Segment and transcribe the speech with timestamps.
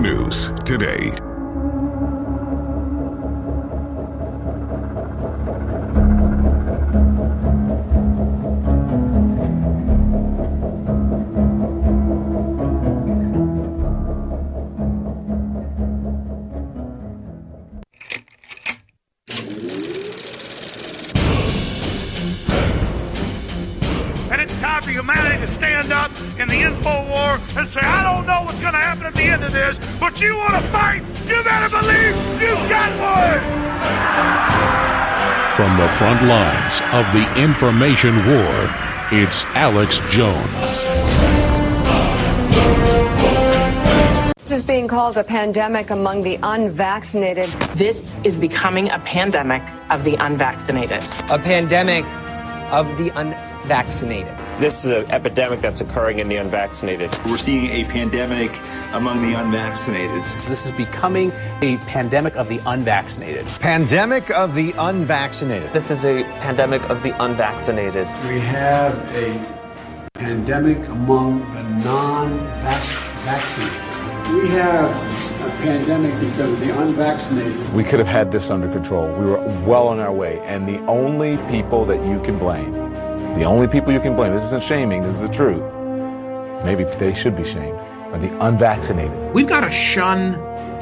[0.00, 1.37] News, today.
[35.98, 38.70] Front lines of the information war,
[39.10, 40.46] it's Alex Jones.
[44.36, 47.46] This is being called a pandemic among the unvaccinated.
[47.74, 49.60] This is becoming a pandemic
[49.90, 51.02] of the unvaccinated.
[51.32, 52.04] A pandemic
[52.70, 54.47] of the unvaccinated.
[54.58, 57.16] This is an epidemic that's occurring in the unvaccinated.
[57.26, 58.50] We're seeing a pandemic
[58.92, 60.24] among the unvaccinated.
[60.40, 61.30] So this is becoming
[61.62, 63.46] a pandemic of the unvaccinated.
[63.60, 65.72] Pandemic of the unvaccinated.
[65.72, 68.08] This is a pandemic of the unvaccinated.
[68.26, 69.40] We have a
[70.14, 74.42] pandemic among the non-vaccinated.
[74.42, 74.90] We have
[75.40, 77.72] a pandemic because of the unvaccinated.
[77.72, 79.06] We could have had this under control.
[79.06, 80.40] We were well on our way.
[80.40, 82.87] And the only people that you can blame,
[83.38, 85.62] the only people you can blame, this isn't shaming, this is the truth.
[86.64, 87.78] Maybe they should be shamed,
[88.12, 89.32] are the unvaccinated.
[89.32, 90.34] We've got to shun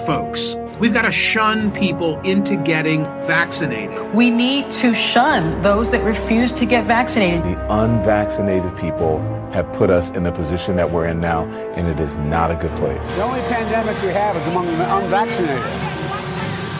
[0.06, 0.56] folks.
[0.80, 4.14] We've got to shun people into getting vaccinated.
[4.14, 7.44] We need to shun those that refuse to get vaccinated.
[7.44, 9.18] The unvaccinated people
[9.52, 12.56] have put us in the position that we're in now, and it is not a
[12.56, 13.06] good place.
[13.16, 15.62] The only pandemic we have is among the unvaccinated.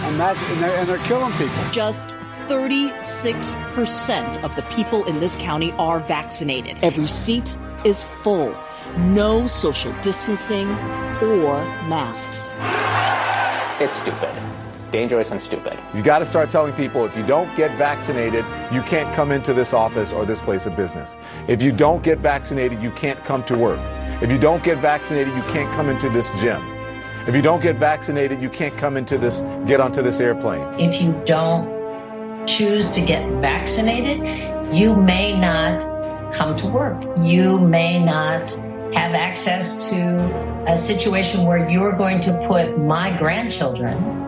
[0.04, 1.54] And, that, and, they're, and they're killing people.
[1.70, 2.14] Just
[2.48, 6.78] 36% of the people in this county are vaccinated.
[6.82, 8.56] Every seat is full.
[8.96, 10.68] No social distancing
[11.20, 12.48] or masks.
[13.82, 14.34] It's stupid.
[14.90, 15.78] Dangerous and stupid.
[15.92, 19.52] You got to start telling people if you don't get vaccinated, you can't come into
[19.52, 21.16] this office or this place of business.
[21.48, 23.80] If you don't get vaccinated, you can't come to work.
[24.22, 26.62] If you don't get vaccinated, you can't come into this gym.
[27.26, 30.62] If you don't get vaccinated, you can't come into this, get onto this airplane.
[30.78, 31.75] If you don't
[32.46, 35.80] choose to get vaccinated, you may not
[36.32, 37.02] come to work.
[37.18, 38.52] You may not
[38.94, 44.24] have access to a situation where you're going to put my grandchildren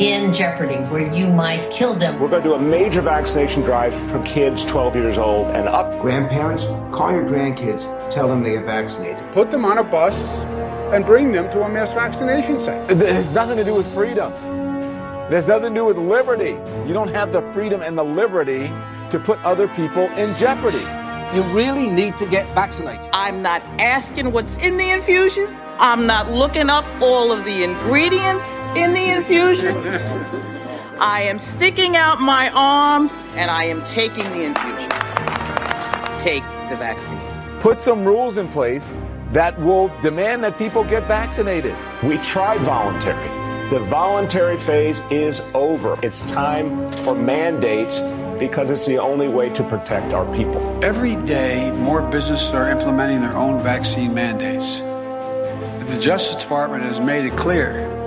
[0.00, 2.20] in jeopardy, where you might kill them.
[2.20, 6.00] We're going to do a major vaccination drive for kids 12 years old and up.
[6.00, 9.32] Grandparents, call your grandkids, tell them they are vaccinated.
[9.32, 10.38] Put them on a bus
[10.92, 12.88] and bring them to a mass vaccination site.
[12.90, 14.32] It has nothing to do with freedom.
[15.30, 16.52] There's nothing to do with liberty.
[16.86, 18.72] You don't have the freedom and the liberty
[19.10, 20.78] to put other people in jeopardy.
[21.36, 23.10] You really need to get vaccinated.
[23.12, 25.54] I'm not asking what's in the infusion.
[25.78, 29.76] I'm not looking up all of the ingredients in the infusion.
[30.98, 34.88] I am sticking out my arm and I am taking the infusion.
[36.18, 37.20] Take the vaccine.
[37.60, 38.90] Put some rules in place
[39.32, 41.76] that will demand that people get vaccinated.
[42.02, 43.37] We tried voluntary.
[43.70, 45.98] The voluntary phase is over.
[46.02, 47.98] It's time for mandates
[48.38, 50.82] because it's the only way to protect our people.
[50.82, 54.78] Every day, more businesses are implementing their own vaccine mandates.
[54.78, 57.97] The Justice Department has made it clear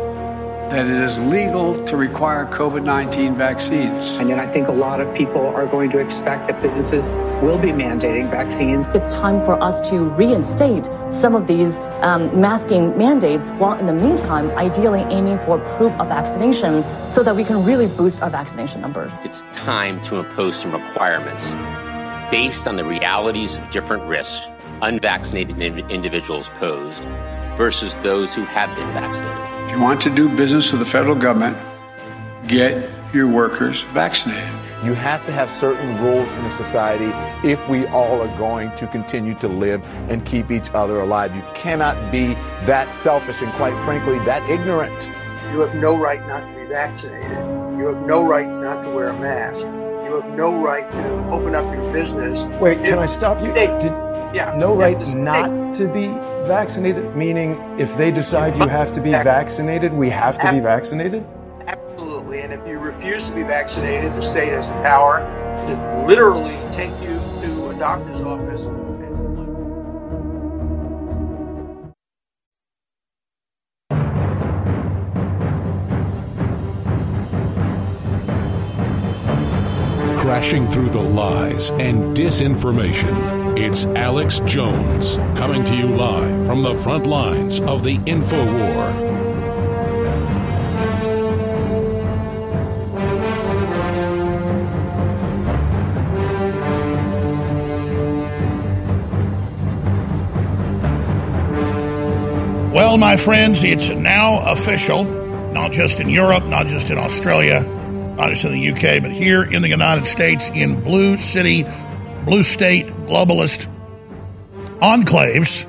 [0.72, 4.18] that it is legal to require COVID 19 vaccines.
[4.18, 7.12] And then I think a lot of people are going to expect that businesses
[7.44, 8.88] will be mandating vaccines.
[8.94, 13.92] It's time for us to reinstate some of these um, masking mandates, while in the
[13.92, 18.80] meantime, ideally aiming for proof of vaccination so that we can really boost our vaccination
[18.80, 19.20] numbers.
[19.26, 21.52] It's time to impose some requirements
[22.32, 24.48] based on the realities of different risks
[24.82, 25.59] unvaccinated
[25.92, 27.06] individuals posed
[27.56, 29.66] versus those who have been vaccinated.
[29.66, 31.58] If you want to do business with the federal government,
[32.47, 34.49] get your workers vaccinated.
[34.84, 37.11] You have to have certain rules in a society
[37.47, 41.35] if we all are going to continue to live and keep each other alive.
[41.35, 42.34] You cannot be
[42.66, 45.08] that selfish and, quite frankly, that ignorant.
[45.53, 47.29] You have no right not to be vaccinated.
[47.78, 49.67] You have no right not to wear a mask.
[50.11, 52.43] You have no right to open up your business.
[52.59, 53.53] Wait, can I stop you?
[53.53, 53.93] They, Did,
[54.35, 56.08] yeah, no right yeah, not to be
[56.49, 57.16] vaccinated?
[57.16, 61.25] Meaning, if they decide you have to be vaccinated, we have to be vaccinated?
[61.66, 62.41] Absolutely.
[62.41, 65.19] And if you refuse to be vaccinated, the state has the power
[65.67, 68.64] to literally take you to a doctor's office.
[80.31, 83.59] Crashing through the lies and disinformation.
[83.59, 88.85] It's Alex Jones coming to you live from the front lines of the info war.
[102.73, 105.03] Well, my friends, it's now official,
[105.51, 107.66] not just in Europe, not just in Australia,
[108.17, 111.66] just in the UK, but here in the United States in blue city,
[112.25, 113.67] blue state globalist
[114.79, 115.67] enclaves.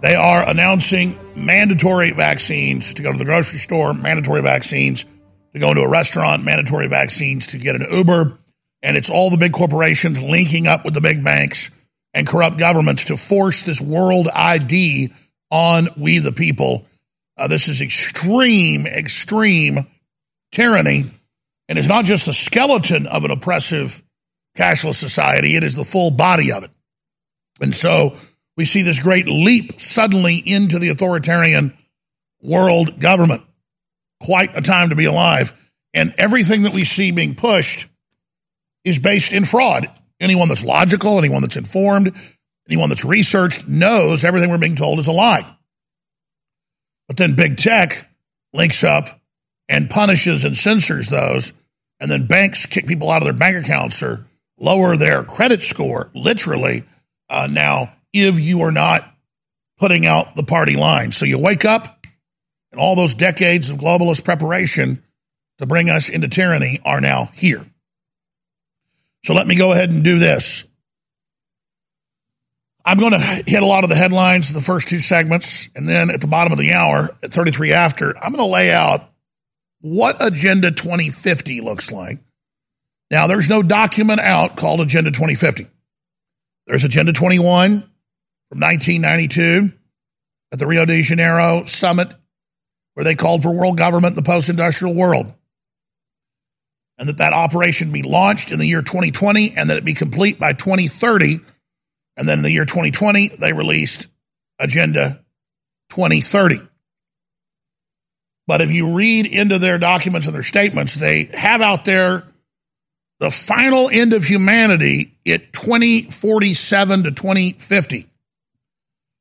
[0.00, 5.04] They are announcing mandatory vaccines to go to the grocery store, mandatory vaccines
[5.52, 8.38] to go into a restaurant, mandatory vaccines to get an Uber.
[8.82, 11.70] And it's all the big corporations linking up with the big banks
[12.14, 15.12] and corrupt governments to force this world ID
[15.50, 16.84] on we the people.
[17.36, 19.86] Uh, this is extreme, extreme
[20.50, 21.10] tyranny.
[21.72, 24.02] And it's not just the skeleton of an oppressive
[24.54, 26.70] cashless society, it is the full body of it.
[27.62, 28.14] And so
[28.58, 31.74] we see this great leap suddenly into the authoritarian
[32.42, 33.42] world government.
[34.22, 35.54] Quite a time to be alive.
[35.94, 37.88] And everything that we see being pushed
[38.84, 39.90] is based in fraud.
[40.20, 42.14] Anyone that's logical, anyone that's informed,
[42.68, 45.56] Anyone that's researched knows everything we're being told is a lie.
[47.08, 48.08] But then big tech
[48.52, 49.20] links up
[49.68, 51.52] and punishes and censors those,
[52.02, 54.26] and then banks kick people out of their bank accounts or
[54.58, 56.82] lower their credit score, literally,
[57.30, 59.08] uh, now, if you are not
[59.78, 61.12] putting out the party line.
[61.12, 62.04] So you wake up,
[62.72, 65.04] and all those decades of globalist preparation
[65.58, 67.64] to bring us into tyranny are now here.
[69.24, 70.66] So let me go ahead and do this.
[72.84, 75.88] I'm going to hit a lot of the headlines, in the first two segments, and
[75.88, 79.11] then at the bottom of the hour, at 33 after, I'm going to lay out
[79.82, 82.18] what Agenda 2050 looks like.
[83.10, 85.66] Now, there's no document out called Agenda 2050.
[86.66, 87.82] There's Agenda 21
[88.48, 89.72] from 1992
[90.52, 92.14] at the Rio de Janeiro summit,
[92.94, 95.34] where they called for world government in the post industrial world.
[96.98, 100.38] And that that operation be launched in the year 2020 and that it be complete
[100.38, 101.40] by 2030
[102.16, 104.08] and then in the year 2020, they released
[104.58, 105.24] Agenda
[105.90, 106.60] 2030.
[108.46, 112.24] But if you read into their documents and their statements, they have out there
[113.20, 118.08] the final end of humanity at 2047 to 2050.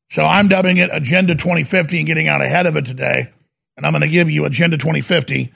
[0.09, 3.31] So I'm dubbing it Agenda 2050 and getting out ahead of it today.
[3.77, 5.53] And I'm going to give you Agenda 2050.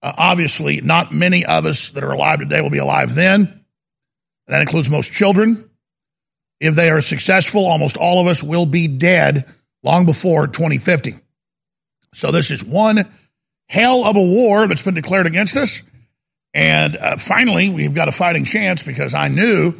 [0.00, 3.40] Uh, obviously, not many of us that are alive today will be alive then.
[3.40, 5.68] And that includes most children.
[6.60, 9.44] If they are successful, almost all of us will be dead
[9.82, 11.14] long before 2050.
[12.12, 13.08] So this is one
[13.68, 15.82] hell of a war that's been declared against us.
[16.54, 19.74] And uh, finally, we've got a fighting chance because I knew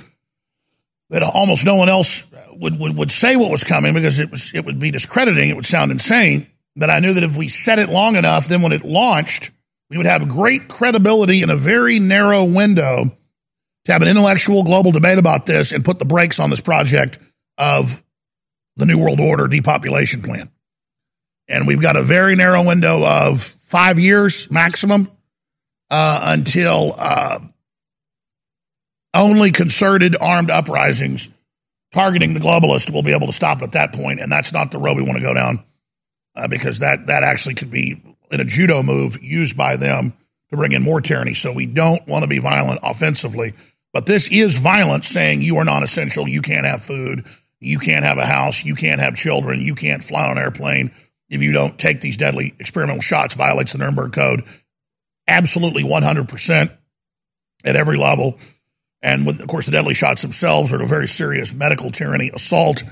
[1.11, 4.55] that almost no one else would, would, would say what was coming because it was
[4.55, 5.49] it would be discrediting.
[5.49, 6.47] It would sound insane.
[6.77, 9.51] But I knew that if we said it long enough, then when it launched,
[9.91, 13.17] we would have great credibility in a very narrow window
[13.87, 17.19] to have an intellectual global debate about this and put the brakes on this project
[17.57, 18.03] of
[18.77, 20.51] the New World Order depopulation plan.
[21.49, 25.11] And we've got a very narrow window of five years maximum
[25.91, 27.41] uh, until uh,
[29.15, 31.29] only concerted armed uprisings
[31.93, 34.20] targeting the globalists will be able to stop at that point.
[34.20, 35.65] And that's not the road we want to go down
[36.34, 40.13] uh, because that, that actually could be in a judo move used by them
[40.51, 41.34] to bring in more tyranny.
[41.34, 43.55] So we don't want to be violent offensively.
[43.93, 47.27] But this is violence saying you are non essential, you can't have food,
[47.58, 50.93] you can't have a house, you can't have children, you can't fly on an airplane
[51.31, 54.44] if you don't take these deadly experimental shots, violates the Nuremberg Code.
[55.27, 56.70] Absolutely 100%
[57.65, 58.39] at every level.
[59.03, 62.82] And with, of course, the deadly shots themselves are a very serious medical tyranny assault.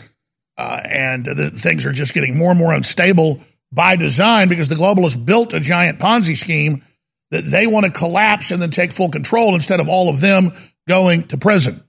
[0.59, 3.40] Uh, and the, things are just getting more and more unstable
[3.73, 6.83] by design because the globalists built a giant Ponzi scheme
[7.31, 10.52] that they want to collapse and then take full control instead of all of them
[10.87, 11.83] going to prison.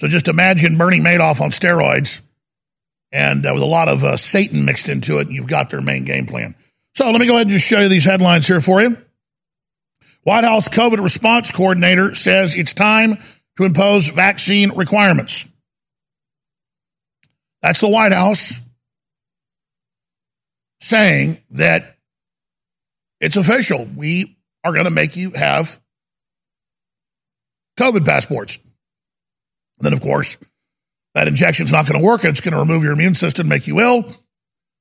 [0.00, 2.20] So just imagine Bernie Madoff on steroids
[3.12, 6.04] and uh, with a lot of uh, Satan mixed into it, you've got their main
[6.04, 6.54] game plan.
[6.94, 8.96] So let me go ahead and just show you these headlines here for you.
[10.24, 13.18] White House COVID response coordinator says it's time
[13.56, 15.46] to impose vaccine requirements.
[17.62, 18.60] That's the White House
[20.80, 21.96] saying that
[23.20, 23.86] it's official.
[23.96, 25.80] We are going to make you have
[27.78, 28.58] COVID passports.
[28.58, 30.36] And then, of course,
[31.18, 32.24] that injection is not going to work.
[32.24, 34.02] It's going to remove your immune system, make you ill.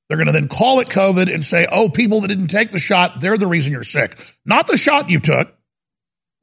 [0.07, 2.77] They're going to then call it COVID and say, oh, people that didn't take the
[2.77, 4.15] shot, they're the reason you're sick,
[4.45, 5.51] not the shot you took.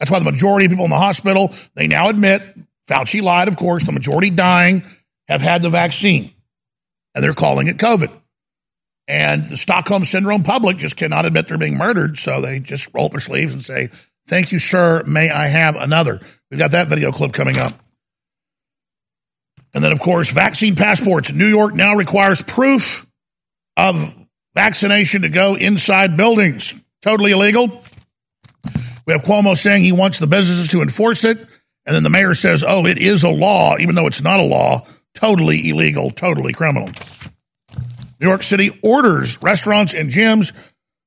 [0.01, 2.43] That's why the majority of people in the hospital, they now admit
[2.89, 3.85] Fauci lied, of course.
[3.85, 4.83] The majority dying
[5.29, 6.35] have had the vaccine,
[7.15, 8.11] and they're calling it COVID.
[9.07, 13.07] And the Stockholm Syndrome public just cannot admit they're being murdered, so they just roll
[13.07, 13.91] up their sleeves and say,
[14.27, 15.05] Thank you, sir.
[15.07, 16.21] May I have another?
[16.51, 17.75] We've got that video clip coming up.
[19.75, 21.33] And then, of course, vaccine passports.
[21.33, 23.07] New York now requires proof
[23.77, 24.15] of
[24.55, 26.75] vaccination to go inside buildings.
[27.03, 27.83] Totally illegal.
[29.07, 31.39] We have Cuomo saying he wants the businesses to enforce it.
[31.87, 34.45] And then the mayor says, oh, it is a law, even though it's not a
[34.45, 34.87] law.
[35.15, 36.89] Totally illegal, totally criminal.
[38.21, 40.53] New York City orders restaurants and gyms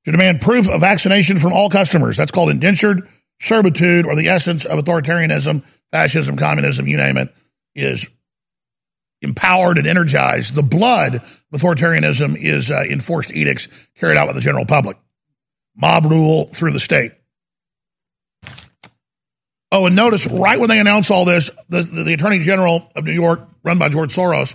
[0.04, 2.16] to demand proof of vaccination from all customers.
[2.16, 3.08] That's called indentured
[3.40, 7.34] servitude or the essence of authoritarianism, fascism, communism, you name it,
[7.74, 8.06] is
[9.22, 10.54] empowered and energized.
[10.54, 14.96] The blood of authoritarianism is uh, enforced edicts carried out by the general public.
[15.76, 17.12] Mob rule through the state.
[19.70, 23.04] Oh, and notice right when they announce all this, the, the, the Attorney General of
[23.04, 24.54] New York, run by George Soros,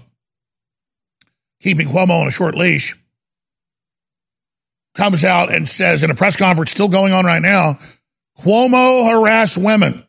[1.62, 2.98] keeping Cuomo on a short leash,
[4.96, 7.78] comes out and says in a press conference still going on right now,
[8.40, 10.04] Cuomo harass women,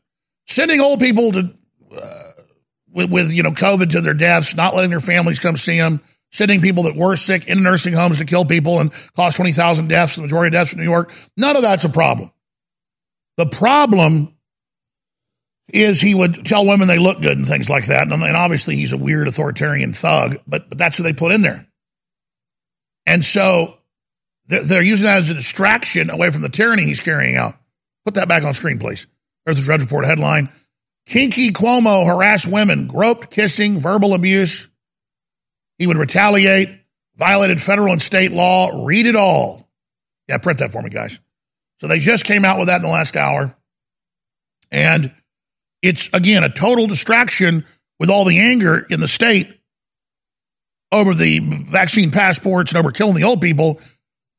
[0.47, 1.55] sending old people to
[2.95, 6.01] with, with, you know COVID to their deaths, not letting their families come see them,
[6.33, 9.89] sending people that were sick in nursing homes to kill people and cause twenty thousand
[9.89, 11.13] deaths, the majority of deaths in New York.
[11.37, 12.31] None of that's a problem.
[13.37, 14.31] The problem
[15.73, 18.03] is he would tell women they look good and things like that.
[18.07, 21.43] And, and obviously he's a weird authoritarian thug, but, but that's who they put in
[21.43, 21.67] there.
[23.07, 23.79] And so
[24.47, 27.55] they're, they're using that as a distraction away from the tyranny he's carrying out.
[28.05, 29.07] Put that back on screen, please.
[29.47, 30.51] There's the Drudge Report headline.
[31.07, 34.69] Kinky Cuomo harassed women, groped, kissing, verbal abuse.
[35.79, 36.71] He would retaliate,
[37.17, 38.85] violated federal and state law.
[38.85, 39.69] Read it all.
[40.29, 41.21] Yeah, print that for me, guys.
[41.79, 43.55] So they just came out with that in the last hour.
[44.71, 45.15] And
[45.83, 47.67] it's, again, a total distraction
[48.01, 49.61] with all the anger in the state
[50.91, 53.81] over the vaccine passports and over killing the old people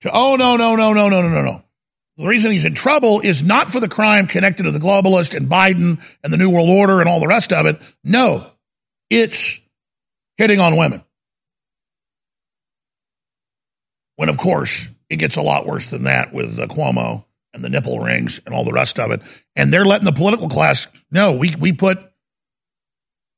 [0.01, 1.64] to, oh, no, no, no, no, no, no, no, no.
[2.17, 5.49] The reason he's in trouble is not for the crime connected to the globalist and
[5.49, 7.81] Biden and the New World Order and all the rest of it.
[8.03, 8.49] No,
[9.09, 9.59] it's
[10.37, 11.03] hitting on women.
[14.15, 17.69] When, of course, it gets a lot worse than that with uh, Cuomo and the
[17.69, 19.21] nipple rings and all the rest of it.
[19.55, 21.99] And they're letting the political class know we, we put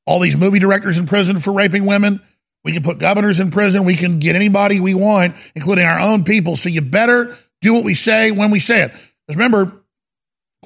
[0.05, 2.21] all these movie directors in prison for raping women.
[2.63, 3.85] We can put governors in prison.
[3.85, 6.55] We can get anybody we want, including our own people.
[6.55, 8.91] So you better do what we say when we say it.
[8.91, 9.81] Because remember,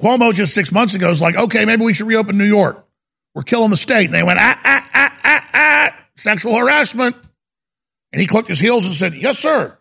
[0.00, 2.86] Cuomo just six months ago was like, okay, maybe we should reopen New York.
[3.34, 4.06] We're killing the state.
[4.06, 7.16] And they went, ah, ah, ah, ah, ah, sexual harassment.
[8.12, 9.76] And he clicked his heels and said, yes, sir.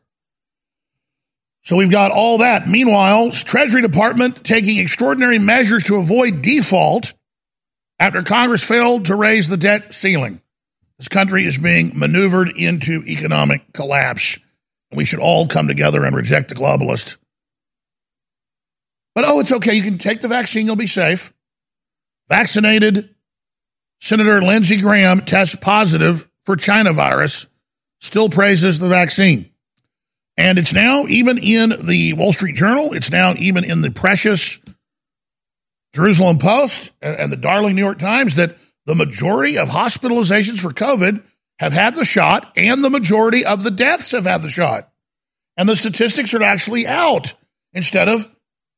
[1.64, 2.68] So we've got all that.
[2.68, 7.14] Meanwhile, Treasury Department taking extraordinary measures to avoid default
[8.00, 10.42] after Congress failed to raise the debt ceiling.
[10.98, 14.40] This country is being maneuvered into economic collapse.
[14.94, 17.18] We should all come together and reject the globalist.
[19.16, 19.76] But oh, it's okay.
[19.76, 21.34] You can take the vaccine, you'll be safe.
[22.30, 23.14] Vaccinated
[24.00, 27.48] Senator Lindsey Graham tests positive for China virus,
[28.00, 29.52] still praises the vaccine.
[30.38, 32.94] And it's now even in the Wall Street Journal.
[32.94, 34.60] It's now even in the precious
[35.94, 41.22] Jerusalem Post and the darling New York Times that the majority of hospitalizations for COVID
[41.62, 44.90] have had the shot and the majority of the deaths have had the shot.
[45.56, 47.36] And the statistics are actually out
[47.72, 48.28] instead of,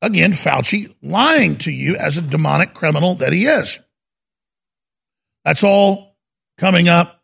[0.02, 3.78] again, Fauci lying to you as a demonic criminal that he is.
[5.46, 6.14] That's all
[6.58, 7.22] coming up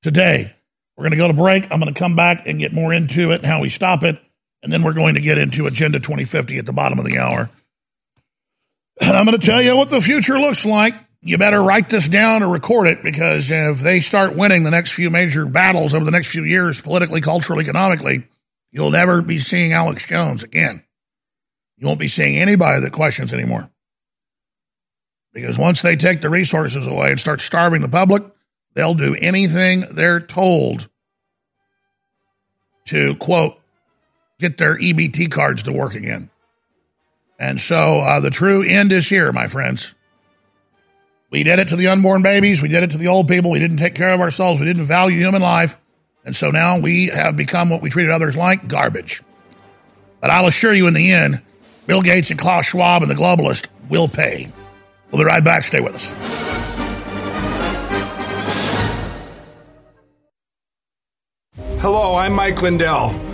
[0.00, 0.50] today.
[0.96, 1.70] We're going to go to break.
[1.70, 4.18] I'm going to come back and get more into it and how we stop it.
[4.62, 7.50] And then we're going to get into Agenda 2050 at the bottom of the hour.
[8.98, 10.94] And I'm going to tell you what the future looks like.
[11.24, 14.92] You better write this down or record it because if they start winning the next
[14.92, 18.28] few major battles over the next few years, politically, culturally, economically,
[18.70, 20.84] you'll never be seeing Alex Jones again.
[21.78, 23.70] You won't be seeing anybody that questions anymore.
[25.32, 28.22] Because once they take the resources away and start starving the public,
[28.74, 30.88] They'll do anything they're told
[32.86, 33.58] to, quote,
[34.38, 36.28] get their EBT cards to work again.
[37.38, 39.93] And so uh, the true end is here, my friends.
[41.34, 42.62] We did it to the unborn babies.
[42.62, 43.50] We did it to the old people.
[43.50, 44.60] We didn't take care of ourselves.
[44.60, 45.76] We didn't value human life.
[46.24, 49.20] And so now we have become what we treated others like garbage.
[50.20, 51.42] But I'll assure you in the end,
[51.88, 54.48] Bill Gates and Klaus Schwab and the globalists will pay.
[55.10, 55.64] We'll be right back.
[55.64, 56.12] Stay with us.
[61.80, 63.33] Hello, I'm Mike Lindell.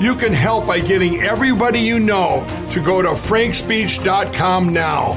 [0.00, 5.12] You can help by getting everybody you know to go to frankspeech.com now.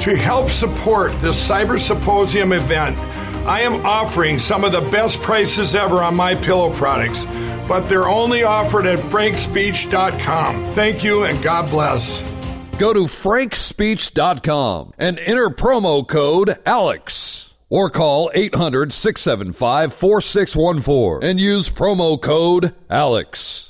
[0.00, 2.98] To help support this Cyber Symposium event,
[3.46, 7.24] I am offering some of the best prices ever on my pillow products,
[7.68, 10.66] but they're only offered at frankspeech.com.
[10.70, 12.20] Thank you and God bless.
[12.78, 21.70] Go to frankspeech.com and enter promo code ALEX or call 800 675 4614 and use
[21.70, 23.69] promo code ALEX.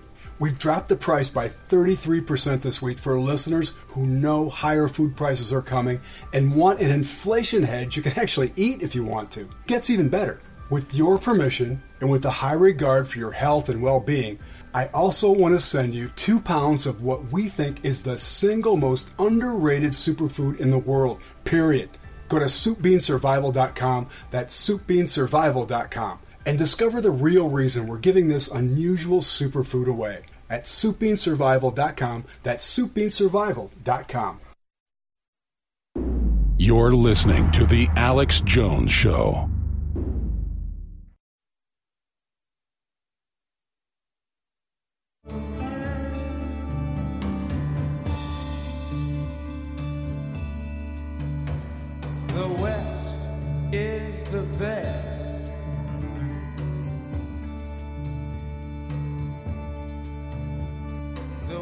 [0.41, 5.53] We've dropped the price by 33% this week for listeners who know higher food prices
[5.53, 6.01] are coming
[6.33, 9.47] and want an inflation hedge you can actually eat if you want to.
[9.67, 10.41] Gets even better.
[10.71, 14.39] With your permission and with a high regard for your health and well being,
[14.73, 18.77] I also want to send you two pounds of what we think is the single
[18.77, 21.91] most underrated superfood in the world, period.
[22.29, 29.85] Go to soupbeansurvival.com, that's soupbeansurvival.com, and discover the real reason we're giving this unusual superfood
[29.85, 34.39] away at soupbeansurvival.com, that's soupbeansurvival.com.
[36.57, 39.49] You're listening to The Alex Jones Show.
[52.27, 54.90] The West is the best.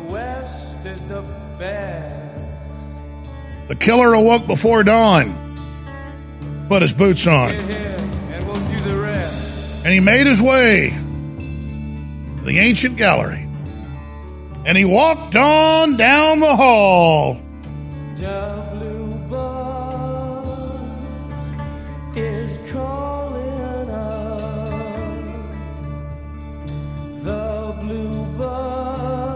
[0.10, 1.22] West is the
[1.58, 2.46] best.
[3.68, 5.34] The killer awoke before dawn,
[6.70, 9.86] put his boots on, And we'll do the rest.
[9.86, 13.46] and he made his way to the ancient gallery.
[14.66, 17.40] And he walked on down the hall.
[18.16, 18.59] The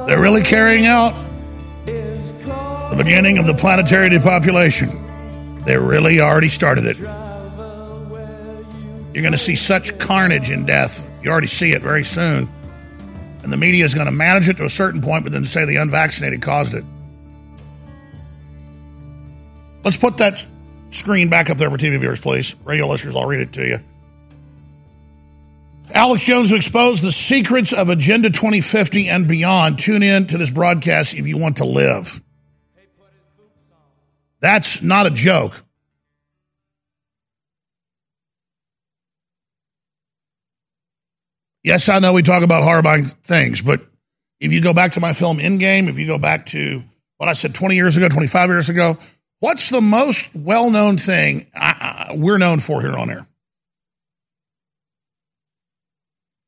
[0.05, 1.13] They're really carrying out
[1.85, 4.89] the beginning of the planetary depopulation.
[5.65, 6.97] They really already started it.
[9.13, 11.09] You're going to see such carnage and death.
[11.23, 12.49] You already see it very soon.
[13.43, 15.65] And the media is going to manage it to a certain point, but then say
[15.65, 16.83] the unvaccinated caused it.
[19.83, 20.45] Let's put that
[20.89, 22.55] screen back up there for TV viewers, please.
[22.65, 23.79] Radio listeners, I'll read it to you.
[25.93, 29.77] Alex Jones will expose the secrets of Agenda 2050 and beyond.
[29.77, 32.21] Tune in to this broadcast if you want to live.
[34.39, 35.63] That's not a joke.
[41.63, 43.85] Yes, I know we talk about horrifying things, but
[44.39, 46.83] if you go back to my film Endgame, if you go back to
[47.17, 48.97] what I said 20 years ago, 25 years ago,
[49.39, 53.27] what's the most well known thing I, I, we're known for here on air?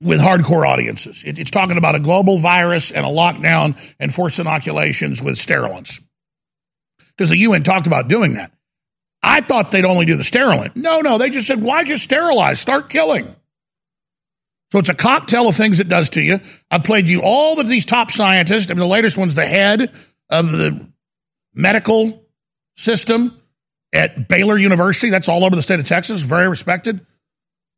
[0.02, 1.24] With hardcore audiences.
[1.24, 6.02] It, it's talking about a global virus and a lockdown and forced inoculations with sterilants.
[7.16, 8.52] Because the UN talked about doing that.
[9.24, 10.76] I thought they'd only do the sterilant.
[10.76, 12.60] No, no, they just said, why just sterilize?
[12.60, 13.34] Start killing.
[14.72, 16.40] So it's a cocktail of things it does to you.
[16.70, 18.70] I've played you all of these top scientists.
[18.70, 19.92] I mean, the latest one's the head
[20.30, 20.88] of the
[21.54, 22.26] medical
[22.76, 23.40] system
[23.94, 25.10] at Baylor University.
[25.10, 27.06] That's all over the state of Texas, very respected,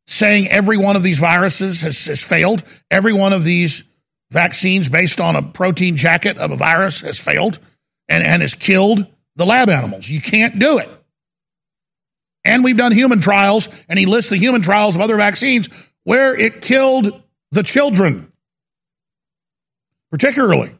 [0.08, 2.64] saying every one of these viruses has, has failed.
[2.90, 3.84] Every one of these
[4.30, 7.58] vaccines based on a protein jacket of a virus has failed
[8.08, 10.08] and, and has killed the lab animals.
[10.08, 10.88] You can't do it.
[12.42, 15.68] And we've done human trials, and he lists the human trials of other vaccines
[16.04, 18.32] where it killed the children,
[20.10, 20.70] particularly.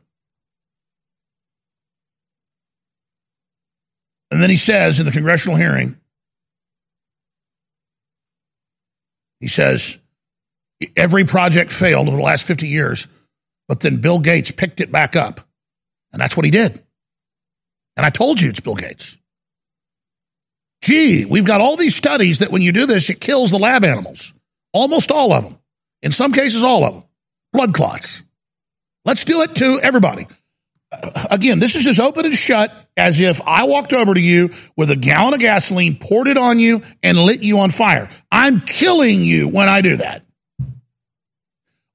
[4.30, 5.98] And then he says in the congressional hearing,
[9.40, 9.98] he says,
[10.96, 13.06] every project failed over the last 50 years,
[13.68, 15.40] but then Bill Gates picked it back up.
[16.12, 16.82] And that's what he did.
[17.96, 19.18] And I told you it's Bill Gates.
[20.82, 23.84] gee, we've got all these studies that when you do this, it kills the lab
[23.84, 24.32] animals.
[24.72, 25.58] Almost all of them.
[26.02, 27.04] In some cases, all of them.
[27.52, 28.22] Blood clots.
[29.04, 30.26] Let's do it to everybody.
[31.30, 34.90] Again, this is as open and shut as if I walked over to you with
[34.90, 38.08] a gallon of gasoline, poured it on you, and lit you on fire.
[38.32, 40.24] I'm killing you when I do that.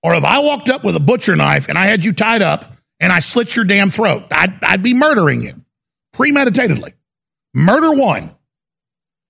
[0.04, 2.76] Or if I walked up with a butcher knife and I had you tied up
[3.00, 5.62] and I slit your damn throat, I'd, I'd be murdering you
[6.14, 6.94] premeditatedly.
[7.56, 8.36] Murder one.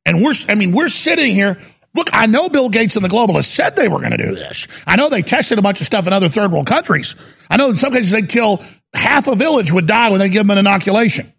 [0.05, 1.57] And we're, I mean, we're sitting here.
[1.95, 4.67] Look, I know Bill Gates and the globalists said they were going to do this.
[4.85, 7.15] I know they tested a bunch of stuff in other third world countries.
[7.49, 8.61] I know in some cases they'd kill
[8.93, 11.31] half a village would die when they give them an inoculation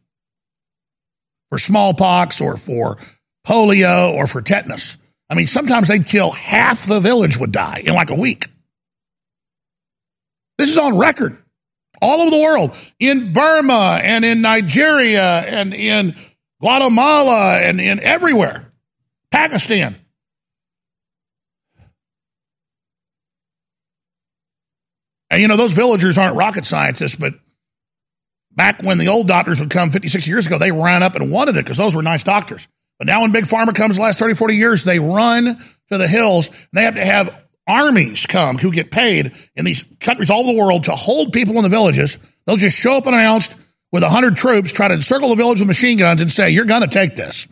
[1.51, 2.99] for smallpox or for
[3.47, 4.97] polio or for tetanus.
[5.31, 8.47] I mean, sometimes they'd kill half the village would die in like a week.
[10.59, 11.39] This is on record
[12.01, 16.15] all over the world in Burma and in Nigeria and in
[16.61, 18.73] Guatemala and in everywhere,
[19.31, 19.97] Pakistan.
[25.31, 27.35] And you know, those villagers aren't rocket scientists, but
[28.55, 31.31] back when the old doctors would come 50, 60 years ago, they ran up and
[31.31, 32.69] wanted it because those were nice doctors.
[32.99, 35.59] But now when Big Pharma comes the last 30, 40 years, they run
[35.91, 36.49] to the hills.
[36.49, 40.53] And they have to have armies come who get paid in these countries all over
[40.53, 42.19] the world to hold people in the villages.
[42.47, 43.57] They'll just show up unannounced
[43.91, 46.83] with 100 troops, try to encircle the village with machine guns and say, you're going
[46.83, 47.49] to take this.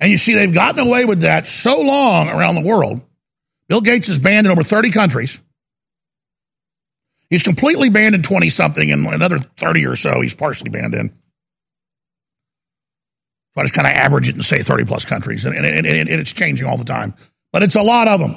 [0.00, 3.00] And you see, they've gotten away with that so long around the world.
[3.68, 5.40] Bill Gates is banned in over 30 countries.
[7.32, 11.08] He's completely banned in 20 something, and another 30 or so he's partially banned in.
[11.08, 11.14] So
[13.56, 16.10] I just kind of average it and say 30 plus countries, and, and, and, and
[16.10, 17.14] it's changing all the time.
[17.50, 18.36] But it's a lot of them.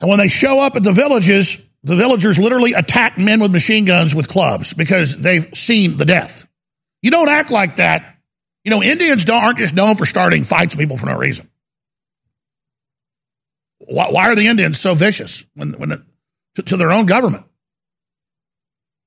[0.00, 3.84] And when they show up at the villages, the villagers literally attack men with machine
[3.84, 6.44] guns with clubs because they've seen the death.
[7.02, 8.16] You don't act like that.
[8.64, 11.48] You know, Indians don't, aren't just known for starting fights with people for no reason.
[13.78, 16.04] Why, why are the Indians so vicious when, when
[16.56, 17.44] to, to their own government?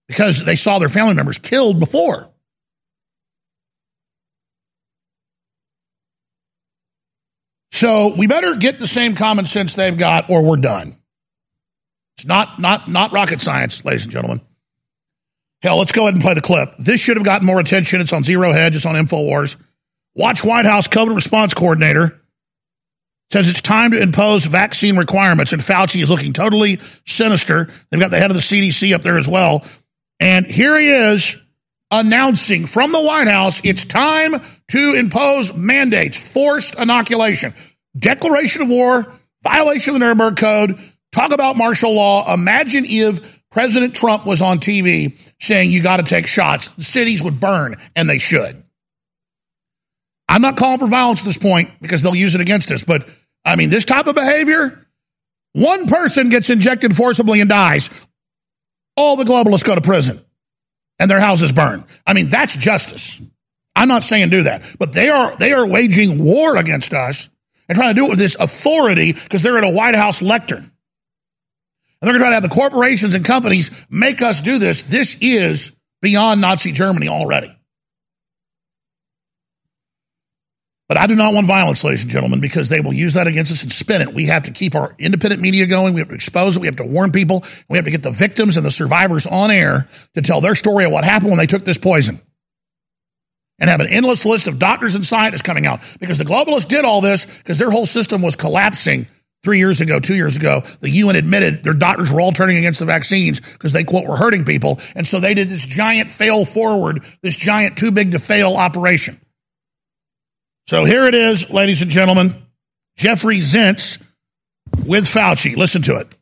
[0.07, 2.31] Because they saw their family members killed before.
[7.71, 10.95] So we better get the same common sense they've got, or we're done.
[12.17, 14.41] It's not not not rocket science, ladies and gentlemen.
[15.61, 16.73] Hell, let's go ahead and play the clip.
[16.77, 18.01] This should have gotten more attention.
[18.01, 18.75] It's on Zero Hedge.
[18.75, 19.55] It's on Infowars.
[20.15, 22.18] Watch White House COVID response coordinator
[23.31, 27.69] says it's time to impose vaccine requirements, and Fauci is looking totally sinister.
[27.89, 29.63] They've got the head of the CDC up there as well,
[30.19, 31.37] and here he is
[31.91, 34.35] announcing from the White House it's time
[34.69, 37.53] to impose mandates, forced inoculation,
[37.97, 39.11] declaration of war,
[39.43, 40.79] violation of the Nuremberg Code,
[41.11, 42.31] talk about martial law.
[42.33, 46.69] Imagine if President Trump was on TV saying you got to take shots.
[46.69, 48.63] The cities would burn, and they should.
[50.27, 53.09] I'm not calling for violence at this point because they'll use it against us, but
[53.49, 54.87] I mean, this type of behavior,
[55.53, 57.89] one person gets injected forcibly and dies,
[58.95, 60.21] all the globalists go to prison
[60.99, 61.83] and their houses burn.
[62.05, 63.21] I mean, that's justice.
[63.75, 67.29] I'm not saying do that, but they are they are waging war against us
[67.67, 70.59] and trying to do it with this authority because they're at a White House lectern.
[70.59, 70.71] And
[72.01, 74.83] they're going to try to have the corporations and companies make us do this.
[74.83, 77.55] This is beyond Nazi Germany already.
[80.89, 83.51] But I do not want violence, ladies and gentlemen, because they will use that against
[83.51, 84.11] us and spin it.
[84.11, 85.93] We have to keep our independent media going.
[85.93, 86.61] We have to expose it.
[86.61, 87.45] We have to warn people.
[87.69, 90.85] We have to get the victims and the survivors on air to tell their story
[90.85, 92.19] of what happened when they took this poison.
[93.59, 96.85] And have an endless list of doctors and scientists coming out because the globalists did
[96.85, 99.05] all this because their whole system was collapsing
[99.43, 100.61] three years ago, two years ago.
[100.79, 104.17] The UN admitted their doctors were all turning against the vaccines because they, quote, were
[104.17, 104.79] hurting people.
[104.95, 109.19] And so they did this giant fail forward, this giant too big to fail operation.
[110.69, 112.31] So here it is, ladies and gentlemen.
[112.95, 113.99] Jeffrey Zients
[114.85, 115.55] with Fauci.
[115.55, 116.13] Listen to it.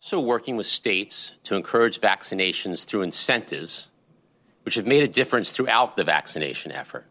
[0.00, 3.90] Also, working with states to encourage vaccinations through incentives,
[4.62, 7.04] which have made a difference throughout the vaccination effort.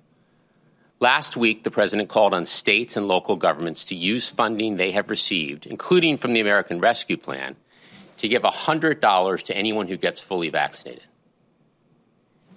[1.01, 5.09] Last week, the president called on states and local governments to use funding they have
[5.09, 7.57] received, including from the American Rescue Plan,
[8.19, 11.03] to give $100 to anyone who gets fully vaccinated.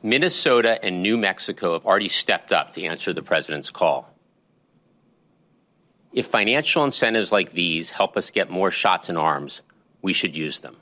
[0.00, 4.14] Minnesota and New Mexico have already stepped up to answer the president's call.
[6.12, 9.62] If financial incentives like these help us get more shots in arms,
[10.02, 10.76] we should use them.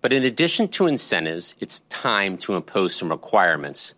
[0.00, 3.94] But in addition to incentives, it's time to impose some requirements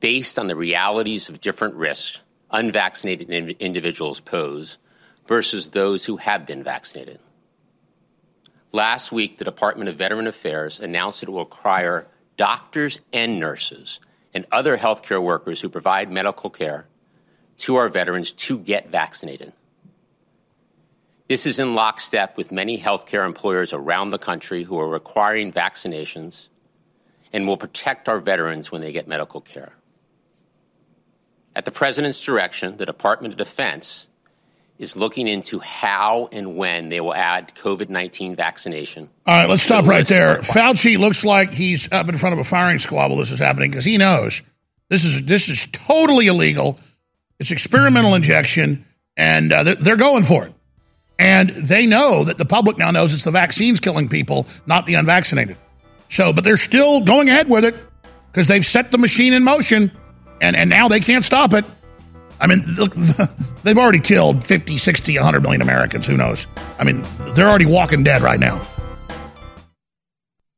[0.00, 4.78] based on the realities of different risks unvaccinated in- individuals pose
[5.26, 7.20] versus those who have been vaccinated.
[8.72, 14.00] Last week, the Department of Veteran Affairs announced that it will require doctors and nurses
[14.32, 16.86] and other healthcare workers who provide medical care
[17.60, 19.52] to our veterans to get vaccinated.
[21.28, 26.48] This is in lockstep with many healthcare employers around the country who are requiring vaccinations
[27.32, 29.72] and will protect our veterans when they get medical care.
[31.54, 34.08] At the President's direction, the Department of Defense
[34.78, 39.10] is looking into how and when they will add COVID 19 vaccination.
[39.26, 40.38] All right, let's stop right there.
[40.38, 43.70] Fauci looks like he's up in front of a firing squad while this is happening
[43.70, 44.42] because he knows
[44.88, 46.78] this is this is totally illegal.
[47.40, 48.84] It's experimental injection,
[49.16, 50.52] and uh, they're, they're going for it.
[51.18, 54.94] And they know that the public now knows it's the vaccines killing people, not the
[54.94, 55.56] unvaccinated.
[56.08, 57.74] So, but they're still going ahead with it
[58.30, 59.90] because they've set the machine in motion,
[60.40, 61.64] and and now they can't stop it.
[62.40, 62.94] I mean, look,
[63.62, 66.06] they've already killed 50, 60, 100 million Americans.
[66.06, 66.46] Who knows?
[66.78, 68.60] I mean, they're already walking dead right now.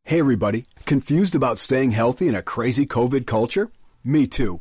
[0.04, 0.64] Hey, everybody.
[0.84, 3.70] Confused about staying healthy in a crazy COVID culture?
[4.04, 4.60] Me too.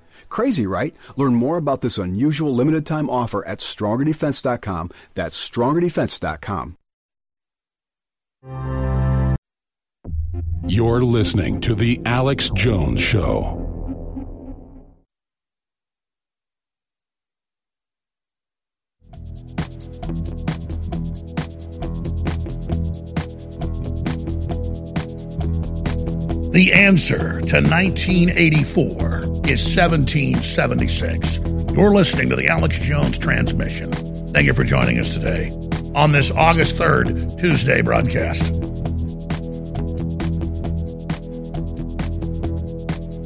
[0.31, 0.95] Crazy, right?
[1.17, 4.89] Learn more about this unusual limited time offer at strongerdefense.com.
[5.13, 6.77] That's strongerdefense.com.
[10.65, 13.67] You're listening to The Alex Jones Show.
[26.51, 31.37] The answer to 1984 is 1776.
[31.73, 33.89] You're listening to the Alex Jones transmission.
[34.33, 35.49] Thank you for joining us today
[35.95, 38.47] on this August 3rd, Tuesday broadcast.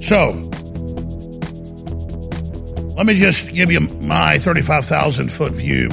[0.04, 0.34] So,
[2.96, 5.90] let me just give you my 35,000 foot view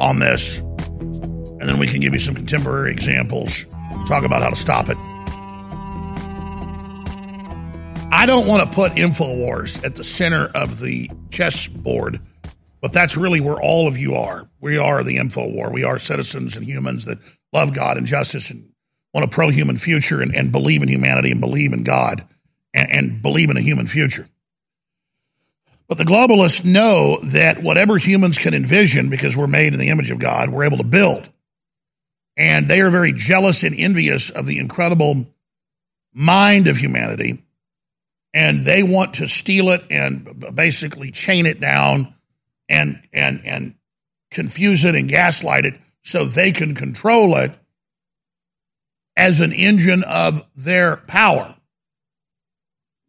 [0.00, 3.66] on this, and then we can give you some contemporary examples,
[4.08, 4.98] talk about how to stop it.
[8.14, 12.20] I don't want to put InfoWars at the center of the chessboard,
[12.80, 14.48] but that's really where all of you are.
[14.60, 15.72] We are the InfoWar.
[15.72, 17.18] We are citizens and humans that
[17.52, 18.70] love God and justice and
[19.12, 22.24] want a pro human future and, and, believe in humanity and believe in God
[22.72, 24.28] and, and believe in a human future.
[25.88, 30.12] But the globalists know that whatever humans can envision, because we're made in the image
[30.12, 31.30] of God, we're able to build.
[32.36, 35.26] And they are very jealous and envious of the incredible
[36.12, 37.43] mind of humanity
[38.34, 42.12] and they want to steal it and basically chain it down
[42.68, 43.74] and and and
[44.30, 47.56] confuse it and gaslight it so they can control it
[49.16, 51.54] as an engine of their power.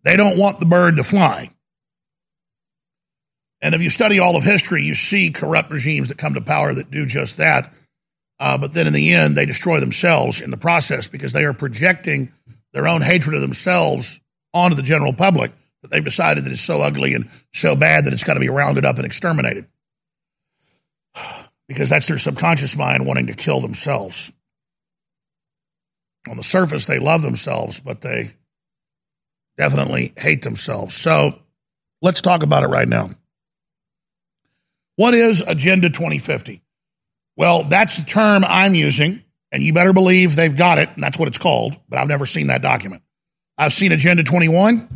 [0.03, 1.49] They don't want the bird to fly.
[3.61, 6.71] And if you study all of history, you see corrupt regimes that come to power
[6.71, 7.73] that do just that.
[8.39, 11.53] Uh, but then in the end, they destroy themselves in the process because they are
[11.53, 12.31] projecting
[12.73, 14.19] their own hatred of themselves
[14.55, 18.13] onto the general public that they've decided that it's so ugly and so bad that
[18.13, 19.67] it's got to be rounded up and exterminated.
[21.67, 24.31] Because that's their subconscious mind wanting to kill themselves.
[26.29, 28.33] On the surface, they love themselves, but they
[29.57, 30.95] definitely hate themselves.
[30.95, 31.39] So
[32.03, 33.09] let's talk about it right now.
[34.95, 36.61] What is Agenda 2050?
[37.35, 41.17] Well, that's the term I'm using, and you better believe they've got it, and that's
[41.17, 43.01] what it's called, but I've never seen that document.
[43.57, 44.87] I've seen Agenda 21,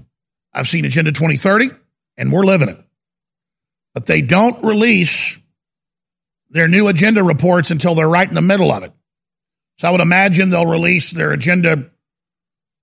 [0.54, 1.70] I've seen Agenda 2030,
[2.18, 2.80] and we're living it.
[3.94, 5.40] But they don't release
[6.50, 8.92] their new agenda reports until they're right in the middle of it.
[9.78, 11.76] So I would imagine they'll release their Agenda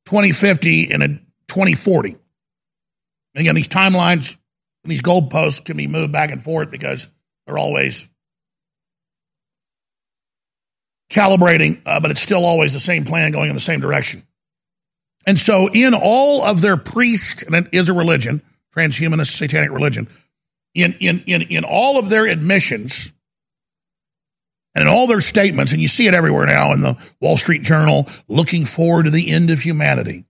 [0.07, 1.09] 2050 and a
[1.49, 2.11] 2040.
[2.11, 2.19] And
[3.37, 4.37] again, these timelines,
[4.83, 7.09] and these goalposts can be moved back and forth because
[7.47, 8.09] they're always
[11.11, 14.27] calibrating, uh, but it's still always the same plan going in the same direction.
[15.27, 18.43] And so, in all of their priests, and it is a religion,
[18.75, 20.09] transhumanist satanic religion,
[20.75, 23.13] in, in, in, in all of their admissions,
[24.75, 27.63] And in all their statements, and you see it everywhere now in the Wall Street
[27.63, 30.27] Journal, looking forward to the end of humanity.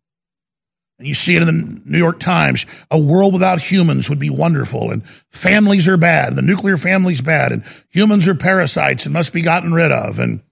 [0.99, 2.65] And you see it in the New York Times.
[2.91, 4.93] A world without humans would be wonderful.
[4.93, 6.37] And families are bad.
[6.37, 7.53] The nuclear family's bad.
[7.53, 10.21] And humans are parasites and must be gotten rid of.
[10.21, 10.43] And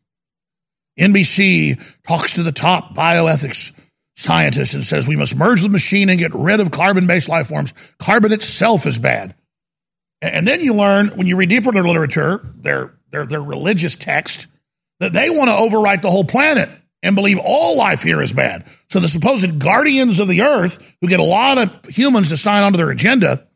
[0.98, 3.72] NBC talks to the top bioethics
[4.16, 7.48] scientist and says we must merge the machine and get rid of carbon based life
[7.48, 7.74] forms.
[7.98, 9.34] Carbon itself is bad.
[10.22, 14.46] And then you learn when you read deeper their literature, their, their, their religious text,
[15.00, 16.70] that they want to overwrite the whole planet
[17.02, 18.64] and believe all life here is bad.
[18.88, 22.62] So the supposed guardians of the earth, who get a lot of humans to sign
[22.62, 23.46] onto their agenda,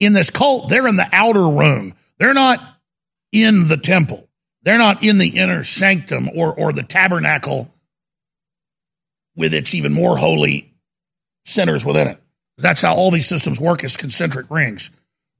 [0.00, 1.94] in this cult, they're in the outer room.
[2.18, 2.60] They're not
[3.32, 4.28] in the temple.
[4.62, 7.70] They're not in the inner sanctum or, or the tabernacle
[9.36, 10.72] with its even more holy
[11.44, 12.18] centers within it.
[12.58, 14.90] That's how all these systems work as concentric rings.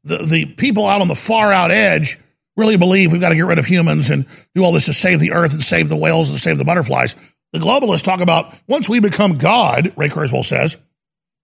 [0.04, 2.18] The, the people out on the far out edge
[2.56, 5.20] really believe we've got to get rid of humans and do all this to save
[5.20, 7.16] the earth and save the whales and save the butterflies.
[7.52, 10.76] The globalists talk about once we become God, Ray Kurzweil says,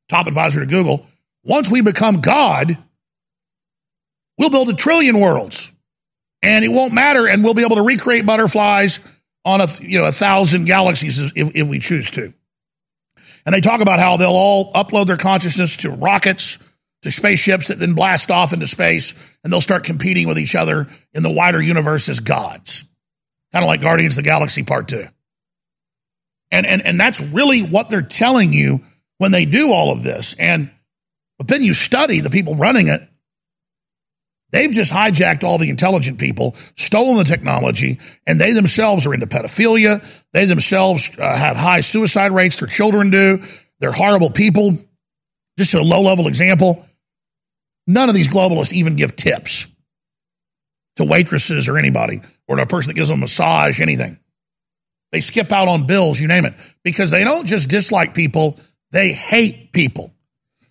[0.09, 1.07] top advisor to Google,
[1.45, 2.77] once we become God,
[4.39, 5.73] we'll build a trillion worlds
[6.43, 9.01] and it won't matter and we'll be able to recreate butterflies
[9.45, 12.33] on a you know a thousand galaxies if, if we choose to
[13.45, 16.59] and they talk about how they'll all upload their consciousness to rockets
[17.03, 20.89] to spaceships that then blast off into space and they'll start competing with each other
[21.13, 22.85] in the wider universe as gods.
[23.53, 25.05] Kind of like guardians of the galaxy part two.
[26.51, 28.83] And and and that's really what they're telling you
[29.19, 30.35] when they do all of this.
[30.39, 30.71] And
[31.39, 33.07] but then you study the people running it
[34.53, 39.27] They've just hijacked all the intelligent people, stolen the technology, and they themselves are into
[39.27, 40.05] pedophilia.
[40.33, 42.57] They themselves uh, have high suicide rates.
[42.57, 43.43] Their children do.
[43.81, 44.77] They're horrible people.
[45.59, 46.87] Just a low level example.
[47.87, 49.67] None of these globalists even give tips
[50.97, 54.19] to waitresses or anybody or to a person that gives them a massage, anything.
[55.13, 58.59] They skip out on bills, you name it, because they don't just dislike people,
[58.93, 60.15] they hate people.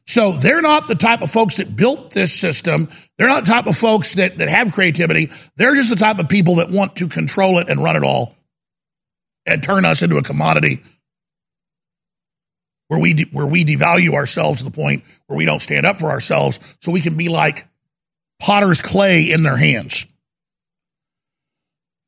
[0.08, 2.89] So they're not the type of folks that built this system.
[3.21, 5.29] They're not the type of folks that, that have creativity.
[5.55, 8.34] They're just the type of people that want to control it and run it all
[9.45, 10.81] and turn us into a commodity
[12.88, 15.99] where we, de- where we devalue ourselves to the point where we don't stand up
[15.99, 17.67] for ourselves so we can be like
[18.39, 20.07] potter's clay in their hands.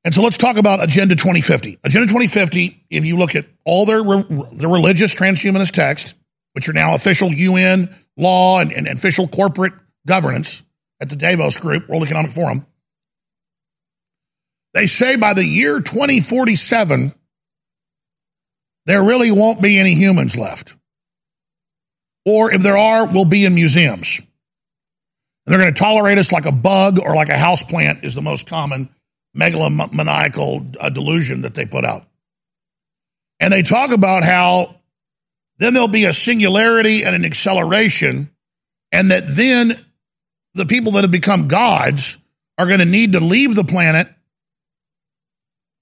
[0.03, 1.77] And so let's talk about Agenda 2050.
[1.83, 6.15] Agenda 2050, if you look at all their, their religious transhumanist texts,
[6.53, 9.73] which are now official UN law and, and official corporate
[10.07, 10.63] governance
[11.03, 12.65] at the Davos Group, World Economic Forum.
[14.73, 17.13] They say by the year 2047,
[18.85, 20.77] there really won't be any humans left.
[22.25, 24.19] Or if there are, we'll be in museums.
[24.19, 24.27] And
[25.51, 28.21] they're going to tolerate us like a bug or like a house plant is the
[28.21, 28.87] most common
[29.37, 32.05] megalomaniacal uh, delusion that they put out.
[33.41, 34.79] And they talk about how
[35.57, 38.31] then there'll be a singularity and an acceleration,
[38.93, 39.82] and that then
[40.53, 42.17] the people that have become gods
[42.57, 44.07] are going to need to leave the planet,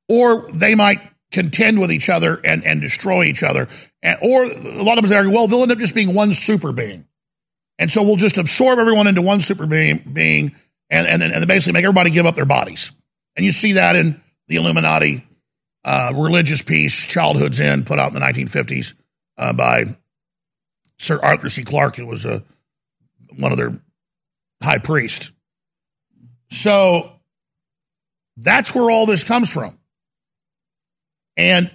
[0.07, 0.99] or they might
[1.31, 3.67] contend with each other and, and destroy each other.
[4.03, 6.71] And, or a lot of them say, well, they'll end up just being one super
[6.71, 7.07] being.
[7.79, 10.55] And so we'll just absorb everyone into one super being, being
[10.89, 12.91] and, and, and basically make everybody give up their bodies.
[13.35, 15.25] And you see that in the Illuminati
[15.83, 18.93] uh, religious piece, Childhood's End, put out in the 1950s
[19.37, 19.97] uh, by
[20.99, 21.63] Sir Arthur C.
[21.63, 22.43] Clarke, who was a,
[23.37, 23.79] one of their
[24.61, 25.31] high priest.
[26.49, 27.11] So
[28.37, 29.77] that's where all this comes from.
[31.37, 31.71] And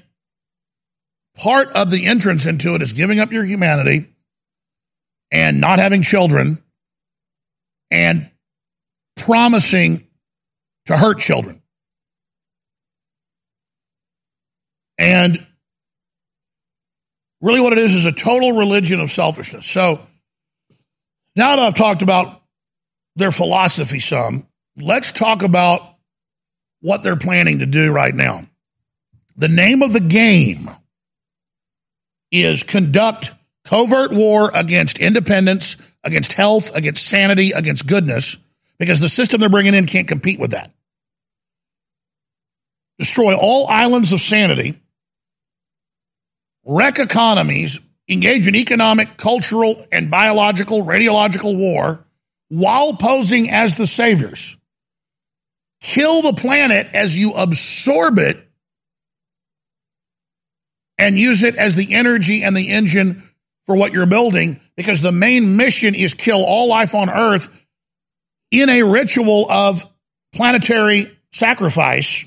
[1.37, 4.07] part of the entrance into it is giving up your humanity
[5.31, 6.62] and not having children
[7.90, 8.31] and
[9.16, 10.07] promising
[10.87, 11.62] to hurt children.
[14.99, 15.46] And
[17.40, 19.66] Really, what it is is a total religion of selfishness.
[19.66, 20.01] So
[21.37, 22.36] now that I've talked about
[23.16, 25.97] their philosophy some, let's talk about
[26.80, 28.47] what they're planning to do right now.
[29.36, 30.70] The name of the game
[32.30, 33.32] is conduct
[33.64, 38.36] covert war against independence, against health, against sanity, against goodness,
[38.78, 40.70] because the system they're bringing in can't compete with that.
[42.99, 44.80] Destroy all islands of sanity
[46.68, 52.05] wreck economies, engage in economic, cultural, and biological, radiological war
[52.49, 54.57] while posing as the saviors.
[55.80, 58.42] Kill the planet as you absorb it
[60.99, 63.22] and use it as the energy and the engine
[63.66, 67.66] for what you're building because the main mission is kill all life on earth
[68.51, 69.84] in a ritual of
[70.32, 72.24] planetary sacrifice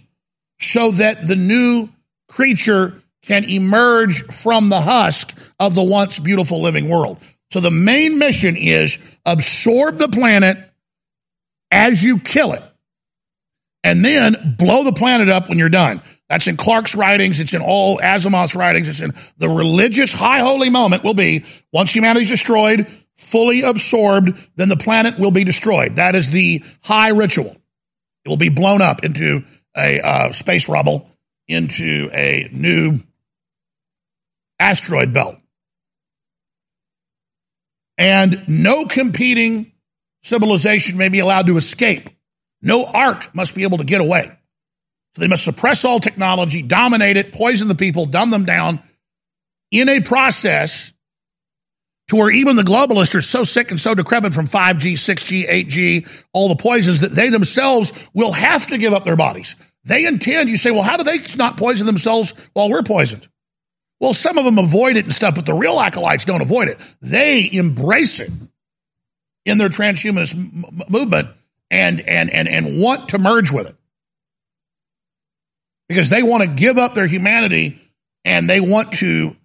[0.59, 1.89] so that the new
[2.27, 7.17] creature can emerge from the husk of the once beautiful living world.
[7.51, 10.57] So the main mission is absorb the planet
[11.71, 12.63] as you kill it
[13.83, 16.01] and then blow the planet up when you're done.
[16.27, 17.39] That's in Clarke's writings.
[17.39, 18.87] It's in all Asimov's writings.
[18.87, 21.43] It's in the religious high holy moment will be
[21.73, 25.95] once humanity's destroyed, fully absorbed, then the planet will be destroyed.
[25.95, 27.57] That is the high ritual.
[28.25, 29.43] It will be blown up into
[29.75, 31.09] a uh, space rubble,
[31.47, 32.97] into a new
[34.59, 35.38] asteroid belt.
[37.99, 39.73] And no competing
[40.23, 42.09] civilization may be allowed to escape.
[42.61, 44.31] No ark must be able to get away.
[45.13, 48.79] So they must suppress all technology, dominate it, poison the people, dumb them down
[49.69, 50.93] in a process
[52.07, 56.23] to where even the globalists are so sick and so decrepit from 5G, 6G, 8G,
[56.33, 59.55] all the poisons that they themselves will have to give up their bodies.
[59.83, 63.27] They intend, you say, well, how do they not poison themselves while we're poisoned?
[63.99, 66.77] Well, some of them avoid it and stuff, but the real acolytes don't avoid it.
[67.01, 68.31] They embrace it
[69.45, 71.29] in their transhumanist m- movement
[71.69, 73.75] and, and, and, and want to merge with it
[75.89, 77.79] because they want to give up their humanity
[78.23, 79.35] and they want to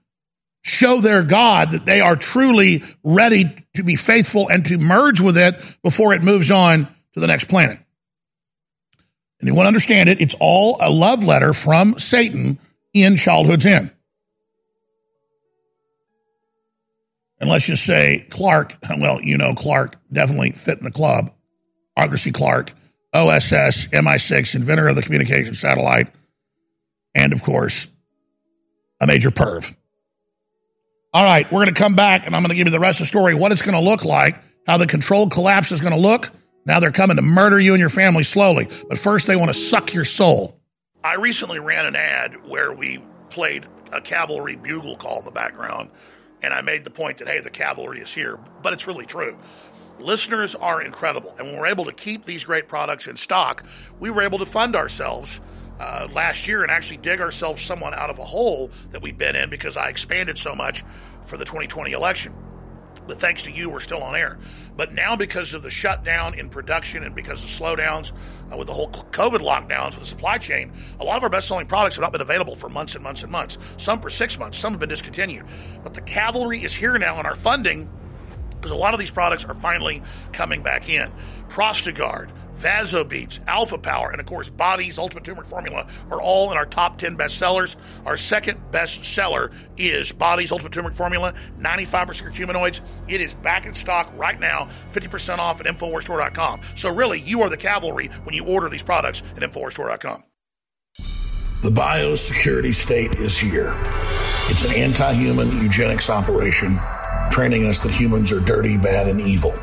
[0.62, 5.36] show their God that they are truly ready to be faithful and to merge with
[5.36, 7.78] it before it moves on to the next planet.
[9.40, 12.58] And you want to understand it, it's all a love letter from Satan
[12.94, 13.90] in Childhood's End.
[17.44, 21.30] And let's just say Clarke, well, you know, Clarke definitely fit in the club.
[21.94, 22.32] Arthur C.
[22.32, 22.72] Clarke,
[23.12, 26.08] OSS, MI6, inventor of the communication satellite,
[27.14, 27.88] and of course,
[28.98, 29.76] a major perv.
[31.12, 33.00] All right, we're going to come back and I'm going to give you the rest
[33.00, 35.92] of the story, what it's going to look like, how the controlled collapse is going
[35.92, 36.30] to look.
[36.64, 38.68] Now they're coming to murder you and your family slowly.
[38.88, 40.58] But first, they want to suck your soul.
[41.04, 45.90] I recently ran an ad where we played a cavalry bugle call in the background,
[46.44, 48.38] and I made the point that, hey, the cavalry is here.
[48.62, 49.38] But it's really true.
[49.98, 51.34] Listeners are incredible.
[51.38, 53.64] And when we're able to keep these great products in stock,
[53.98, 55.40] we were able to fund ourselves
[55.80, 59.36] uh, last year and actually dig ourselves somewhat out of a hole that we've been
[59.36, 60.84] in because I expanded so much
[61.24, 62.34] for the 2020 election.
[63.06, 64.38] But thanks to you, we're still on air.
[64.76, 68.12] But now, because of the shutdown in production and because of slowdowns
[68.52, 71.48] uh, with the whole COVID lockdowns with the supply chain, a lot of our best
[71.48, 73.58] selling products have not been available for months and months and months.
[73.76, 75.44] Some for six months, some have been discontinued.
[75.82, 77.88] But the cavalry is here now, and our funding,
[78.50, 81.10] because a lot of these products are finally coming back in.
[81.48, 82.30] Prostagard,
[82.64, 86.96] Vasobeats, Alpha Power, and of course, Body's Ultimate Turmeric Formula are all in our top
[86.96, 87.76] 10 best sellers.
[88.06, 92.80] Our second best seller is Body's Ultimate Turmeric Formula, 95% curcuminoids.
[93.06, 96.62] It is back in stock right now, 50% off at InfoWarsStore.com.
[96.74, 100.24] So, really, you are the cavalry when you order these products at InfoWarsStore.com.
[101.62, 103.74] The biosecurity state is here.
[104.48, 106.80] It's an anti human eugenics operation
[107.30, 109.54] training us that humans are dirty, bad, and evil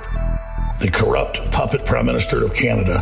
[0.82, 3.02] the corrupt puppet prime minister of Canada,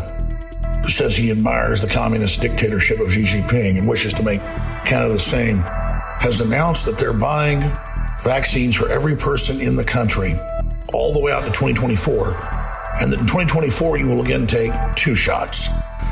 [0.84, 4.42] who says he admires the communist dictatorship of Xi Jinping and wishes to make
[4.86, 5.60] Canada the same,
[6.20, 7.62] has announced that they're buying
[8.22, 10.38] vaccines for every person in the country
[10.94, 12.36] all the way out to 2024.
[13.00, 15.70] And that in 2024, you will again take two shots.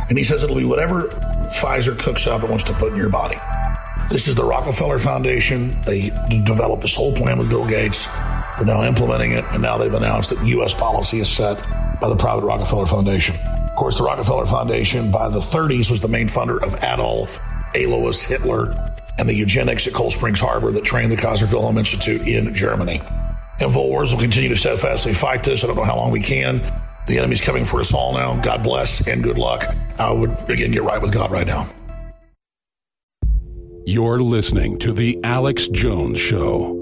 [0.08, 1.10] And he says it'll be whatever
[1.60, 3.38] Pfizer cooks up and wants to put in your body.
[4.10, 5.78] This is the Rockefeller Foundation.
[5.82, 6.12] They
[6.46, 8.08] developed this whole plan with Bill Gates.
[8.58, 10.74] They're now implementing it, and now they've announced that U.S.
[10.74, 11.62] policy is set
[12.02, 13.36] by the private Rockefeller Foundation.
[13.36, 17.40] Of course, the Rockefeller Foundation by the 30s was the main funder of Adolf,
[17.76, 18.74] Alois Hitler,
[19.20, 23.00] and the eugenics at Cold Springs Harbor that trained the Kaiser Wilhelm Institute in Germany.
[23.60, 25.64] InfoWars will continue to steadfastly fight this.
[25.64, 26.58] I don't know how long we can.
[27.08, 28.40] The enemy's coming for us all now.
[28.42, 29.64] God bless and good luck.
[29.98, 31.70] I would, again, get right with God right now.
[33.86, 36.77] You're listening to The Alex Jones Show.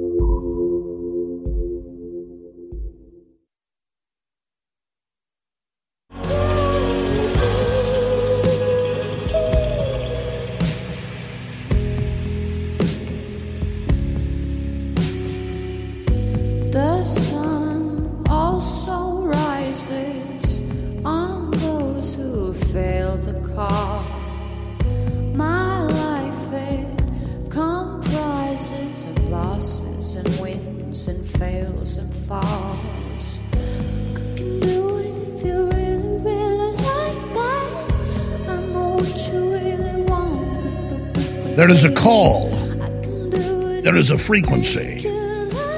[44.06, 45.00] Is a frequency,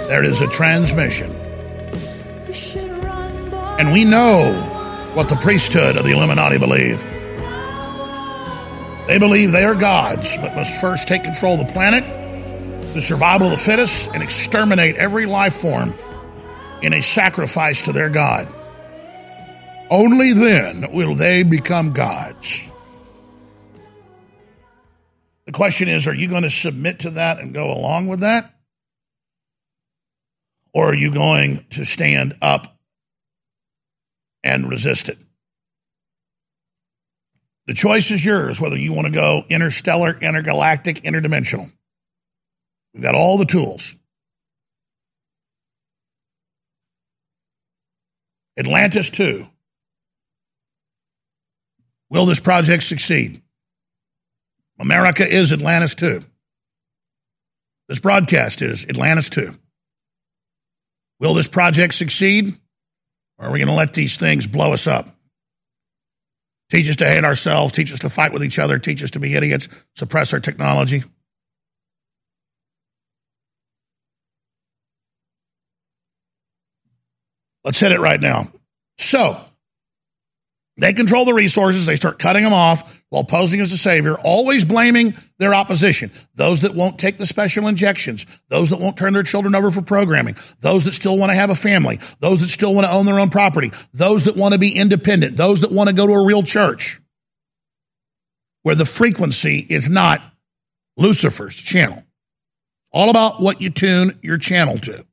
[0.09, 1.31] there is a transmission.
[3.79, 4.51] And we know
[5.13, 7.01] what the priesthood of the Illuminati believe.
[9.07, 12.03] They believe they are gods, but must first take control of the planet,
[12.93, 15.93] the survival of the fittest, and exterminate every life form
[16.81, 18.45] in a sacrifice to their God.
[19.89, 22.36] Only then will they become gods.
[25.57, 28.53] Question is are you going to submit to that and go along with that?
[30.71, 32.77] Or are you going to stand up
[34.43, 35.17] and resist it?
[37.65, 41.71] The choice is yours whether you want to go interstellar, intergalactic, interdimensional.
[42.93, 43.95] We've got all the tools.
[48.59, 49.47] Atlantis 2.
[52.11, 53.41] Will this project succeed?
[54.79, 56.21] America is Atlantis 2.
[57.87, 59.53] This broadcast is Atlantis 2.
[61.19, 62.53] Will this project succeed?
[63.39, 65.07] Or are we going to let these things blow us up?
[66.69, 69.19] Teach us to hate ourselves, teach us to fight with each other, teach us to
[69.19, 71.03] be idiots, suppress our technology.
[77.63, 78.51] Let's hit it right now.
[78.97, 79.39] So,
[80.75, 84.65] they control the resources, they start cutting them off while posing as a savior, always
[84.65, 86.11] blaming their opposition.
[86.35, 89.81] Those that won't take the special injections, those that won't turn their children over for
[89.81, 93.05] programming, those that still want to have a family, those that still want to own
[93.05, 96.13] their own property, those that want to be independent, those that want to go to
[96.13, 96.99] a real church
[98.63, 100.21] where the frequency is not
[100.97, 102.03] Lucifer's channel.
[102.91, 105.05] All about what you tune your channel to.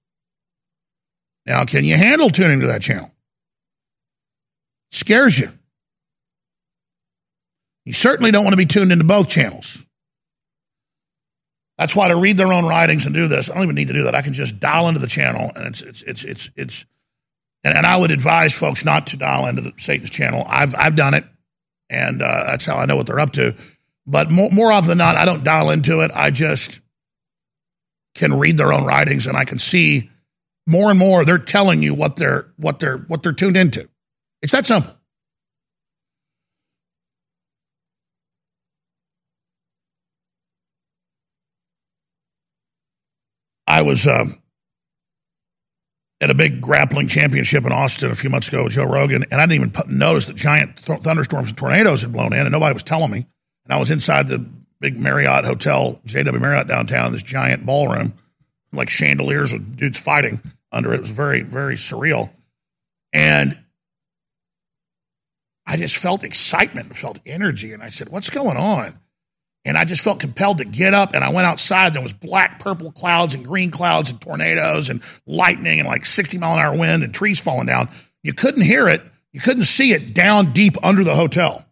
[1.46, 3.12] Now, can you handle tuning to that channel?
[4.90, 5.50] Scares you.
[7.84, 9.86] You certainly don't want to be tuned into both channels.
[11.76, 13.94] That's why to read their own writings and do this, I don't even need to
[13.94, 14.14] do that.
[14.14, 16.86] I can just dial into the channel, and it's it's it's it's it's.
[17.64, 20.44] And, and I would advise folks not to dial into the Satan's channel.
[20.46, 21.24] I've I've done it,
[21.90, 23.54] and uh, that's how I know what they're up to.
[24.06, 26.10] But more, more often than not, I don't dial into it.
[26.14, 26.80] I just
[28.14, 30.10] can read their own writings, and I can see
[30.66, 33.88] more and more they're telling you what they're what they're what they're tuned into.
[34.42, 34.94] It's that simple.
[43.66, 44.38] I was um,
[46.20, 49.40] at a big grappling championship in Austin a few months ago with Joe Rogan, and
[49.40, 52.72] I didn't even notice that giant th- thunderstorms and tornadoes had blown in, and nobody
[52.72, 53.26] was telling me.
[53.64, 54.38] And I was inside the
[54.80, 58.14] big Marriott Hotel, JW Marriott downtown, this giant ballroom,
[58.72, 60.40] like chandeliers with dudes fighting
[60.72, 60.96] under it.
[60.96, 62.30] It was very, very surreal.
[63.12, 63.58] And
[65.66, 67.72] I just felt excitement, felt energy.
[67.72, 68.98] And I said, What's going on?
[69.64, 71.94] And I just felt compelled to get up and I went outside.
[71.94, 76.36] There was black, purple clouds and green clouds and tornadoes and lightning and like 60
[76.38, 77.88] mile an hour wind and trees falling down.
[78.22, 79.02] You couldn't hear it.
[79.32, 81.64] You couldn't see it down deep under the hotel.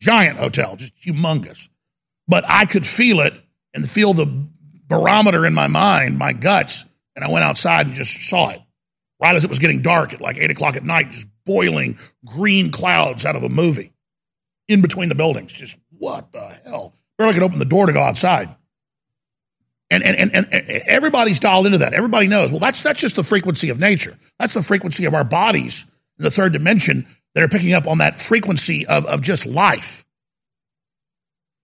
[0.00, 1.68] Giant hotel, just humongous.
[2.28, 3.34] But I could feel it
[3.72, 4.26] and feel the
[4.88, 6.84] barometer in my mind, my guts.
[7.14, 8.60] And I went outside and just saw it
[9.20, 12.70] right as it was getting dark at like eight o'clock at night, just boiling green
[12.70, 13.92] clouds out of a movie
[14.68, 15.52] in between the buildings.
[15.52, 16.94] Just what the hell?
[17.18, 18.54] Barely could open the door to go outside.
[19.90, 21.94] And, and, and, and everybody's dialed into that.
[21.94, 22.50] Everybody knows.
[22.50, 24.16] Well, that's, that's just the frequency of nature.
[24.38, 25.86] That's the frequency of our bodies
[26.18, 30.04] in the third dimension that are picking up on that frequency of, of just life.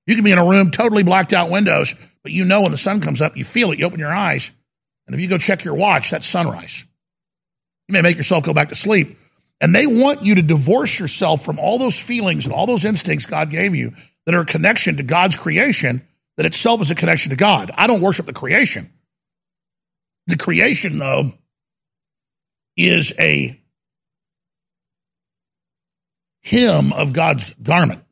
[0.07, 2.77] You can be in a room, totally blacked out windows, but you know when the
[2.79, 4.53] sun comes up, you feel it, you open your eyes,
[5.07, 6.85] and if you go check your watch, that's sunrise.
[7.89, 9.19] You may make yourself go back to sleep.
[9.61, 13.27] And they want you to divorce yourself from all those feelings and all those instincts
[13.27, 13.93] God gave you
[14.27, 16.07] that are a connection to God's creation,
[16.37, 17.71] that itself is a connection to God.
[17.77, 18.93] I don't worship the creation.
[20.27, 21.33] The creation, though,
[22.77, 23.61] is a
[26.41, 28.03] hymn of God's garment.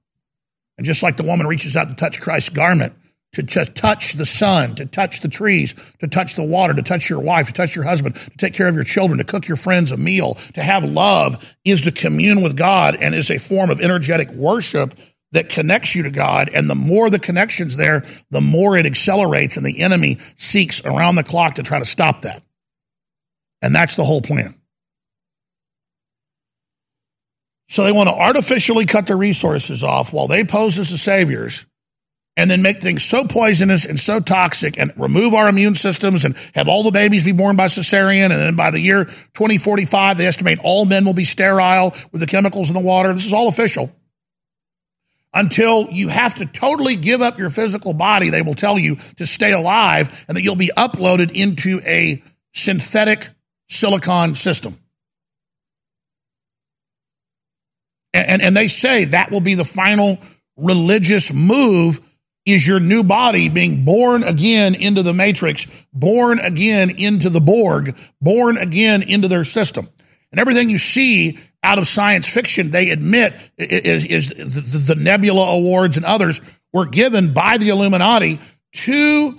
[0.76, 2.94] And just like the woman reaches out to touch Christ's garment,
[3.32, 7.08] to just touch the sun, to touch the trees, to touch the water, to touch
[7.08, 9.56] your wife, to touch your husband, to take care of your children, to cook your
[9.56, 13.70] friends a meal, to have love is to commune with God and is a form
[13.70, 14.94] of energetic worship
[15.32, 16.50] that connects you to God.
[16.52, 21.16] And the more the connections there, the more it accelerates and the enemy seeks around
[21.16, 22.42] the clock to try to stop that.
[23.62, 24.54] And that's the whole plan.
[27.68, 31.66] So they want to artificially cut the resources off while they pose as the saviors
[32.36, 36.36] and then make things so poisonous and so toxic and remove our immune systems and
[36.54, 38.32] have all the babies be born by cesarean.
[38.32, 42.26] And then by the year 2045, they estimate all men will be sterile with the
[42.26, 43.12] chemicals in the water.
[43.12, 43.94] This is all official.
[45.32, 49.26] Until you have to totally give up your physical body, they will tell you to
[49.26, 52.22] stay alive and that you'll be uploaded into a
[52.52, 53.28] synthetic
[53.68, 54.76] silicon system.
[58.12, 60.18] And, and, and they say that will be the final
[60.56, 62.00] religious move
[62.46, 67.96] is your new body being born again into the matrix, born again into the Borg,
[68.20, 69.88] born again into their system.
[70.32, 75.56] And everything you see out of science fiction, they admit is, is the, the Nebula
[75.56, 76.40] Awards and others
[76.72, 78.40] were given by the Illuminati
[78.72, 79.38] to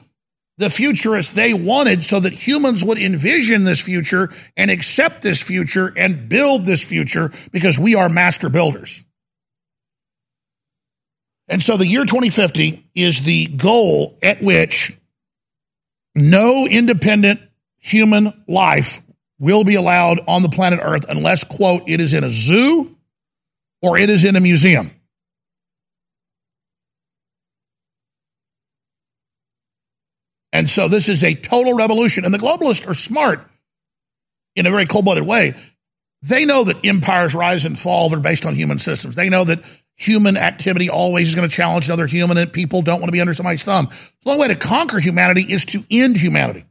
[0.58, 5.92] the futurists they wanted so that humans would envision this future and accept this future
[5.98, 9.04] and build this future because we are master builders.
[11.48, 14.96] And so the year 2050 is the goal at which
[16.14, 17.42] no independent
[17.78, 19.02] human life
[19.42, 22.96] will be allowed on the planet Earth unless, quote, it is in a zoo
[23.82, 24.92] or it is in a museum.
[30.54, 32.24] And so this is a total revolution.
[32.24, 33.42] And the globalists are smart
[34.56, 35.56] in a very cold blooded way.
[36.22, 39.16] They know that empires rise and fall, they're based on human systems.
[39.16, 39.64] They know that
[39.96, 43.22] human activity always is going to challenge another human and people don't want to be
[43.22, 43.90] under somebody's thumb.
[44.24, 46.66] The only way to conquer humanity is to end humanity.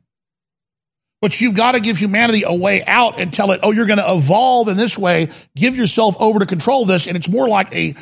[1.20, 3.98] But you've got to give humanity a way out and tell it, oh, you're going
[3.98, 7.06] to evolve in this way, give yourself over to control this.
[7.06, 7.94] And it's more like a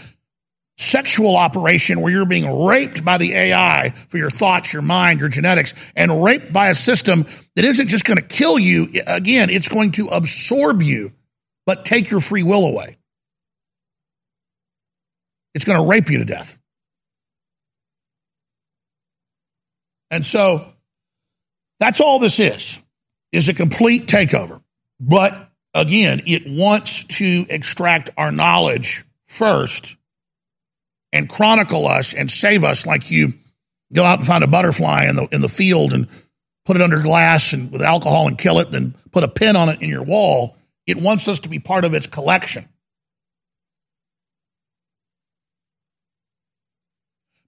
[0.77, 5.29] sexual operation where you're being raped by the AI for your thoughts, your mind, your
[5.29, 8.87] genetics, and raped by a system that isn't just going to kill you.
[9.09, 11.12] Again, it's going to absorb you,
[11.66, 12.97] but take your free will away.
[15.55, 16.57] It's going to rape you to death.
[20.12, 20.73] And so
[21.81, 22.81] that's all this is
[23.33, 24.62] is a complete takeover.
[25.01, 29.97] But again, it wants to extract our knowledge first
[31.12, 33.35] and chronicle us and save us like you
[33.93, 36.09] go out and find a butterfly in the in the field and
[36.64, 39.68] put it under glass and with alcohol and kill it, then put a pin on
[39.68, 40.57] it in your wall.
[40.87, 42.68] It wants us to be part of its collection.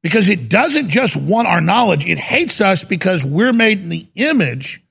[0.03, 4.07] Because it doesn't just want our knowledge, it hates us because we're made in the
[4.14, 4.83] image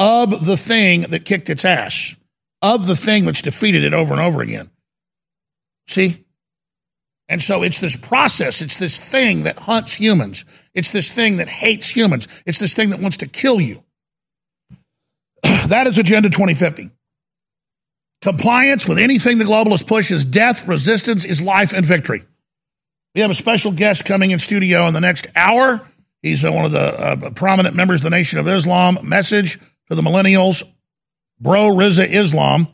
[0.00, 2.16] of the thing that kicked its ass,
[2.62, 4.70] of the thing that's defeated it over and over again.
[5.86, 6.24] See?
[7.28, 10.44] And so it's this process, it's this thing that hunts humans,
[10.74, 13.84] it's this thing that hates humans, it's this thing that wants to kill you.
[15.42, 16.90] that is Agenda 2050.
[18.22, 22.24] Compliance with anything the globalists push is death, resistance is life, and victory.
[23.14, 25.86] We have a special guest coming in studio in the next hour.
[26.22, 28.98] He's uh, one of the uh, prominent members of the Nation of Islam.
[29.02, 29.58] Message
[29.90, 30.62] to the millennials,
[31.38, 32.68] bro Rizza Islam.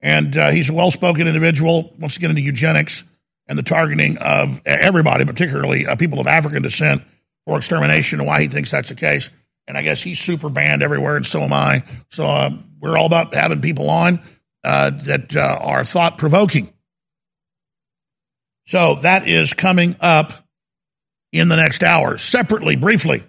[0.00, 3.04] And uh, he's a well spoken individual, wants to get into eugenics
[3.48, 7.02] and the targeting of everybody, particularly uh, people of African descent,
[7.46, 9.30] for extermination and why he thinks that's the case.
[9.66, 11.82] And I guess he's super banned everywhere, and so am I.
[12.10, 14.20] So uh, we're all about having people on
[14.64, 16.72] uh, that uh, are thought provoking.
[18.66, 20.32] So that is coming up
[21.32, 22.18] in the next hour.
[22.18, 23.22] Separately, briefly,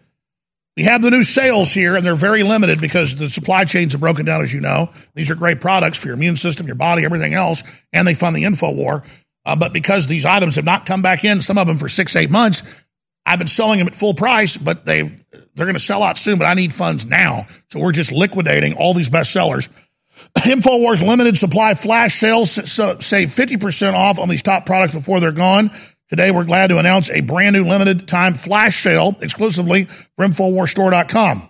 [0.80, 3.98] we have the new sales here, and they're very limited because the supply chains are
[3.98, 4.90] broken down, as you know.
[5.14, 8.34] These are great products for your immune system, your body, everything else, and they fund
[8.34, 9.04] the info war.
[9.44, 12.16] Uh, but because these items have not come back in, some of them for six,
[12.16, 12.64] eight months,
[13.26, 16.40] I've been selling them at full price, but they they're going to sell out soon.
[16.40, 19.68] But I need funds now, so we're just liquidating all these best sellers.
[20.38, 25.20] Infowars limited supply flash sales so save fifty percent off on these top products before
[25.20, 25.72] they're gone.
[26.10, 29.86] Today, we're glad to announce a brand new limited time flash sale exclusively
[30.16, 31.50] for InfoWarsStore.com.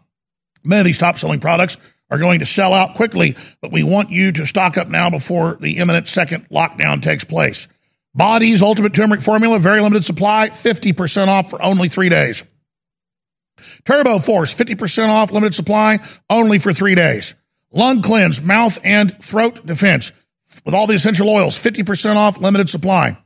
[0.66, 1.78] Many of these top selling products
[2.12, 5.56] are going to sell out quickly, but we want you to stock up now before
[5.62, 7.70] the imminent second lockdown takes place.
[8.14, 12.44] Body's Ultimate Turmeric Formula, very limited supply, 50% off for only three days.
[13.86, 16.00] Turbo Force, 50% off, limited supply,
[16.30, 17.34] only for three days.
[17.72, 20.12] Lung Cleanse, Mouth and Throat Defense,
[20.66, 23.18] with all the essential oils, 50% off, limited supply.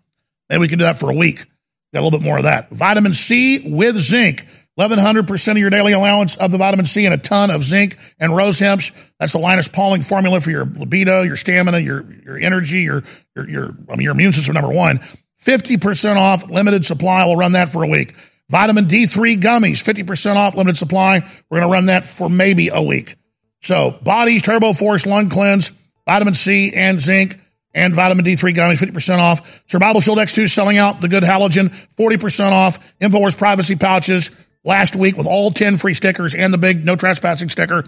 [0.50, 1.46] Maybe we can do that for a week.
[1.94, 2.70] Got a little bit more of that.
[2.70, 4.46] Vitamin C with zinc.
[4.80, 8.36] 1100% of your daily allowance of the vitamin C and a ton of zinc and
[8.36, 8.92] rose hemps.
[9.20, 13.04] That's the Linus Pauling formula for your libido, your stamina, your, your energy, your,
[13.36, 15.00] your, your, I mean, your immune system, number one.
[15.40, 17.26] 50% off, limited supply.
[17.26, 18.16] We'll run that for a week.
[18.50, 21.20] Vitamin D3 gummies, 50% off, limited supply.
[21.50, 23.16] We're going to run that for maybe a week.
[23.62, 25.72] So, Bodies, Turbo Force, Lung Cleanse,
[26.06, 27.40] Vitamin C and zinc
[27.74, 29.64] and vitamin D3 gummies, 50% off.
[29.68, 31.02] Survival Shield X2 selling out.
[31.02, 32.80] The good halogen, 40% off.
[33.00, 34.32] InfoWars privacy pouches
[34.64, 37.84] last week with all 10 free stickers and the big no trespassing sticker,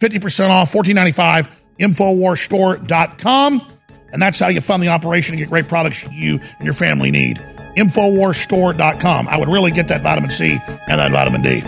[0.00, 1.50] 50% off, 14.95.
[1.78, 3.72] InfoWarsStore.com.
[4.12, 7.10] And that's how you fund the operation and get great products you and your family
[7.10, 7.36] need.
[7.76, 9.28] InfoWarsStore.com.
[9.28, 11.62] I would really get that vitamin C and that vitamin D.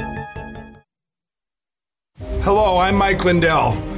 [2.42, 3.97] Hello, I'm Mike Lindell.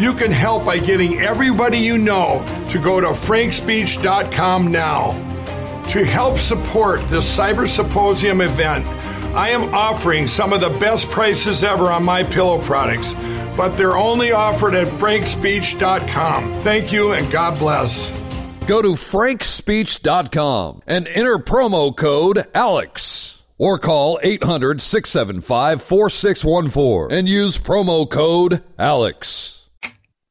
[0.00, 5.10] You can help by getting everybody you know to go to frankspeech.com now.
[5.88, 8.86] To help support this Cyber Symposium event,
[9.36, 13.12] I am offering some of the best prices ever on my pillow products,
[13.58, 16.54] but they're only offered at frankspeech.com.
[16.60, 18.08] Thank you and God bless.
[18.66, 27.58] Go to frankspeech.com and enter promo code ALEX or call 800 675 4614 and use
[27.58, 29.59] promo code ALEX.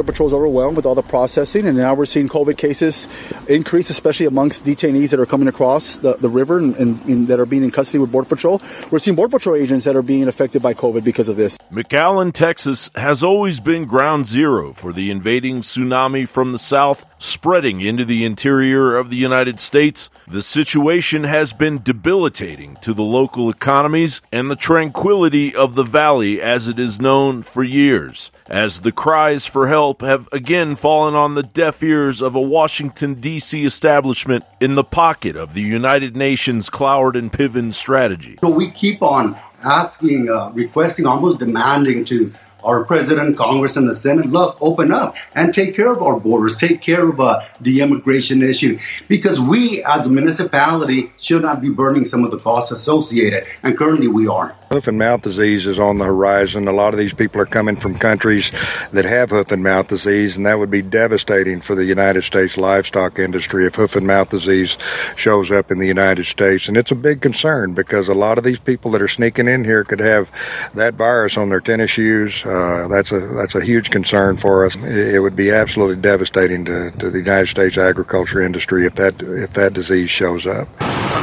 [0.00, 3.06] Border Patrol's overwhelmed with all the processing, and now we're seeing COVID cases
[3.50, 7.38] increase, especially amongst detainees that are coming across the, the river and, and, and that
[7.38, 8.52] are being in custody with Border Patrol.
[8.90, 11.58] We're seeing Border Patrol agents that are being affected by COVID because of this.
[11.70, 17.82] McAllen, Texas has always been ground zero for the invading tsunami from the south spreading
[17.82, 20.08] into the interior of the United States.
[20.26, 26.40] The situation has been debilitating to the local economies and the tranquility of the valley
[26.40, 31.34] as it is known for years, as the cries for help have again fallen on
[31.34, 33.64] the deaf ears of a Washington, D.C.
[33.64, 38.38] establishment in the pocket of the United Nations Cloward and Piven strategy.
[38.40, 42.32] So we keep on asking, uh, requesting, almost demanding to
[42.64, 46.56] our president, Congress, and the Senate, look, open up and take care of our borders,
[46.56, 51.70] take care of uh, the immigration issue, because we, as a municipality, should not be
[51.70, 54.56] burning some of the costs associated, and currently we are.
[54.70, 56.68] Hoof and mouth disease is on the horizon.
[56.68, 58.52] A lot of these people are coming from countries
[58.92, 62.56] that have hoof and mouth disease, and that would be devastating for the United States
[62.56, 64.76] livestock industry if hoof and mouth disease
[65.16, 66.68] shows up in the United States.
[66.68, 69.64] And it's a big concern because a lot of these people that are sneaking in
[69.64, 70.30] here could have
[70.74, 72.46] that virus on their tennis shoes.
[72.50, 74.74] Uh, that's a that's a huge concern for us.
[74.74, 79.22] It, it would be absolutely devastating to, to the United States agriculture industry if that
[79.22, 80.66] if that disease shows up.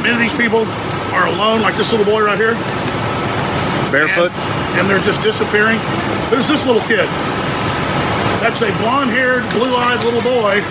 [0.01, 0.63] Many of these people
[1.11, 2.53] are alone, like this little boy right here.
[3.91, 4.31] Barefoot?
[4.31, 5.79] And, and they're just disappearing.
[6.29, 7.09] There's this little kid.
[8.39, 10.63] That's a blonde haired, blue eyed little boy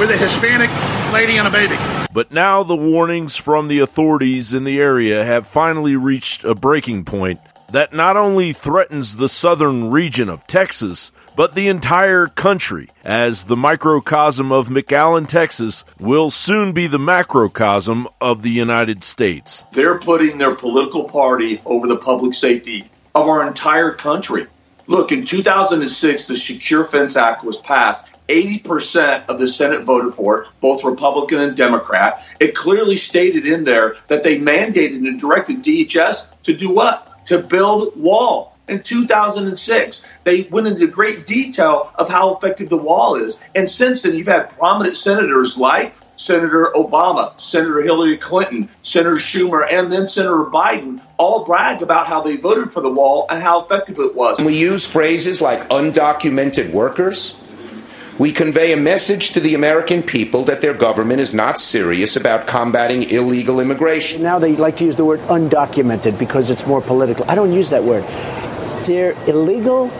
[0.00, 0.70] with a Hispanic
[1.12, 1.76] lady and a baby.
[2.12, 7.04] But now the warnings from the authorities in the area have finally reached a breaking
[7.04, 7.38] point
[7.74, 13.56] that not only threatens the southern region of Texas, but the entire country, as the
[13.56, 19.64] microcosm of McAllen, Texas will soon be the macrocosm of the United States.
[19.72, 24.46] They're putting their political party over the public safety of our entire country.
[24.86, 28.06] Look, in 2006, the Secure Fence Act was passed.
[28.28, 32.24] 80% of the Senate voted for it, both Republican and Democrat.
[32.38, 37.10] It clearly stated in there that they mandated and directed DHS to do what?
[37.26, 38.56] To build wall.
[38.66, 43.38] In 2006, they went into great detail of how effective the wall is.
[43.54, 49.66] And since then, you've had prominent senators like Senator Obama, Senator Hillary Clinton, Senator Schumer,
[49.70, 53.64] and then Senator Biden all brag about how they voted for the wall and how
[53.64, 54.38] effective it was.
[54.40, 57.36] We use phrases like undocumented workers.
[58.16, 62.46] We convey a message to the American people that their government is not serious about
[62.46, 64.22] combating illegal immigration.
[64.22, 67.28] Now they like to use the word undocumented because it's more political.
[67.28, 68.04] I don't use that word.
[68.86, 69.90] They're illegal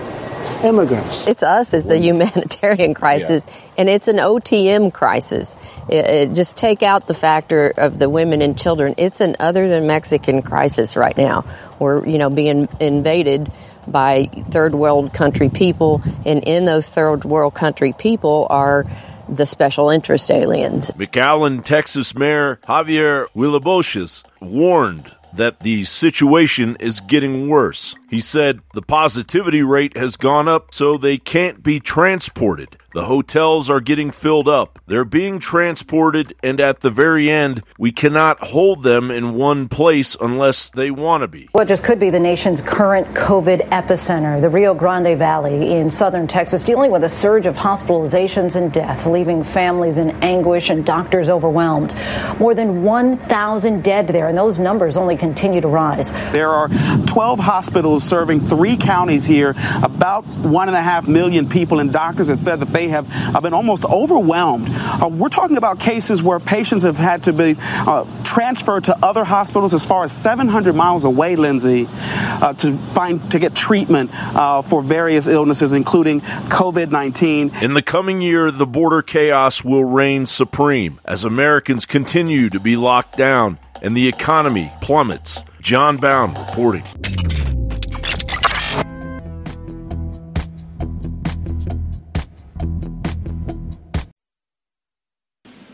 [0.62, 1.26] immigrants.
[1.26, 3.54] It's us as the humanitarian crisis, yeah.
[3.78, 5.56] and it's an OTM crisis.
[5.88, 8.94] It, it, just take out the factor of the women and children.
[8.96, 11.44] It's an other than Mexican crisis right now.
[11.80, 13.50] We're you know being invaded
[13.86, 18.84] by third world country people, and in those third world country people are
[19.28, 20.90] the special interest aliens.
[20.92, 27.96] McAllen, Texas Mayor Javier Villalobos warned that the situation is getting worse.
[28.14, 32.76] He said the positivity rate has gone up so they can't be transported.
[32.92, 34.78] The hotels are getting filled up.
[34.86, 40.16] They're being transported, and at the very end, we cannot hold them in one place
[40.20, 41.48] unless they want to be.
[41.50, 46.28] What just could be the nation's current COVID epicenter, the Rio Grande Valley in southern
[46.28, 51.28] Texas, dealing with a surge of hospitalizations and death, leaving families in anguish and doctors
[51.28, 51.92] overwhelmed.
[52.38, 56.12] More than 1,000 dead there, and those numbers only continue to rise.
[56.30, 56.68] There are
[57.06, 62.28] 12 hospitals serving three counties here, about one and a half million people, and doctors
[62.28, 64.68] have said that they have uh, been almost overwhelmed.
[64.70, 69.24] Uh, we're talking about cases where patients have had to be uh, transferred to other
[69.24, 74.62] hospitals as far as 700 miles away, Lindsay, uh, to find to get treatment uh,
[74.62, 77.62] for various illnesses, including COVID-19.
[77.62, 82.76] In the coming year, the border chaos will reign supreme as Americans continue to be
[82.76, 85.44] locked down and the economy plummets.
[85.60, 86.84] Jon Bowne reporting.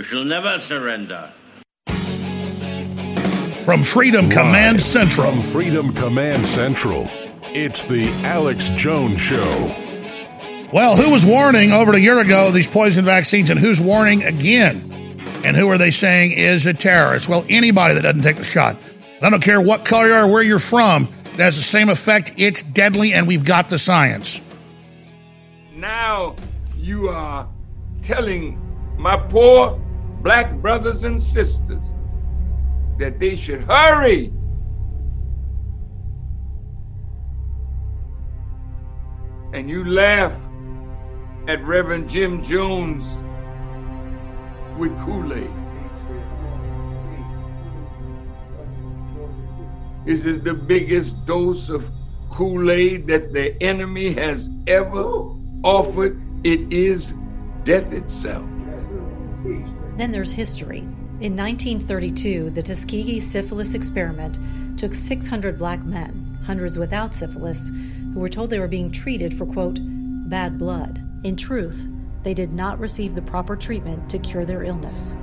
[0.00, 1.30] We shall never surrender.
[3.66, 5.30] From Freedom Command Central.
[5.30, 7.06] From Freedom Command Central.
[7.48, 9.74] It's the Alex Jones Show.
[10.72, 14.90] Well, who was warning over a year ago these poison vaccines, and who's warning again?
[15.44, 17.28] And who are they saying is a terrorist?
[17.28, 18.78] Well, anybody that doesn't take the shot.
[19.20, 22.32] I don't care what color you are, where you're from, it has the same effect.
[22.38, 24.40] It's deadly, and we've got the science.
[25.74, 26.36] Now
[26.74, 27.46] you are
[28.00, 28.58] telling
[28.96, 29.78] my poor
[30.22, 31.96] black brothers and sisters
[32.98, 34.32] that they should hurry.
[39.52, 40.34] And you laugh
[41.48, 43.20] at Reverend Jim Jones
[44.78, 45.50] with Kool Aid.
[50.04, 51.88] This is the biggest dose of
[52.30, 55.02] Kool Aid that the enemy has ever
[55.64, 56.20] offered.
[56.44, 57.12] It is
[57.64, 58.44] death itself.
[60.00, 60.78] Then there's history.
[61.20, 64.38] In 1932, the Tuskegee syphilis experiment
[64.78, 67.68] took 600 black men, hundreds without syphilis,
[68.14, 71.02] who were told they were being treated for, quote, bad blood.
[71.24, 71.86] In truth,
[72.22, 75.14] they did not receive the proper treatment to cure their illness.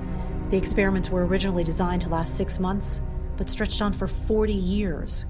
[0.52, 3.02] The experiments were originally designed to last six months,
[3.36, 5.26] but stretched on for 40 years.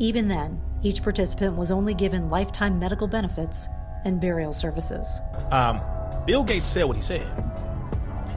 [0.00, 3.68] Even then, each participant was only given lifetime medical benefits
[4.04, 5.20] and burial services.
[5.52, 5.80] Um,
[6.26, 7.67] Bill Gates said what he said.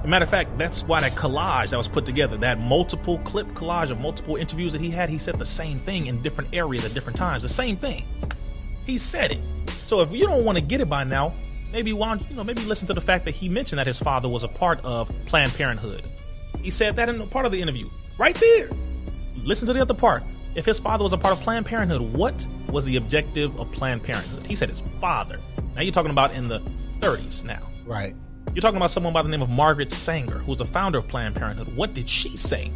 [0.03, 3.91] Matter of fact, that's why that collage that was put together, that multiple clip collage
[3.91, 6.93] of multiple interviews that he had, he said the same thing in different areas at
[6.93, 7.43] different times.
[7.43, 8.03] The same thing.
[8.85, 9.39] He said it.
[9.83, 11.33] So if you don't want to get it by now,
[11.71, 14.27] maybe why you know maybe listen to the fact that he mentioned that his father
[14.27, 16.03] was a part of Planned Parenthood.
[16.59, 17.87] He said that in part of the interview,
[18.17, 18.69] right there.
[19.37, 20.23] Listen to the other part.
[20.55, 24.03] If his father was a part of Planned Parenthood, what was the objective of Planned
[24.03, 24.45] Parenthood?
[24.45, 25.39] He said his father.
[25.75, 26.59] Now you're talking about in the
[26.99, 27.61] 30s now.
[27.85, 28.15] Right.
[28.53, 31.35] You're talking about someone by the name of Margaret Sanger, who's the founder of Planned
[31.35, 31.73] Parenthood.
[31.73, 32.69] What did she say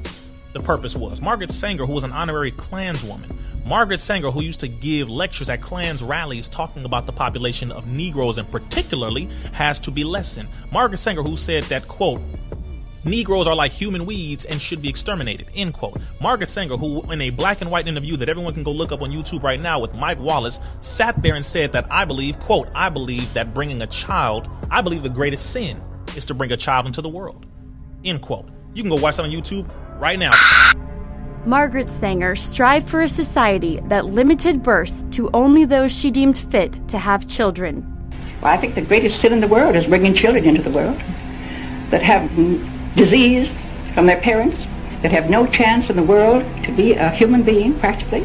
[0.54, 1.22] the purpose was?
[1.22, 3.30] Margaret Sanger, who was an honorary Klanswoman.
[3.66, 7.88] Margaret Sanger, who used to give lectures at Klans rallies talking about the population of
[7.88, 10.48] Negroes and particularly has to be lessened.
[10.72, 12.22] Margaret Sanger, who said that, quote,
[13.06, 15.47] Negroes are like human weeds and should be exterminated.
[15.56, 15.97] End quote.
[16.20, 19.03] Margaret Sanger, who in a black and white interview that everyone can go look up
[19.03, 22.68] on YouTube right now with Mike Wallace, sat there and said that I believe, quote,
[22.74, 25.80] I believe that bringing a child, I believe the greatest sin
[26.16, 27.45] is to bring a child into the world.
[28.03, 28.49] End quote.
[28.74, 30.32] You can go watch that on YouTube right now.
[31.45, 36.82] Margaret Sanger strived for a society that limited births to only those she deemed fit
[36.88, 37.86] to have children.
[38.41, 40.97] Well, I think the greatest sin in the world is bringing children into the world
[41.91, 42.36] that have
[42.96, 43.48] disease
[43.93, 44.58] from their parents,
[45.06, 48.22] that have no chance in the world to be a human being, practically,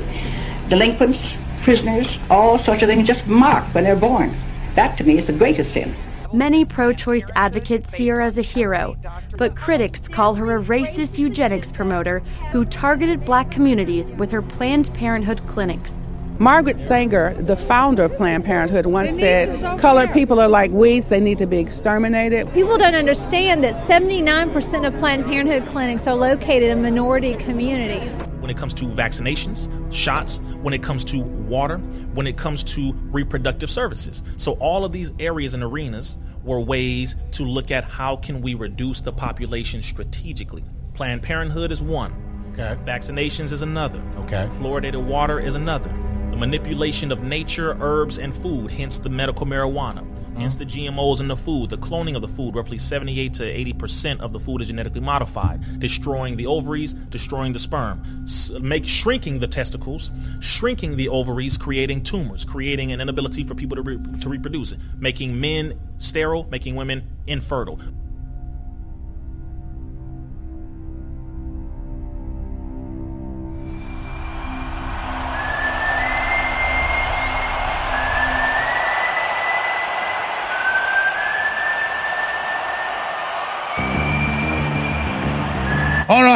[0.71, 1.19] delinquents,
[1.63, 4.31] prisoners, all sorts of things just marked when they're born.
[4.77, 5.95] That to me is the greatest sin.
[6.33, 8.97] Many pro choice advocates see her as a hero,
[9.37, 12.21] but critics call her a racist eugenics promoter
[12.53, 15.93] who targeted black communities with her Planned Parenthood clinics.
[16.41, 21.21] Margaret Sanger, the founder of Planned Parenthood, once said, Colored people are like weeds, they
[21.21, 22.51] need to be exterminated.
[22.55, 28.11] People don't understand that 79% of Planned Parenthood clinics are located in minority communities.
[28.41, 31.77] When it comes to vaccinations, shots, when it comes to water,
[32.15, 34.23] when it comes to reproductive services.
[34.39, 38.55] So, all of these areas and arenas were ways to look at how can we
[38.55, 40.65] reduce the population strategically.
[40.95, 42.15] Planned Parenthood is one.
[42.55, 42.83] Okay.
[42.87, 44.03] Vaccinations is another.
[44.21, 44.49] Okay.
[44.55, 45.95] Fluoridated water is another.
[46.31, 50.07] The manipulation of nature, herbs, and food, hence the medical marijuana,
[50.39, 52.55] hence the GMOs in the food, the cloning of the food.
[52.55, 57.53] Roughly 78 to 80 percent of the food is genetically modified, destroying the ovaries, destroying
[57.53, 60.11] the sperm, s- make shrinking the testicles,
[60.41, 65.39] shrinking the ovaries, creating tumors, creating an inability for people to re- to reproduce, making
[65.39, 67.79] men sterile, making women infertile.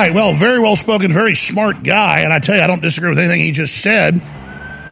[0.05, 0.13] Right.
[0.13, 2.21] Well, very well spoken, very smart guy.
[2.21, 4.23] And I tell you, I don't disagree with anything he just said.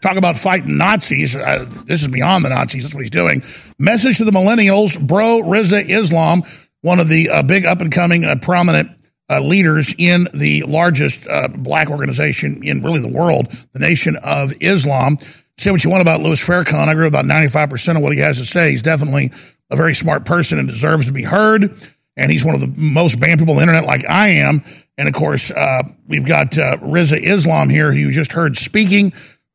[0.01, 1.37] Talk about fighting Nazis.
[1.37, 2.83] Uh, this is beyond the Nazis.
[2.83, 3.43] That's what he's doing.
[3.79, 6.45] Message to the millennials, bro, Rizza Islam,
[6.81, 8.89] one of the uh, big up and coming uh, prominent
[9.29, 14.55] uh, leaders in the largest uh, black organization in really the world, the Nation of
[14.63, 15.19] Islam.
[15.59, 16.89] Say what you want about Louis Farrakhan.
[16.89, 18.71] I agree about 95% of what he has to say.
[18.71, 19.31] He's definitely
[19.69, 21.77] a very smart person and deserves to be heard
[22.17, 24.63] and he's one of the most banned people on the internet, like I am.
[24.99, 29.13] And of course, uh, we've got uh, Rizza Islam here, who you just heard speaking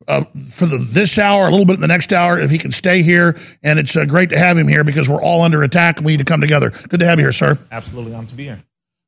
[0.08, 2.72] uh, for the, this hour, a little bit in the next hour, if he can
[2.72, 3.36] stay here.
[3.62, 6.12] And it's uh, great to have him here because we're all under attack and we
[6.12, 6.70] need to come together.
[6.70, 7.58] Good to have you here, sir.
[7.70, 8.62] Absolutely, I'm to be here.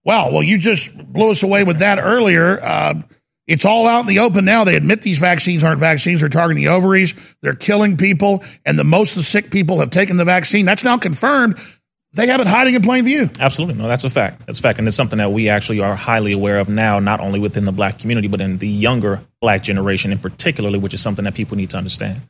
[0.05, 0.31] Wow.
[0.31, 2.59] Well, you just blew us away with that earlier.
[2.63, 3.03] Uh,
[3.47, 4.65] it's all out in the open now.
[4.65, 6.21] They admit these vaccines aren't vaccines.
[6.21, 7.37] They're targeting the ovaries.
[7.43, 8.45] They're killing people.
[8.65, 10.65] And the most of the sick people have taken the vaccine.
[10.65, 11.59] That's now confirmed.
[12.13, 13.31] They have it hiding in plain view.
[13.39, 13.77] Absolutely.
[13.77, 14.45] No, that's a fact.
[14.47, 14.79] That's a fact.
[14.79, 17.73] And it's something that we actually are highly aware of now, not only within the
[17.73, 21.57] black community, but in the younger black generation in particularly, which is something that people
[21.57, 22.21] need to understand.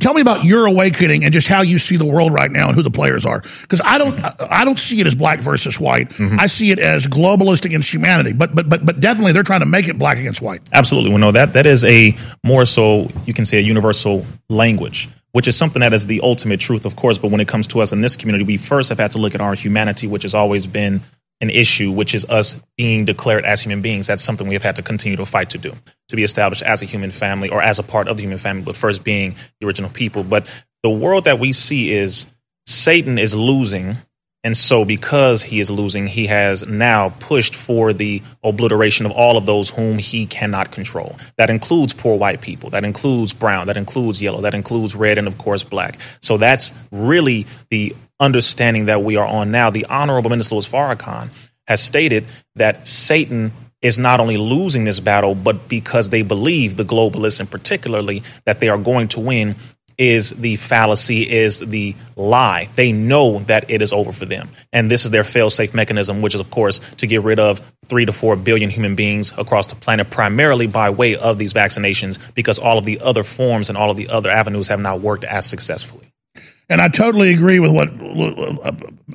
[0.00, 2.74] Tell me about your awakening and just how you see the world right now and
[2.74, 3.40] who the players are.
[3.62, 6.10] Because I don't, I don't see it as black versus white.
[6.10, 6.38] Mm-hmm.
[6.38, 8.32] I see it as globalist against humanity.
[8.32, 10.60] But, but, but, but definitely, they're trying to make it black against white.
[10.72, 11.10] Absolutely.
[11.10, 15.48] Well, no, that, that is a more so, you can say, a universal language, which
[15.48, 17.18] is something that is the ultimate truth, of course.
[17.18, 19.34] But when it comes to us in this community, we first have had to look
[19.34, 21.00] at our humanity, which has always been
[21.40, 24.06] an issue, which is us being declared as human beings.
[24.06, 25.72] That's something we have had to continue to fight to do,
[26.08, 28.62] to be established as a human family or as a part of the human family,
[28.62, 30.24] but first being the original people.
[30.24, 30.46] But
[30.82, 32.30] the world that we see is
[32.66, 33.96] Satan is losing.
[34.44, 39.36] And so, because he is losing, he has now pushed for the obliteration of all
[39.36, 41.18] of those whom he cannot control.
[41.36, 45.26] That includes poor white people, that includes brown, that includes yellow, that includes red, and
[45.26, 45.98] of course, black.
[46.20, 49.70] So, that's really the understanding that we are on now.
[49.70, 51.30] The Honorable Minister Louis Farrakhan
[51.66, 52.24] has stated
[52.54, 57.46] that Satan is not only losing this battle, but because they believe, the globalists in
[57.46, 59.54] particularly, that they are going to win,
[59.98, 62.68] is the fallacy, is the lie.
[62.76, 64.48] They know that it is over for them.
[64.72, 67.60] And this is their fail safe mechanism, which is, of course, to get rid of
[67.84, 72.18] three to four billion human beings across the planet, primarily by way of these vaccinations,
[72.34, 75.24] because all of the other forms and all of the other avenues have not worked
[75.24, 76.08] as successfully.
[76.70, 78.72] And I totally agree with what uh,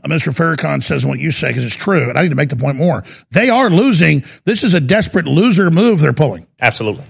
[0.08, 0.34] Mr.
[0.34, 2.10] Farrakhan says and what you say because it's true.
[2.10, 3.04] And I need to make the point more.
[3.30, 4.24] They are losing.
[4.46, 6.48] This is a desperate loser move they're pulling.
[6.60, 7.06] Absolutely.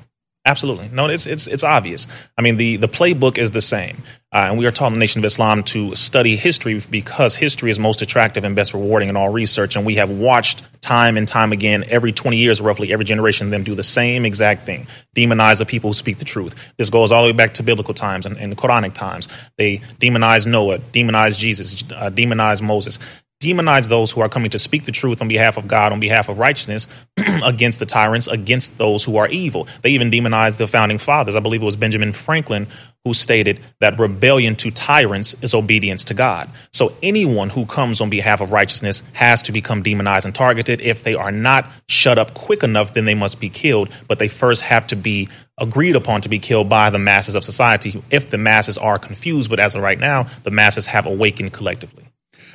[0.45, 0.89] Absolutely.
[0.91, 2.09] No, it's it's it's obvious.
[2.37, 4.99] I mean, the the playbook is the same, uh, and we are taught in the
[4.99, 9.15] Nation of Islam to study history because history is most attractive and best rewarding in
[9.15, 9.77] all research.
[9.77, 13.63] And we have watched time and time again, every 20 years, roughly every generation them
[13.63, 14.85] do the same exact thing:
[15.15, 16.73] demonize the people who speak the truth.
[16.75, 19.29] This goes all the way back to biblical times and, and the Quranic times.
[19.57, 22.99] They demonize Noah, demonize Jesus, uh, demonize Moses
[23.43, 26.29] demonize those who are coming to speak the truth on behalf of God, on behalf
[26.29, 26.87] of righteousness,
[27.43, 29.67] against the tyrants, against those who are evil.
[29.81, 31.35] They even demonize the founding fathers.
[31.35, 32.67] I believe it was Benjamin Franklin
[33.05, 36.49] who stated that rebellion to tyrants is obedience to God.
[36.71, 40.79] So anyone who comes on behalf of righteousness has to become demonized and targeted.
[40.79, 43.89] If they are not shut up quick enough, then they must be killed.
[44.07, 45.27] But they first have to be
[45.57, 48.01] agreed upon to be killed by the masses of society.
[48.09, 52.05] If the masses are confused, but as of right now, the masses have awakened collectively.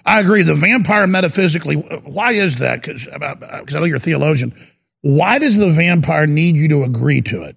[0.04, 0.42] I agree.
[0.42, 2.82] The vampire metaphysically, uh, why is that?
[2.82, 4.54] Because uh, I know you're a theologian.
[5.02, 7.56] Why does the vampire need you to agree to it?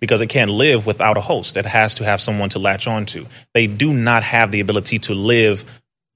[0.00, 1.56] Because it can't live without a host.
[1.56, 3.26] It has to have someone to latch onto.
[3.54, 5.64] They do not have the ability to live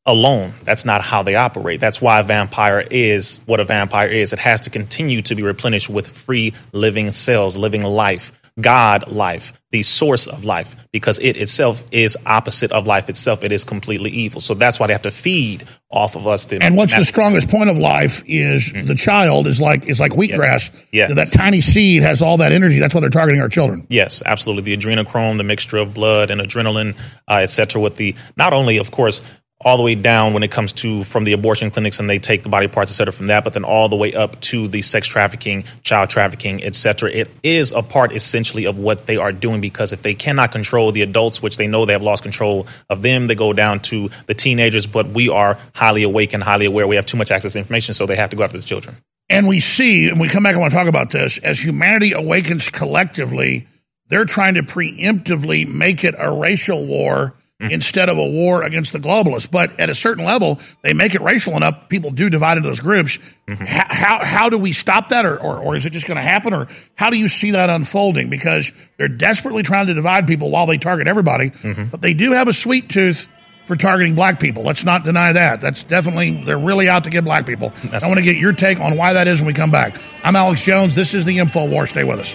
[0.07, 0.53] alone.
[0.65, 1.81] That's not how they operate.
[1.81, 4.33] That's why a vampire is what a vampire is.
[4.33, 8.40] It has to continue to be replenished with free living cells, living life.
[8.61, 13.45] God life, the source of life, because it itself is opposite of life itself.
[13.45, 14.41] It is completely evil.
[14.41, 16.51] So that's why they have to feed off of us.
[16.53, 18.87] and what's the strongest point of life is mm-hmm.
[18.87, 20.71] the child is like is like wheatgrass.
[20.93, 21.15] Yes.
[21.15, 22.79] That tiny seed has all that energy.
[22.79, 23.87] That's why they're targeting our children.
[23.89, 24.75] Yes, absolutely.
[24.75, 26.97] The adrenochrome, the mixture of blood and adrenaline,
[27.29, 29.21] uh, et cetera, with the not only, of course,
[29.63, 32.43] all the way down when it comes to from the abortion clinics and they take
[32.43, 34.81] the body parts, et cetera, from that, but then all the way up to the
[34.81, 37.11] sex trafficking, child trafficking, et cetera.
[37.11, 40.93] It is a part essentially of what they are doing because if they cannot control
[40.93, 44.09] the adults, which they know they have lost control of them, they go down to
[44.27, 46.87] the teenagers, but we are highly awake and highly aware.
[46.87, 48.97] We have too much access to information, so they have to go after the children.
[49.29, 52.13] And we see, and we come back and want to talk about this, as humanity
[52.13, 53.69] awakens collectively,
[54.09, 57.35] they're trying to preemptively make it a racial war.
[57.71, 59.51] instead of a war against the globalists.
[59.51, 62.81] But at a certain level, they make it racial enough, people do divide into those
[62.81, 63.19] groups.
[63.47, 63.65] Mm-hmm.
[63.65, 66.23] How, how, how, do we stop that, or, or, or is it just going to
[66.23, 68.31] happen, or how do you see that unfolding?
[68.31, 71.85] Because they're desperately trying to divide people while they target everybody, mm-hmm.
[71.91, 73.29] but they do have a sweet tooth
[73.67, 74.65] for targeting black people.
[74.65, 75.61] Let's not deny that.
[75.61, 77.73] That's definitely, they're really out to get black people.
[77.85, 79.97] That's I want to get your take on why that is when we come back.
[80.25, 80.95] I'm Alex Jones.
[80.95, 81.87] This is the Info War.
[81.87, 82.35] Stay with us.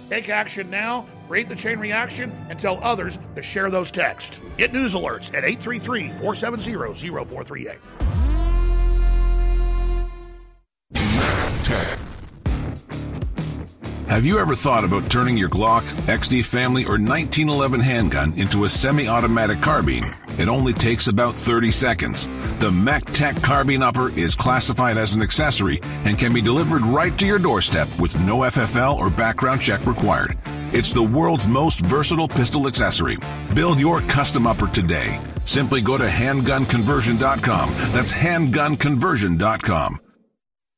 [0.11, 4.41] Take action now, create the chain reaction, and tell others to share those texts.
[4.57, 6.73] Get news alerts at 833 470
[7.23, 7.79] 0438.
[14.09, 18.69] Have you ever thought about turning your Glock, XD Family, or 1911 handgun into a
[18.69, 20.03] semi automatic carbine?
[20.39, 22.25] It only takes about 30 seconds.
[22.59, 27.25] The MacTech Carbine Upper is classified as an accessory and can be delivered right to
[27.25, 30.37] your doorstep with no FFL or background check required.
[30.73, 33.17] It's the world's most versatile pistol accessory.
[33.53, 35.19] Build your custom upper today.
[35.45, 37.69] Simply go to handgunconversion.com.
[37.91, 39.99] That's handgunconversion.com.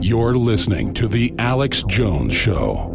[0.00, 2.94] You're listening to The Alex Jones Show.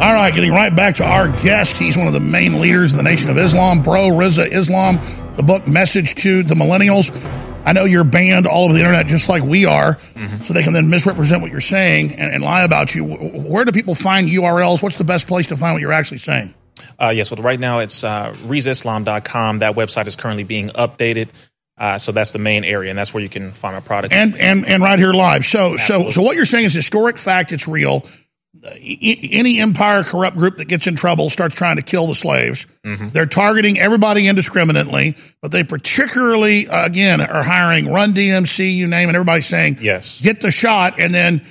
[0.00, 1.76] All right, getting right back to our guest.
[1.76, 4.98] He's one of the main leaders of the Nation of Islam, Bro Rizza Islam,
[5.36, 7.10] the book Message to the Millennials.
[7.66, 10.42] I know you're banned all over the internet just like we are, mm-hmm.
[10.42, 13.04] so they can then misrepresent what you're saying and, and lie about you.
[13.04, 14.82] Where do people find URLs?
[14.82, 16.54] What's the best place to find what you're actually saying?
[17.00, 19.60] Uh, yes, well, right now it's uh, RizzaIslam.com.
[19.60, 21.28] That website is currently being updated.
[21.76, 24.12] Uh, so that's the main area, and that's where you can find my product.
[24.12, 25.46] And and and right here live.
[25.46, 26.10] So Absolutely.
[26.10, 27.52] so so what you're saying is historic fact.
[27.52, 28.04] It's real.
[28.80, 32.66] Any empire corrupt group that gets in trouble starts trying to kill the slaves.
[32.84, 33.10] Mm-hmm.
[33.10, 39.14] They're targeting everybody indiscriminately, but they particularly again are hiring Run DMC, you name it.
[39.14, 41.46] Everybody's saying yes, get the shot, and then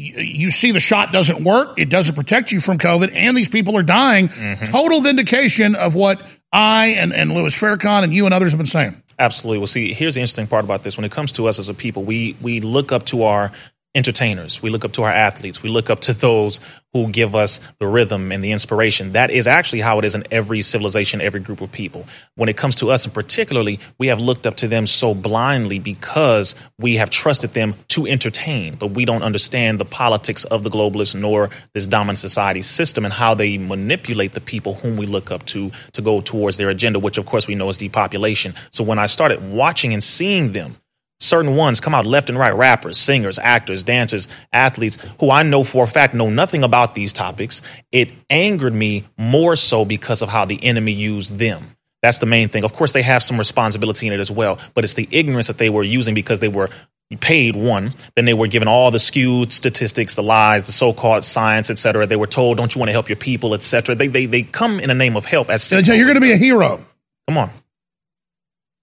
[0.00, 3.76] you see the shot doesn't work, it doesn't protect you from COVID, and these people
[3.76, 4.28] are dying.
[4.28, 4.64] Mm-hmm.
[4.64, 6.20] Total vindication of what
[6.52, 9.02] I and, and Louis Farrakhan and you and others have been saying.
[9.18, 9.58] Absolutely.
[9.58, 10.96] Well, see, here's the interesting part about this.
[10.96, 13.52] When it comes to us as a people, we we look up to our
[13.94, 14.62] entertainers.
[14.62, 15.64] We look up to our athletes.
[15.64, 16.60] We look up to those
[16.92, 19.12] who give us the rhythm and the inspiration.
[19.12, 22.06] That is actually how it is in every civilization, every group of people.
[22.36, 25.80] When it comes to us, and particularly, we have looked up to them so blindly
[25.80, 30.70] because we have trusted them to entertain, but we don't understand the politics of the
[30.70, 35.32] globalists nor this dominant society system and how they manipulate the people whom we look
[35.32, 38.54] up to to go towards their agenda, which of course we know is depopulation.
[38.70, 40.76] So when I started watching and seeing them
[41.20, 45.62] certain ones come out left and right rappers, singers, actors, dancers, athletes who I know
[45.62, 47.62] for a fact know nothing about these topics.
[47.92, 51.76] It angered me more so because of how the enemy used them.
[52.02, 52.64] That's the main thing.
[52.64, 55.58] Of course, they have some responsibility in it as well, but it's the ignorance that
[55.58, 56.70] they were using because they were
[57.18, 61.68] paid one then they were given all the skewed statistics the lies the so-called science
[61.68, 64.42] etc they were told don't you want to help your people etc they, they they
[64.42, 66.84] come in the name of help as you're going to be a hero
[67.26, 67.50] come on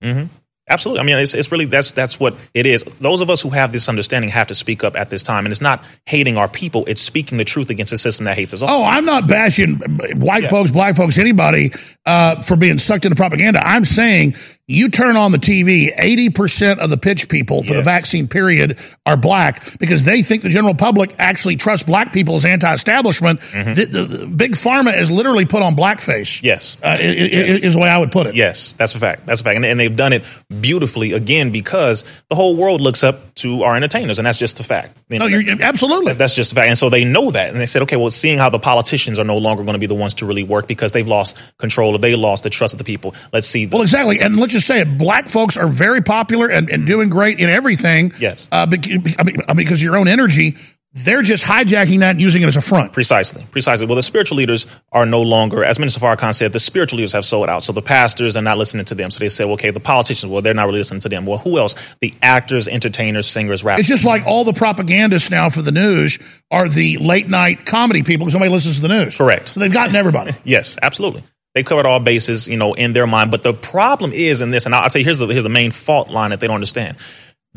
[0.03, 0.25] mm-hmm.
[0.69, 0.99] Absolutely.
[0.99, 2.83] I mean, it's, it's really that's that's what it is.
[2.99, 5.51] Those of us who have this understanding have to speak up at this time, and
[5.51, 8.61] it's not hating our people; it's speaking the truth against a system that hates us
[8.61, 8.69] all.
[8.69, 9.77] Oh, I'm not bashing
[10.15, 10.49] white yeah.
[10.49, 11.71] folks, black folks, anybody
[12.05, 13.65] uh, for being sucked into propaganda.
[13.65, 14.35] I'm saying
[14.69, 17.77] you turn on the TV, 80% of the pitch people for yes.
[17.77, 22.35] the vaccine period are black because they think the general public actually trusts black people
[22.35, 23.39] as anti establishment.
[23.39, 23.73] Mm-hmm.
[23.73, 26.43] The, the, the, big pharma is literally put on blackface.
[26.43, 26.75] Yes.
[26.83, 27.63] Uh, yes.
[27.63, 28.35] Is the way I would put it.
[28.35, 29.25] Yes, that's a fact.
[29.25, 29.55] That's a fact.
[29.55, 30.23] And, and, they've done it
[30.61, 34.63] beautifully again because the whole world looks up to our entertainers, and that's just a
[34.63, 34.99] fact.
[35.09, 36.13] You know, no, absolutely.
[36.13, 36.67] That's just a fact.
[36.69, 37.51] And so they know that.
[37.51, 39.85] And they said, okay, well, seeing how the politicians are no longer going to be
[39.85, 42.77] the ones to really work because they've lost control or they lost the trust of
[42.79, 43.65] the people, let's see.
[43.65, 44.19] The- well, exactly.
[44.19, 47.49] And let's just say it black folks are very popular and, and doing great in
[47.49, 48.11] everything.
[48.19, 48.47] Yes.
[48.51, 50.55] Uh, because your own energy,
[50.97, 52.91] they're just hijacking that and using it as a front.
[52.91, 53.85] Precisely, precisely.
[53.85, 57.23] Well, the spiritual leaders are no longer, as Minister Farrakhan said, the spiritual leaders have
[57.23, 57.61] sold out.
[57.61, 59.11] So the pastors are not listening to them.
[59.11, 61.25] So they say, well, okay, the politicians, well, they're not really listening to them.
[61.25, 61.95] Well, who else?
[62.01, 63.81] The actors, entertainers, singers, rappers.
[63.81, 66.17] It's just like all the propagandists now for the news
[66.49, 69.17] are the late night comedy people because nobody listens to the news.
[69.17, 69.49] Correct.
[69.49, 70.31] So they've gotten everybody.
[70.43, 71.23] yes, absolutely.
[71.53, 73.31] They covered all bases, you know, in their mind.
[73.31, 75.71] But the problem is in this, and I'll tell you, here's the, here's the main
[75.71, 76.97] fault line that they don't understand.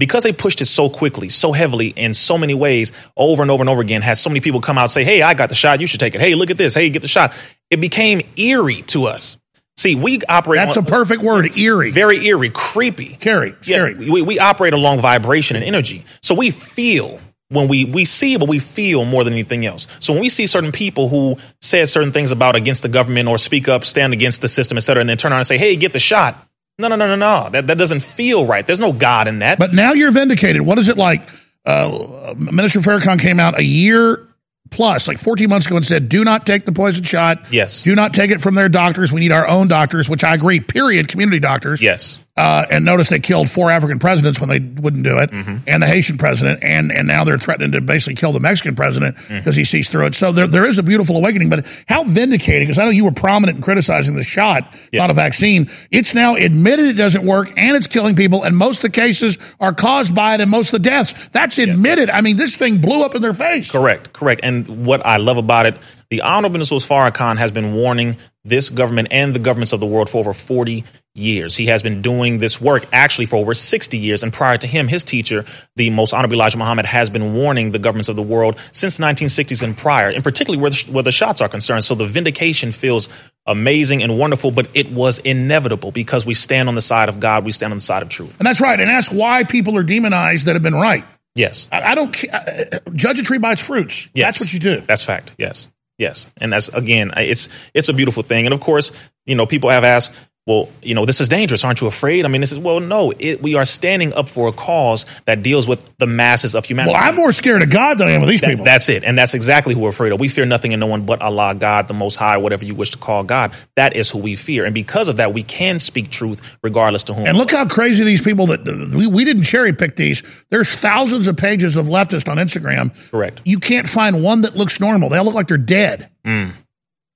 [0.00, 3.62] Because they pushed it so quickly, so heavily, in so many ways, over and over
[3.62, 5.54] and over again, had so many people come out and say, Hey, I got the
[5.54, 5.80] shot.
[5.80, 6.20] You should take it.
[6.20, 6.74] Hey, look at this.
[6.74, 7.34] Hey, get the shot.
[7.70, 9.36] It became eerie to us.
[9.76, 10.58] See, we operate.
[10.58, 11.90] That's on, a perfect word, eerie.
[11.90, 13.10] Very eerie, creepy.
[13.10, 13.92] Scary, scary.
[13.98, 16.04] Yeah, we, we operate along vibration and energy.
[16.22, 19.86] So we feel when we we see but we feel more than anything else.
[19.98, 23.38] So when we see certain people who said certain things about against the government or
[23.38, 25.76] speak up, stand against the system, et cetera, and then turn around and say, "Hey,
[25.76, 26.36] get the shot."
[26.80, 27.50] No, no, no, no, no.
[27.50, 28.66] That that doesn't feel right.
[28.66, 29.58] There's no God in that.
[29.58, 30.62] But now you're vindicated.
[30.62, 31.22] What is it like?
[31.66, 34.26] Uh, Minister Farrakhan came out a year
[34.70, 37.52] plus, like 14 months ago, and said, "Do not take the poison shot.
[37.52, 37.82] Yes.
[37.82, 39.12] Do not take it from their doctors.
[39.12, 40.60] We need our own doctors." Which I agree.
[40.60, 41.08] Period.
[41.08, 41.82] Community doctors.
[41.82, 42.24] Yes.
[42.40, 45.58] Uh, and notice they killed four African presidents when they wouldn't do it, mm-hmm.
[45.66, 49.16] and the Haitian president, and and now they're threatening to basically kill the Mexican president
[49.16, 49.50] because mm-hmm.
[49.50, 50.14] he sees through it.
[50.14, 51.50] So there, there is a beautiful awakening.
[51.50, 52.62] But how vindicating?
[52.62, 55.02] Because I know you were prominent in criticizing the shot, yeah.
[55.02, 55.68] not a vaccine.
[55.90, 59.36] It's now admitted it doesn't work, and it's killing people, and most of the cases
[59.60, 61.28] are caused by it, and most of the deaths.
[61.28, 62.08] That's admitted.
[62.08, 62.16] Yes.
[62.16, 63.70] I mean, this thing blew up in their face.
[63.70, 64.40] Correct, correct.
[64.42, 65.74] And what I love about it
[66.10, 70.08] the Honorable Minister Farrakhan has been warning this government and the governments of the world
[70.08, 70.84] for over 40
[71.14, 71.56] years.
[71.56, 74.22] He has been doing this work actually for over 60 years.
[74.22, 75.44] And prior to him, his teacher,
[75.76, 79.04] the most honorable Elijah Muhammad, has been warning the governments of the world since the
[79.04, 81.84] 1960s and prior, and particularly where the, where the shots are concerned.
[81.84, 83.08] So the vindication feels
[83.46, 87.44] amazing and wonderful, but it was inevitable because we stand on the side of God,
[87.44, 88.38] we stand on the side of truth.
[88.38, 88.78] And that's right.
[88.78, 91.04] And ask why people are demonized that have been right.
[91.34, 91.68] Yes.
[91.72, 94.08] I, I don't uh, judge a tree by its fruits.
[94.14, 94.26] Yes.
[94.26, 94.80] That's what you do.
[94.80, 95.34] That's fact.
[95.38, 95.68] Yes.
[96.00, 98.46] Yes, and that's again, it's it's a beautiful thing.
[98.46, 98.90] And of course,
[99.26, 100.16] you know, people have asked,
[100.46, 101.64] well, you know, this is dangerous.
[101.64, 102.24] Aren't you afraid?
[102.24, 105.42] I mean, this is, well, no, it, we are standing up for a cause that
[105.42, 106.94] deals with the masses of humanity.
[106.94, 108.64] Well, I'm more scared of God than I am of these that, people.
[108.64, 109.04] That's it.
[109.04, 110.18] And that's exactly who we're afraid of.
[110.18, 112.90] We fear nothing and no one but Allah, God, the Most High, whatever you wish
[112.90, 113.54] to call God.
[113.76, 114.64] That is who we fear.
[114.64, 117.26] And because of that, we can speak truth regardless to whom.
[117.26, 118.64] And look how crazy these people that
[118.96, 120.44] we, we didn't cherry pick these.
[120.50, 122.92] There's thousands of pages of leftists on Instagram.
[123.10, 123.42] Correct.
[123.44, 125.10] You can't find one that looks normal.
[125.10, 126.10] They all look like they're dead.
[126.24, 126.52] Mm.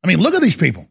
[0.04, 0.88] I mean, look at these people.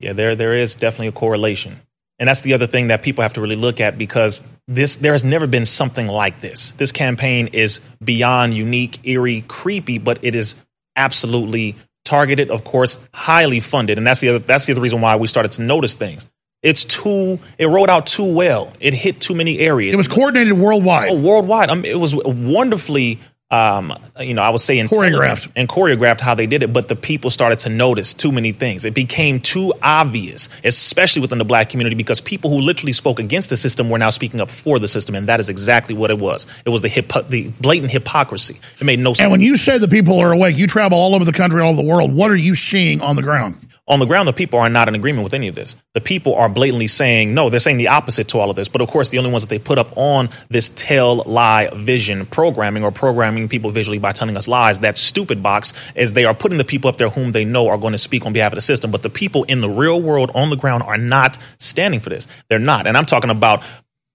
[0.00, 1.80] Yeah, there there is definitely a correlation.
[2.20, 5.12] And that's the other thing that people have to really look at because this there
[5.12, 6.72] has never been something like this.
[6.72, 10.56] This campaign is beyond unique, eerie, creepy, but it is
[10.96, 13.98] absolutely targeted, of course, highly funded.
[13.98, 16.28] And that's the other that's the other reason why we started to notice things.
[16.62, 18.72] It's too it rolled out too well.
[18.80, 19.94] It hit too many areas.
[19.94, 21.10] It was coordinated worldwide.
[21.10, 21.70] Oh, worldwide.
[21.70, 23.20] I mean, it was wonderfully
[23.50, 26.96] um, you know, I would say choreographed and choreographed how they did it, but the
[26.96, 28.84] people started to notice too many things.
[28.84, 33.48] It became too obvious, especially within the black community, because people who literally spoke against
[33.48, 36.18] the system were now speaking up for the system, and that is exactly what it
[36.18, 36.46] was.
[36.66, 38.60] It was the hip, the blatant hypocrisy.
[38.80, 39.20] It made no sense.
[39.20, 41.70] And when you say the people are awake, you travel all over the country, all
[41.70, 42.14] over the world.
[42.14, 43.56] What are you seeing on the ground?
[43.88, 45.74] On the ground, the people are not in agreement with any of this.
[45.94, 48.68] The people are blatantly saying no, they're saying the opposite to all of this.
[48.68, 52.26] But of course, the only ones that they put up on this tell, lie, vision
[52.26, 56.34] programming or programming people visually by telling us lies, that stupid box, is they are
[56.34, 58.56] putting the people up there whom they know are going to speak on behalf of
[58.56, 58.90] the system.
[58.90, 62.28] But the people in the real world on the ground are not standing for this.
[62.48, 62.86] They're not.
[62.86, 63.64] And I'm talking about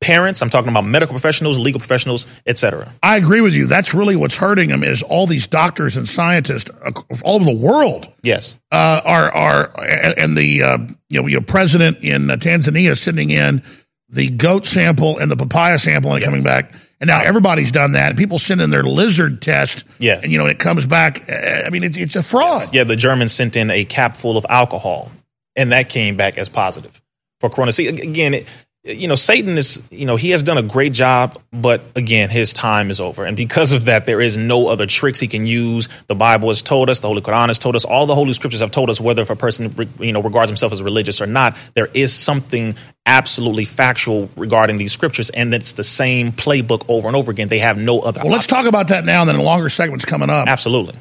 [0.03, 4.15] parents i'm talking about medical professionals legal professionals etc i agree with you that's really
[4.15, 6.69] what's hurting them is all these doctors and scientists
[7.23, 9.71] all over the world yes uh, are are
[10.19, 10.77] and the uh,
[11.09, 13.63] you know, your president in uh, tanzania sending in
[14.09, 16.27] the goat sample and the papaya sample and yes.
[16.27, 16.73] coming back
[17.03, 18.11] And now everybody's done that.
[18.11, 19.83] And people send in their lizard test.
[19.99, 20.23] Yes.
[20.23, 21.29] And, you know, it comes back.
[21.29, 22.73] I mean, it's, it's a fraud.
[22.73, 25.11] Yeah, the Germans sent in a cap full of alcohol,
[25.57, 27.01] and that came back as positive
[27.41, 27.73] for corona.
[27.73, 28.47] See, again, it,
[28.85, 32.53] you know, Satan is, you know, he has done a great job, but again, his
[32.53, 33.23] time is over.
[33.23, 35.87] And because of that, there is no other tricks he can use.
[36.07, 38.59] The Bible has told us, the Holy Quran has told us, all the Holy Scriptures
[38.59, 41.57] have told us whether if a person, you know, regards himself as religious or not,
[41.75, 45.29] there is something absolutely factual regarding these scriptures.
[45.29, 47.47] And it's the same playbook over and over again.
[47.47, 48.19] They have no other.
[48.21, 50.49] Well, let's talk about that now, and then a longer segment's coming up.
[50.49, 50.95] Absolutely.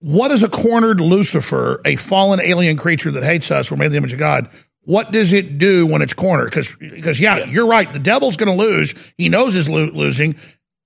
[0.00, 3.92] What is a cornered Lucifer, a fallen alien creature that hates us, we're made in
[3.92, 4.48] the image of God?
[4.84, 6.46] What does it do when it's cornered?
[6.46, 7.92] Because, because yeah, you're right.
[7.92, 9.12] The devil's going to lose.
[9.18, 10.36] He knows he's lo- losing.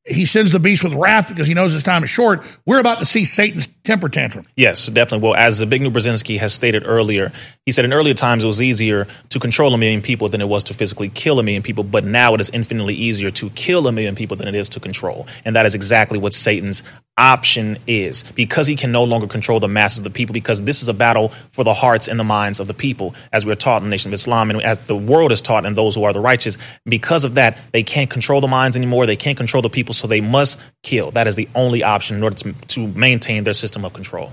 [0.04, 2.44] He sends the beast with wrath because he knows his time is short.
[2.66, 4.46] We're about to see Satan's temper tantrum.
[4.56, 5.28] Yes, definitely.
[5.28, 7.30] Well, as Zbigniew Brzezinski has stated earlier,
[7.66, 10.48] he said in earlier times it was easier to control a million people than it
[10.48, 13.86] was to physically kill a million people, but now it is infinitely easier to kill
[13.86, 15.26] a million people than it is to control.
[15.44, 16.82] And that is exactly what Satan's
[17.16, 20.82] option is because he can no longer control the masses of the people because this
[20.82, 23.78] is a battle for the hearts and the minds of the people as we're taught
[23.78, 26.12] in the nation of islam and as the world is taught and those who are
[26.12, 29.70] the righteous because of that they can't control the minds anymore they can't control the
[29.70, 33.44] people so they must kill that is the only option in order to, to maintain
[33.44, 34.30] their system of control.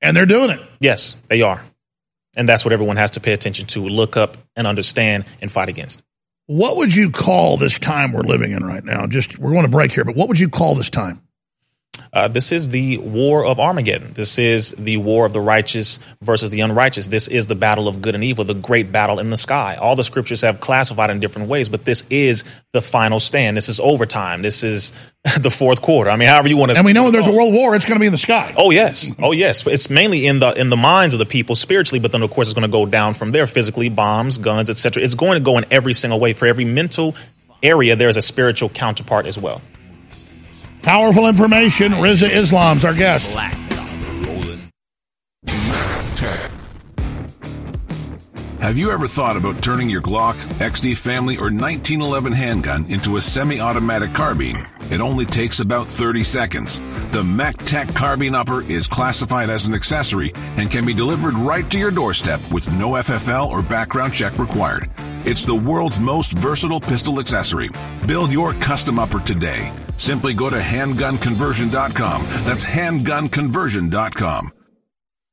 [0.00, 0.60] And they're doing it.
[0.78, 1.60] Yes they are.
[2.36, 5.68] And that's what everyone has to pay attention to look up and understand and fight
[5.68, 6.00] against.
[6.46, 9.06] What would you call this time we're living in right now?
[9.08, 11.20] Just we're going to break here but what would you call this time
[12.12, 14.12] uh, this is the war of Armageddon.
[14.14, 17.06] This is the war of the righteous versus the unrighteous.
[17.06, 19.76] This is the battle of good and evil, the great battle in the sky.
[19.80, 23.56] All the scriptures have classified in different ways, but this is the final stand.
[23.56, 24.42] This is overtime.
[24.42, 24.92] This is
[25.40, 26.10] the fourth quarter.
[26.10, 26.78] I mean, however you want to.
[26.78, 28.54] And we know when there's a world war, it's going to be in the sky.
[28.56, 29.64] Oh yes, oh yes.
[29.68, 32.48] It's mainly in the in the minds of the people spiritually, but then of course
[32.48, 35.02] it's going to go down from there physically, bombs, guns, etc.
[35.02, 36.32] It's going to go in every single way.
[36.32, 37.14] For every mental
[37.62, 39.60] area, there's a spiritual counterpart as well.
[40.82, 41.92] Powerful information.
[41.92, 43.36] Rizza Islam's our guest.
[48.60, 53.22] Have you ever thought about turning your Glock, XD Family, or 1911 handgun into a
[53.22, 54.54] semi-automatic carbine?
[54.90, 56.78] It only takes about 30 seconds.
[57.10, 61.78] The MacTac Carbine Upper is classified as an accessory and can be delivered right to
[61.78, 64.90] your doorstep with no FFL or background check required.
[65.24, 67.70] It's the world's most versatile pistol accessory.
[68.06, 69.72] Build your custom upper today.
[69.96, 72.22] Simply go to handgunconversion.com.
[72.44, 74.52] That's handgunconversion.com.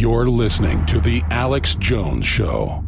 [0.00, 2.84] You're listening to The Alex Jones Show.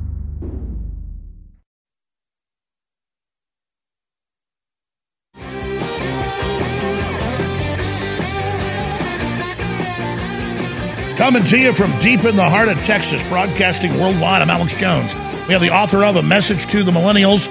[11.16, 14.42] Coming to you from deep in the heart of Texas, broadcasting worldwide.
[14.42, 15.16] I'm Alex Jones.
[15.48, 17.48] We have the author of A Message to the Millennials,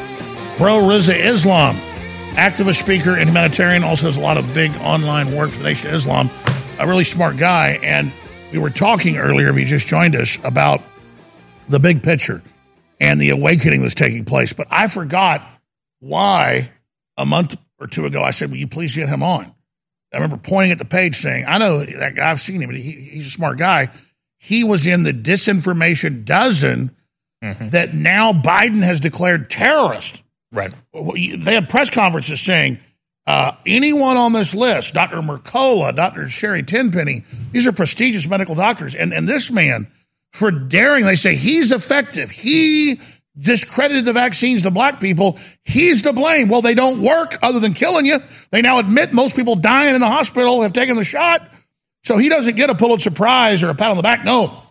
[0.58, 1.76] Bro Rizza Islam,
[2.36, 5.90] activist speaker and humanitarian, also has a lot of big online work for the Nation
[5.90, 6.30] of Islam.
[6.80, 7.78] A really smart guy.
[7.84, 8.14] And
[8.52, 10.82] we were talking earlier, if you just joined us, about
[11.68, 12.42] the big picture
[13.00, 14.54] and the awakening that's taking place.
[14.54, 15.48] But I forgot
[16.00, 16.72] why
[17.18, 19.54] a month or two ago I said, Will you please get him on?
[20.12, 22.82] I remember pointing at the page saying, I know that guy, I've seen him, he,
[22.92, 23.90] he's a smart guy.
[24.40, 26.96] He was in the disinformation dozen
[27.42, 27.70] Mm-hmm.
[27.70, 30.26] that now Biden has declared terrorist.
[30.52, 30.74] Right.
[30.94, 32.80] They had press conferences saying,
[33.30, 35.18] uh, anyone on this list, Dr.
[35.18, 36.28] Mercola, Dr.
[36.30, 38.96] Sherry Tenpenny, these are prestigious medical doctors.
[38.96, 39.88] And, and this man,
[40.34, 42.32] for daring, they say he's effective.
[42.32, 43.00] He
[43.38, 45.38] discredited the vaccines to black people.
[45.64, 46.50] He's to blame.
[46.50, 48.18] Well, they don't work other than killing you.
[48.50, 51.48] They now admit most people dying in the hospital have taken the shot.
[52.04, 54.26] So he doesn't get a Pulitzer Prize or a pat on the back.
[54.26, 54.64] No.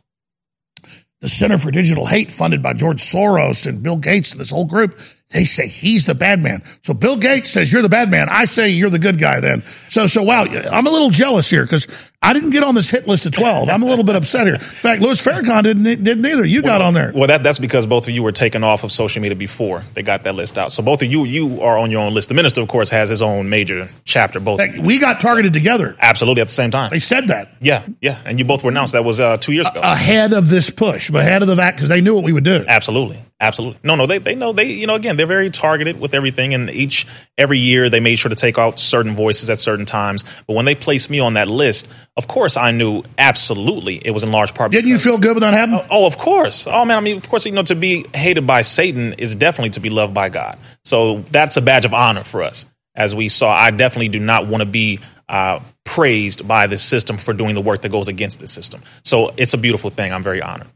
[1.21, 4.65] The Center for Digital Hate, funded by George Soros and Bill Gates and this whole
[4.65, 4.99] group,
[5.31, 6.63] they say he's the bad man.
[6.83, 8.29] So Bill Gates says you're the bad man.
[8.31, 9.63] I say you're the good guy then.
[9.89, 11.87] So, so wow, I'm a little jealous here because
[12.21, 13.69] I didn't get on this hit list of 12.
[13.69, 14.57] I'm a little bit upset here.
[14.57, 16.45] In fact, Louis Farrakhan didn't, didn't either.
[16.45, 17.13] You got on there.
[17.15, 20.03] Well, that, that's because both of you were taken off of social media before they
[20.03, 20.73] got that list out.
[20.73, 22.29] So both of you, you are on your own list.
[22.29, 24.41] The minister, of course, has his own major chapter.
[24.41, 25.95] Both we got targeted together.
[26.01, 26.91] Absolutely, at the same time.
[26.91, 27.53] They said that.
[27.61, 28.95] Yeah, yeah, and you both were announced.
[28.95, 29.81] That was uh, two years ago.
[29.83, 32.65] Ahead of this push, ahead of the vac, because they knew what we would do.
[32.67, 33.19] Absolutely.
[33.41, 33.79] Absolutely.
[33.85, 36.55] No, no, they, they know they, you know, again, they're very targeted with everything.
[36.55, 37.07] And each,
[37.37, 40.25] every year they made sure to take out certain voices at certain times.
[40.49, 44.25] But when they placed me on that list, of course I knew absolutely it was
[44.25, 44.73] in large part.
[44.73, 45.87] Didn't you feel good when that happened?
[45.89, 46.67] Oh, of course.
[46.67, 46.99] Oh man.
[46.99, 49.91] I mean, of course, you know, to be hated by Satan is definitely to be
[49.91, 50.59] loved by God.
[50.85, 52.67] So that's a badge of honor for us.
[52.97, 54.99] As we saw, I definitely do not want to be
[55.29, 58.83] uh, praised by the system for doing the work that goes against the system.
[59.05, 60.13] So it's a beautiful thing.
[60.13, 60.67] I'm very honored.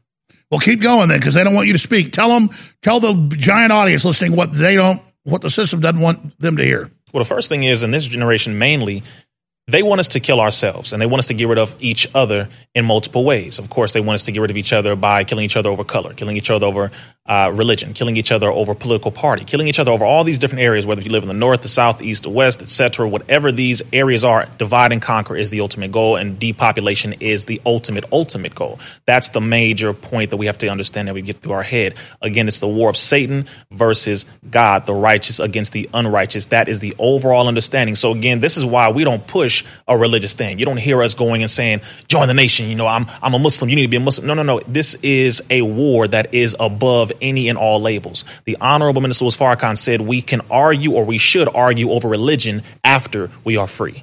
[0.53, 2.13] Well, keep going then, because they don't want you to speak.
[2.13, 2.51] Tell them,
[2.83, 6.63] tell the giant audience listening what they don't, what the system doesn't want them to
[6.63, 6.91] hear.
[7.11, 9.03] Well, the first thing is in this generation, mainly,
[9.67, 12.07] they want us to kill ourselves and they want us to get rid of each
[12.15, 13.59] other in multiple ways.
[13.59, 15.71] Of course, they want us to get rid of each other by killing each other
[15.71, 16.91] over color, killing each other over
[17.25, 20.63] uh, religion, killing each other over political party, killing each other over all these different
[20.63, 23.09] areas, whether you live in the north, the south, the east, the west, etc.
[23.09, 27.61] Whatever these areas are, divide and conquer is the ultimate goal, and depopulation is the
[27.65, 28.81] ultimate, ultimate goal.
[29.07, 31.95] That's the major point that we have to understand that we get through our head.
[32.23, 36.47] Again, it's the war of Satan versus God, the righteous against the unrighteous.
[36.47, 37.95] That is the overall understanding.
[37.95, 40.59] So again, this is why we don't push a religious thing.
[40.59, 42.69] You don't hear us going and saying, join the nation.
[42.69, 43.71] You know, I'm, I'm a Muslim.
[43.71, 44.27] You need to be a Muslim.
[44.27, 44.59] No, no, no.
[44.67, 48.25] This is a war that is above any and all labels.
[48.45, 52.63] The Honorable Minister Louis Farrakhan said we can argue or we should argue over religion
[52.85, 54.03] after we are free.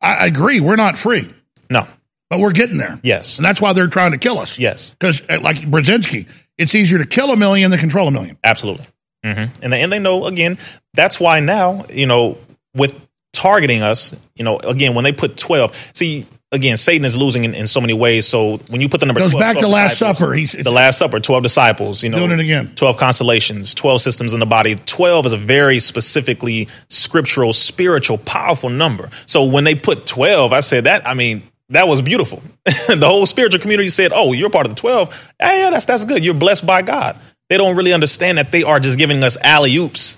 [0.00, 0.60] I agree.
[0.60, 1.32] We're not free.
[1.70, 1.86] No.
[2.30, 3.00] But we're getting there.
[3.02, 3.38] Yes.
[3.38, 4.58] And that's why they're trying to kill us.
[4.58, 4.90] Yes.
[4.90, 6.28] Because, like Brzezinski,
[6.58, 8.36] it's easier to kill a million than control a million.
[8.44, 8.86] Absolutely.
[9.24, 9.62] Mm-hmm.
[9.62, 10.58] And, they, and they know, again,
[10.94, 12.38] that's why now, you know,
[12.74, 17.44] with targeting us, you know, again, when they put 12, see, again, Satan is losing
[17.44, 18.26] in, in so many ways.
[18.26, 20.32] So when you put the number goes 12, back 12 to Last Supper.
[20.32, 22.72] He's the Last Supper, 12 disciples, you know, doing it again.
[22.74, 24.76] 12 constellations, 12 systems in the body.
[24.76, 29.10] 12 is a very specifically scriptural, spiritual, powerful number.
[29.26, 32.42] So when they put 12, I said that, I mean, that was beautiful.
[32.64, 35.34] the whole spiritual community said, "Oh, you're part of the 12.
[35.38, 36.24] Yeah, yeah, that's that's good.
[36.24, 37.18] You're blessed by God."
[37.50, 40.16] They don't really understand that they are just giving us alley oops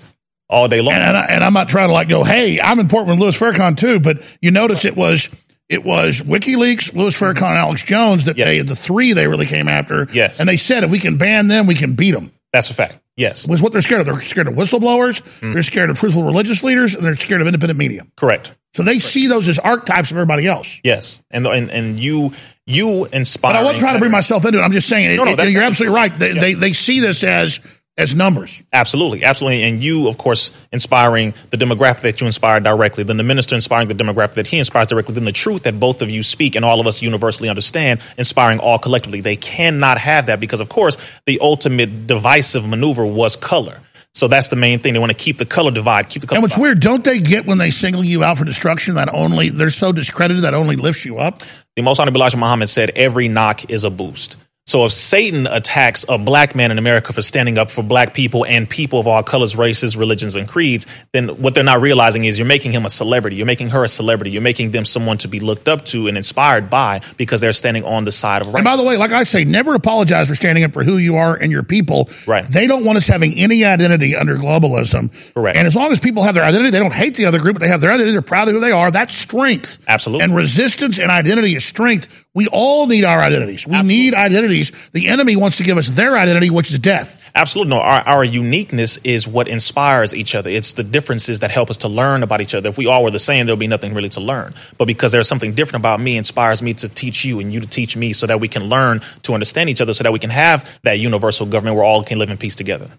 [0.49, 0.93] all day long.
[0.93, 3.37] And, and, I, and I'm not trying to like go, hey, I'm in Portland, Louis
[3.37, 5.29] Farrakhan too, but you notice it was
[5.71, 8.47] it was WikiLeaks, Louis Farrakhan, Alex Jones that Yes.
[8.47, 10.07] they the three they really came after.
[10.13, 10.39] Yes.
[10.39, 12.31] and they said if we can ban them, we can beat them.
[12.53, 12.99] That's a fact.
[13.15, 13.47] Yes.
[13.47, 14.05] Was what they're scared of.
[14.07, 15.21] They're scared of whistleblowers.
[15.41, 15.53] Mm.
[15.53, 18.05] They're scared of truthful religious leaders, and they're scared of independent media.
[18.17, 18.55] Correct.
[18.73, 20.79] So they see those as archetypes of everybody else.
[20.83, 21.21] Yes.
[21.29, 22.33] And and and you
[22.65, 24.61] you inspire But I wasn't trying to bring myself into it.
[24.61, 26.17] I'm just saying, No, no, it- you're absolutely right.
[26.17, 27.59] They, they they see this as
[28.01, 28.63] as numbers.
[28.73, 29.63] Absolutely, absolutely.
[29.63, 33.87] And you, of course, inspiring the demographic that you inspire directly, then the minister inspiring
[33.87, 36.65] the demographic that he inspires directly, then the truth that both of you speak and
[36.65, 39.21] all of us universally understand, inspiring all collectively.
[39.21, 43.79] They cannot have that because, of course, the ultimate divisive maneuver was color.
[44.13, 44.91] So that's the main thing.
[44.91, 46.63] They want to keep the color divide, keep the color And what's divide.
[46.63, 49.93] weird, don't they get when they single you out for destruction that only they're so
[49.93, 51.43] discredited that only lifts you up?
[51.77, 54.35] The Most Honorable Elijah Muhammad said, every knock is a boost.
[54.67, 58.45] So if Satan attacks a black man in America for standing up for black people
[58.45, 62.37] and people of all colors, races, religions, and creeds, then what they're not realizing is
[62.37, 63.35] you're making him a celebrity.
[63.35, 64.31] You're making her a celebrity.
[64.31, 67.83] You're making them someone to be looked up to and inspired by because they're standing
[67.83, 68.57] on the side of right.
[68.57, 71.17] And by the way, like I say, never apologize for standing up for who you
[71.17, 72.09] are and your people.
[72.27, 72.47] Right.
[72.47, 75.33] They don't want us having any identity under globalism.
[75.33, 75.57] Correct.
[75.57, 77.61] And as long as people have their identity, they don't hate the other group, but
[77.61, 78.91] they have their identity, they're proud of who they are.
[78.91, 79.79] That's strength.
[79.87, 80.23] Absolutely.
[80.23, 82.25] And resistance and identity is strength.
[82.33, 83.67] We all need our identities.
[83.67, 84.13] We need
[84.51, 84.89] identities.
[84.91, 87.17] The enemy wants to give us their identity, which is death.
[87.33, 87.69] Absolutely.
[87.69, 90.49] No, our, our uniqueness is what inspires each other.
[90.49, 92.69] It's the differences that help us to learn about each other.
[92.69, 94.53] If we all were the same, there'll be nothing really to learn.
[94.77, 97.67] But because there's something different about me, inspires me to teach you and you to
[97.67, 100.29] teach me so that we can learn to understand each other so that we can
[100.29, 102.89] have that universal government where all can live in peace together.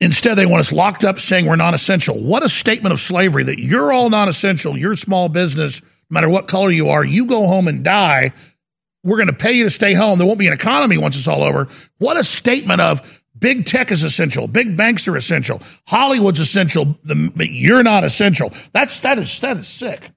[0.00, 2.16] Instead, they want us locked up saying we're non essential.
[2.16, 4.76] What a statement of slavery that you're all non essential.
[4.76, 8.32] You're small business, no matter what color you are, you go home and die.
[9.08, 10.18] We're going to pay you to stay home.
[10.18, 11.68] There won't be an economy once it's all over.
[11.98, 14.48] What a statement of big tech is essential.
[14.48, 15.60] Big banks are essential.
[15.86, 18.52] Hollywood's essential, but you're not essential.
[18.72, 20.10] That's, that is, that is sick.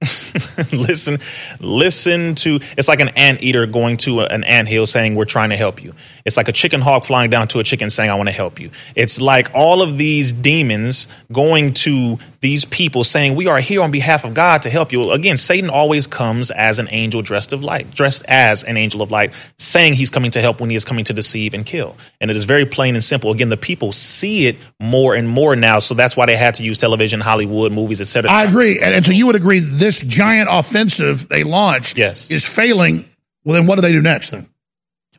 [0.72, 1.18] listen,
[1.60, 5.82] listen to it's like an anteater going to an hill saying, We're trying to help
[5.82, 5.94] you.
[6.24, 8.60] It's like a chicken hawk flying down to a chicken saying, I want to help
[8.60, 8.70] you.
[8.94, 13.90] It's like all of these demons going to these people saying, We are here on
[13.90, 15.12] behalf of God to help you.
[15.12, 19.10] Again, Satan always comes as an angel dressed of light, dressed as an angel of
[19.10, 21.96] light, saying he's coming to help when he is coming to deceive and kill.
[22.20, 23.30] And it is very plain and simple.
[23.30, 26.62] Again, the people see it more and more now, so that's why they had to
[26.64, 28.30] use television, Hollywood, movies, etc.
[28.30, 28.80] I agree.
[28.80, 32.30] And, and so you would agree this giant offensive they launched Yes.
[32.30, 33.04] is failing.
[33.44, 34.48] Well, then what do they do next then?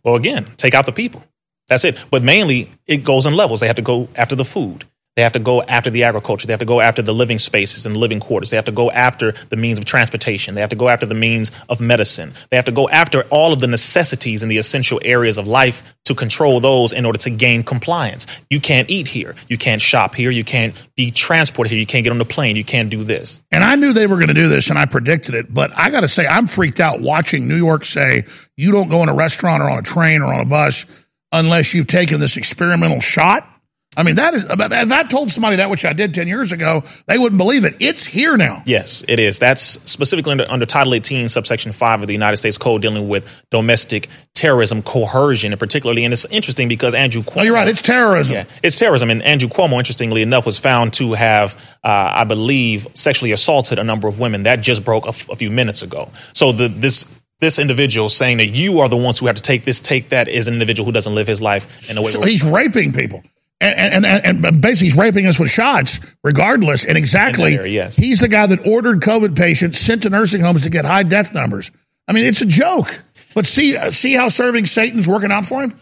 [0.04, 1.24] Well, again, take out the people.
[1.68, 2.04] That's it.
[2.10, 3.60] But mainly, it goes in levels.
[3.60, 4.86] They have to go after the food.
[5.16, 6.48] They have to go after the agriculture.
[6.48, 8.50] They have to go after the living spaces and living quarters.
[8.50, 10.56] They have to go after the means of transportation.
[10.56, 12.34] They have to go after the means of medicine.
[12.50, 15.96] They have to go after all of the necessities and the essential areas of life
[16.06, 18.26] to control those in order to gain compliance.
[18.50, 19.36] You can't eat here.
[19.48, 20.32] You can't shop here.
[20.32, 21.80] You can't be transported here.
[21.80, 22.56] You can't get on the plane.
[22.56, 23.40] You can't do this.
[23.52, 25.92] And I knew they were going to do this and I predicted it, but I
[25.92, 28.24] got to say, I'm freaked out watching New York say
[28.58, 30.88] you don't go in a restaurant or on a train or on a bus
[31.32, 33.48] unless you've taken this experimental shot.
[33.96, 36.84] I mean, that is, if I told somebody that, which I did 10 years ago,
[37.06, 37.76] they wouldn't believe it.
[37.80, 38.64] It's here now.
[38.66, 39.40] Yes, it is.
[39.40, 43.44] That's specifically under, under, Title 18, subsection 5 of the United States Code dealing with
[43.52, 47.42] domestic terrorism, coercion, and particularly, and it's interesting because Andrew Cuomo.
[47.42, 47.68] Oh, you're right.
[47.68, 48.36] It's terrorism.
[48.36, 49.10] Yeah, it's terrorism.
[49.10, 53.84] And Andrew Cuomo, interestingly enough, was found to have, uh, I believe, sexually assaulted a
[53.84, 54.44] number of women.
[54.44, 56.10] That just broke a, f- a few minutes ago.
[56.34, 59.66] So the, this this individual saying that you are the ones who have to take
[59.66, 62.08] this, take that is an individual who doesn't live his life in a way.
[62.08, 63.22] So he's raping people.
[63.62, 66.84] And, and, and, basically, he's raping us with shots, regardless.
[66.84, 67.96] And exactly, area, yes.
[67.96, 71.34] he's the guy that ordered COVID patients sent to nursing homes to get high death
[71.34, 71.72] numbers.
[72.08, 73.02] I mean, it's a joke.
[73.34, 75.78] But see, uh, see how serving Satan's working out for him.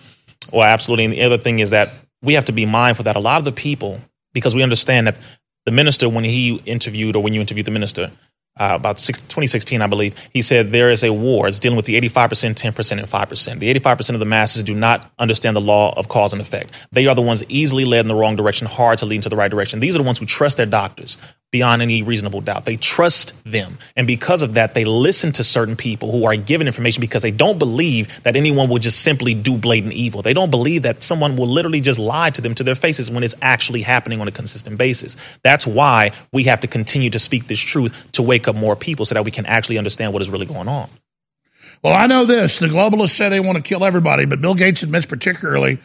[0.53, 1.05] Well, absolutely.
[1.05, 1.91] And the other thing is that
[2.21, 3.99] we have to be mindful that a lot of the people,
[4.33, 5.19] because we understand that
[5.65, 8.11] the minister, when he interviewed or when you interviewed the minister,
[8.59, 11.47] uh, about six, 2016, I believe, he said there is a war.
[11.47, 13.59] It's dealing with the 85%, 10%, and 5%.
[13.59, 16.71] The 85% of the masses do not understand the law of cause and effect.
[16.91, 19.35] They are the ones easily led in the wrong direction, hard to lead into the
[19.35, 19.79] right direction.
[19.79, 21.17] These are the ones who trust their doctors
[21.51, 22.65] beyond any reasonable doubt.
[22.65, 23.77] They trust them.
[23.95, 27.31] And because of that, they listen to certain people who are given information because they
[27.31, 30.21] don't believe that anyone will just simply do blatant evil.
[30.21, 33.23] They don't believe that someone will literally just lie to them to their faces when
[33.23, 35.17] it's actually happening on a consistent basis.
[35.43, 39.03] That's why we have to continue to speak this truth to wake up more people
[39.03, 40.89] so that we can actually understand what is really going on.
[41.83, 42.59] Well, I know this.
[42.59, 45.79] The globalists say they want to kill everybody, but Bill Gates admits particularly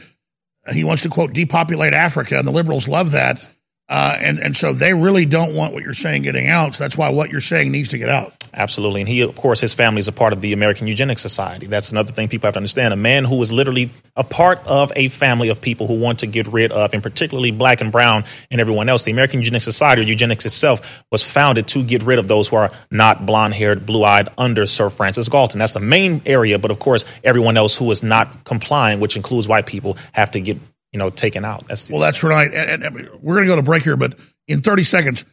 [0.72, 3.48] he wants to, quote, depopulate Africa, and the liberals love that.
[3.88, 6.74] Uh, and, and so they really don't want what you're saying getting out.
[6.74, 8.32] So that's why what you're saying needs to get out.
[8.52, 9.02] Absolutely.
[9.02, 11.66] And he, of course, his family is a part of the American Eugenics Society.
[11.66, 12.94] That's another thing people have to understand.
[12.94, 16.26] A man who is literally a part of a family of people who want to
[16.26, 19.02] get rid of, and particularly black and brown and everyone else.
[19.02, 22.56] The American Eugenics Society, or eugenics itself, was founded to get rid of those who
[22.56, 25.58] are not blonde haired, blue eyed under Sir Francis Galton.
[25.58, 26.58] That's the main area.
[26.58, 30.40] But of course, everyone else who is not complying, which includes white people, have to
[30.40, 30.58] get
[30.92, 31.66] you know taken out.
[31.66, 32.52] That's the- well, that's right.
[32.52, 34.18] And, and we're going to go to break here, but
[34.48, 35.24] in 30 seconds,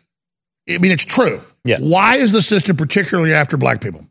[0.70, 1.42] I mean, it's true.
[1.66, 1.78] Yeah.
[1.80, 4.06] Why is the system particularly after black people?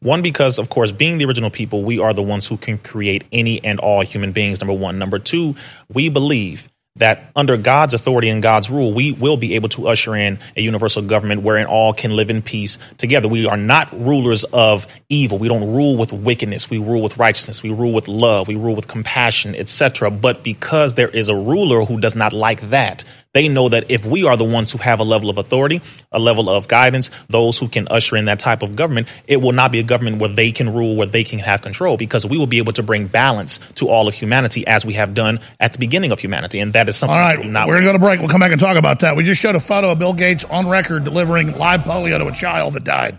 [0.00, 3.24] One, because of course, being the original people, we are the ones who can create
[3.32, 4.60] any and all human beings.
[4.60, 4.98] Number one.
[4.98, 5.54] Number two,
[5.92, 10.14] we believe that under God's authority and God's rule, we will be able to usher
[10.14, 13.28] in a universal government wherein all can live in peace together.
[13.28, 15.38] We are not rulers of evil.
[15.38, 16.70] We don't rule with wickedness.
[16.70, 17.62] We rule with righteousness.
[17.62, 18.48] We rule with love.
[18.48, 20.10] We rule with compassion, etc.
[20.10, 23.04] But because there is a ruler who does not like that,
[23.36, 26.18] they know that if we are the ones who have a level of authority, a
[26.18, 29.70] level of guidance, those who can usher in that type of government, it will not
[29.70, 32.46] be a government where they can rule, where they can have control, because we will
[32.46, 35.78] be able to bring balance to all of humanity as we have done at the
[35.78, 36.60] beginning of humanity.
[36.60, 38.20] And that is something all right, we're going to go to break.
[38.20, 39.16] We'll come back and talk about that.
[39.16, 42.32] We just showed a photo of Bill Gates on record delivering live polio to a
[42.32, 43.18] child that died.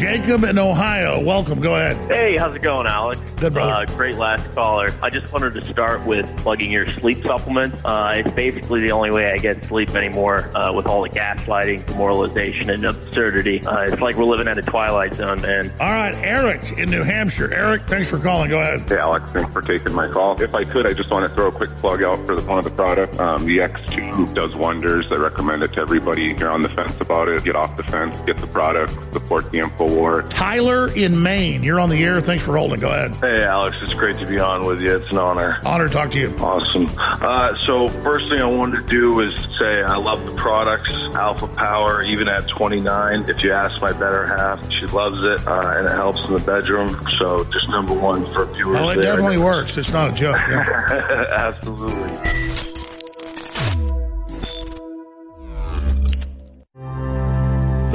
[0.00, 1.60] Jacob in Ohio, welcome.
[1.60, 1.96] Go ahead.
[2.10, 3.20] Hey, how's it going, Alex?
[3.36, 3.72] Good, brother.
[3.72, 4.90] Uh, great last caller.
[5.02, 7.74] I just wanted to start with plugging your sleep supplement.
[7.84, 11.86] Uh, it's basically the only way I get sleep anymore uh, with all the gaslighting,
[11.86, 13.64] demoralization, and absurdity.
[13.64, 15.72] Uh, it's like we're living in a twilight zone, man.
[15.80, 17.52] All right, Eric in New Hampshire.
[17.52, 18.50] Eric, thanks for calling.
[18.50, 18.88] Go ahead.
[18.88, 20.40] Hey, Alex, thanks for taking my call.
[20.42, 22.58] If I could, I just want to throw a quick plug out for the one
[22.58, 23.18] of the product.
[23.20, 25.10] Um, the X2 does wonders.
[25.10, 26.32] I recommend it to everybody.
[26.32, 29.50] If you're on the fence about it, get off the fence, get the product, support
[29.50, 30.30] the InfoWars.
[30.30, 32.20] Tyler in Maine, you're on the air.
[32.20, 32.80] Thanks for holding.
[32.80, 33.14] Go ahead.
[33.16, 34.96] Hey, Alex, it's great to be on with you.
[34.96, 35.58] It's an honor.
[35.64, 36.34] Honor to talk to you.
[36.38, 36.88] Awesome.
[36.98, 41.46] Uh, so, first thing I wanted to do is say I love the products, Alpha
[41.48, 43.24] Power, even at 29.
[43.28, 46.40] If you ask my better half, she loves it, uh, and it helps in the
[46.40, 46.98] bedroom.
[47.18, 48.76] So, just number one for a viewers.
[48.78, 49.04] Oh, it there.
[49.04, 49.76] definitely works.
[49.76, 50.36] It's not a joke.
[50.48, 51.24] Yeah.
[51.36, 52.73] Absolutely.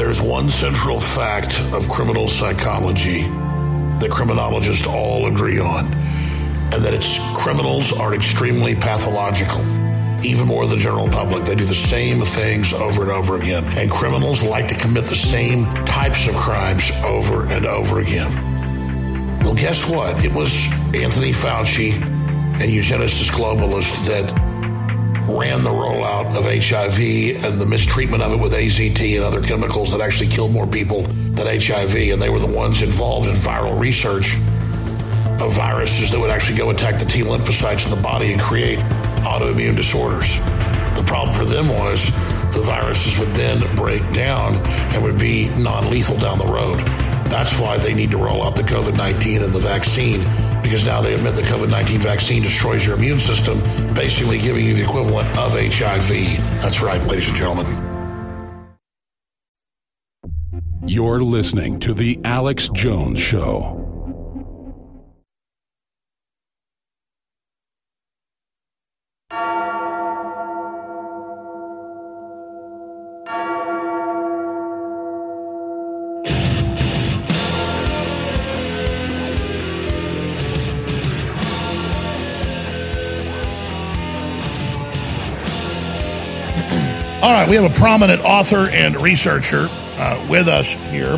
[0.10, 3.27] There's one central fact of criminal psychology
[3.99, 9.61] that criminologists all agree on, and that it's criminals are extremely pathological.
[10.26, 11.44] Even more than the general public.
[11.44, 13.64] They do the same things over and over again.
[13.77, 18.31] And criminals like to commit the same types of crimes over and over again.
[19.44, 20.26] Well, guess what?
[20.26, 20.56] It was
[20.91, 24.49] Anthony Fauci and eugenicist globalists that
[25.38, 29.92] ran the rollout of HIV and the mistreatment of it with AZT and other chemicals
[29.92, 31.96] that actually killed more people than HIV.
[31.96, 34.36] And they were the ones involved in viral research
[35.42, 38.80] of viruses that would actually go attack the T lymphocytes in the body and create
[39.24, 40.38] autoimmune disorders.
[40.96, 42.06] The problem for them was
[42.54, 44.56] the viruses would then break down
[44.94, 46.80] and would be non lethal down the road.
[47.30, 51.02] That's why they need to roll out the COVID 19 and the vaccine because now
[51.02, 53.58] they admit the COVID 19 vaccine destroys your immune system,
[53.96, 56.38] basically giving you the equivalent of HIV.
[56.62, 57.66] That's right, ladies and gentlemen.
[60.86, 63.79] You're listening to The Alex Jones Show.
[87.30, 91.12] All right, we have a prominent author and researcher uh, with us here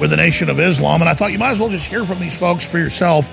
[0.00, 2.18] with the Nation of Islam, and I thought you might as well just hear from
[2.18, 3.28] these folks for yourself.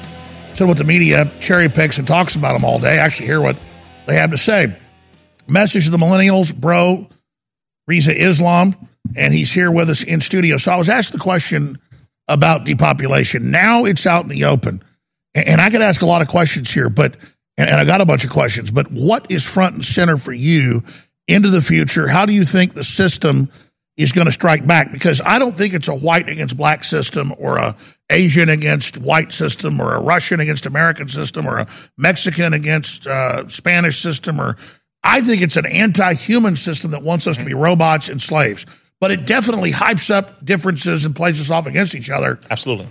[0.49, 3.41] Instead of what the media cherry picks and talks about them all day, actually hear
[3.41, 3.57] what
[4.05, 4.77] they have to say.
[5.47, 7.09] Message to the millennials, bro,
[7.89, 8.75] Rizza Islam,
[9.17, 10.57] and he's here with us in studio.
[10.57, 11.79] So I was asked the question
[12.27, 13.49] about depopulation.
[13.49, 14.83] Now it's out in the open,
[15.33, 17.17] and I could ask a lot of questions here, but
[17.57, 18.69] and I got a bunch of questions.
[18.69, 20.83] But what is front and center for you
[21.27, 22.07] into the future?
[22.07, 23.49] How do you think the system
[23.97, 24.91] is going to strike back?
[24.91, 27.75] Because I don't think it's a white against black system or a
[28.09, 31.67] Asian against white system or a Russian against American system or a
[31.97, 34.57] Mexican against uh, Spanish system or
[35.03, 38.65] I think it's an anti-human system that wants us to be robots and slaves.
[38.99, 42.39] But it definitely hypes up differences and plays us off against each other.
[42.51, 42.87] Absolutely.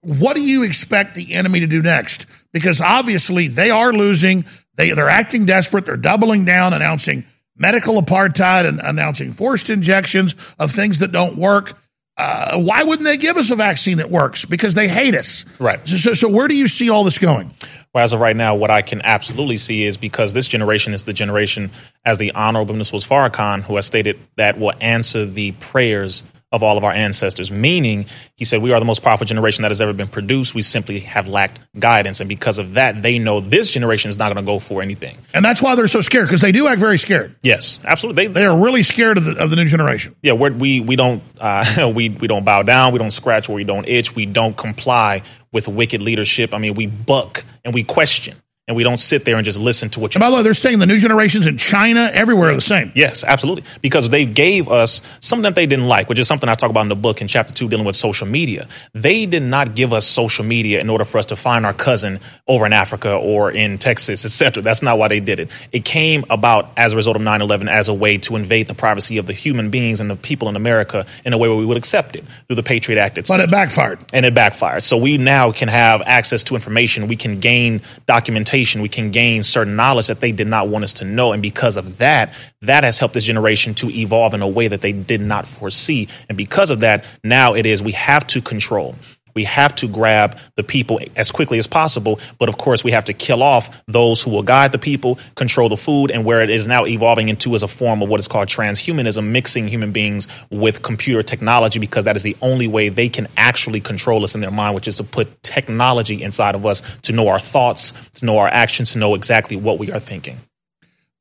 [0.00, 2.26] What do you expect the enemy to do next?
[2.52, 4.44] Because obviously they are losing.
[4.76, 5.86] They, they're acting desperate.
[5.86, 7.24] They're doubling down, announcing
[7.56, 11.78] medical apartheid and announcing forced injections of things that don't work.
[12.18, 14.44] Uh, why wouldn't they give us a vaccine that works?
[14.44, 15.44] Because they hate us.
[15.60, 15.86] Right.
[15.86, 17.52] So, so, so where do you see all this going?
[17.94, 21.04] Well, as of right now, what I can absolutely see is because this generation is
[21.04, 21.70] the generation,
[22.04, 26.22] as the Honorable Minister Farrakhan, who has stated that will answer the prayers
[26.56, 27.50] of all of our ancestors.
[27.52, 28.06] Meaning,
[28.36, 30.54] he said, we are the most powerful generation that has ever been produced.
[30.54, 32.20] We simply have lacked guidance.
[32.20, 35.16] And because of that, they know this generation is not going to go for anything.
[35.32, 37.36] And that's why they're so scared, because they do act very scared.
[37.42, 38.26] Yes, absolutely.
[38.26, 40.16] They, they are really scared of the, of the new generation.
[40.22, 42.92] Yeah, we're, we we don't uh, we we don't bow down.
[42.92, 44.16] We don't scratch where we don't itch.
[44.16, 45.22] We don't comply
[45.52, 46.54] with wicked leadership.
[46.54, 48.36] I mean, we buck and we question
[48.68, 50.18] and we don't sit there and just listen to what you.
[50.18, 52.90] And by the way, they're saying the new generations in China, everywhere, are the same.
[52.96, 56.56] Yes, absolutely, because they gave us something that they didn't like, which is something I
[56.56, 58.66] talk about in the book in chapter two, dealing with social media.
[58.92, 62.18] They did not give us social media in order for us to find our cousin
[62.48, 64.64] over in Africa or in Texas, etc.
[64.64, 65.48] That's not why they did it.
[65.70, 69.18] It came about as a result of 9/11 as a way to invade the privacy
[69.18, 71.76] of the human beings and the people in America in a way where we would
[71.76, 73.16] accept it through the Patriot Act.
[73.16, 73.38] Itself.
[73.38, 74.82] But it backfired, and it backfired.
[74.82, 77.06] So we now can have access to information.
[77.06, 80.94] We can gain documentation we can gain certain knowledge that they did not want us
[80.94, 81.32] to know.
[81.32, 84.80] And because of that, that has helped this generation to evolve in a way that
[84.80, 86.08] they did not foresee.
[86.28, 88.94] And because of that, now it is we have to control.
[89.36, 92.18] We have to grab the people as quickly as possible.
[92.38, 95.68] But of course, we have to kill off those who will guide the people, control
[95.68, 98.28] the food, and where it is now evolving into as a form of what is
[98.28, 103.10] called transhumanism, mixing human beings with computer technology, because that is the only way they
[103.10, 106.96] can actually control us in their mind, which is to put technology inside of us
[107.02, 110.38] to know our thoughts, to know our actions, to know exactly what we are thinking.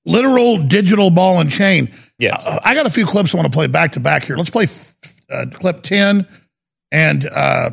[0.05, 1.91] Literal digital ball and chain.
[2.17, 2.45] Yes.
[2.45, 4.37] Uh, I got a few clips I want to play back to back here.
[4.37, 4.67] Let's play
[5.29, 6.25] uh, clip 10
[6.91, 7.71] and uh,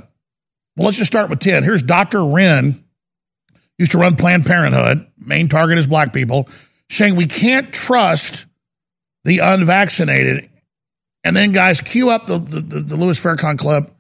[0.77, 1.63] well, let's just start with 10.
[1.65, 2.25] Here's Dr.
[2.25, 2.85] Wen,
[3.79, 6.49] used to run Planned Parenthood, main target is black people,
[6.91, 8.47] saying we can't trust
[9.25, 10.49] the unvaccinated.
[11.25, 13.91] And then, guys, cue up the, the, the Louis Farrakhan clip,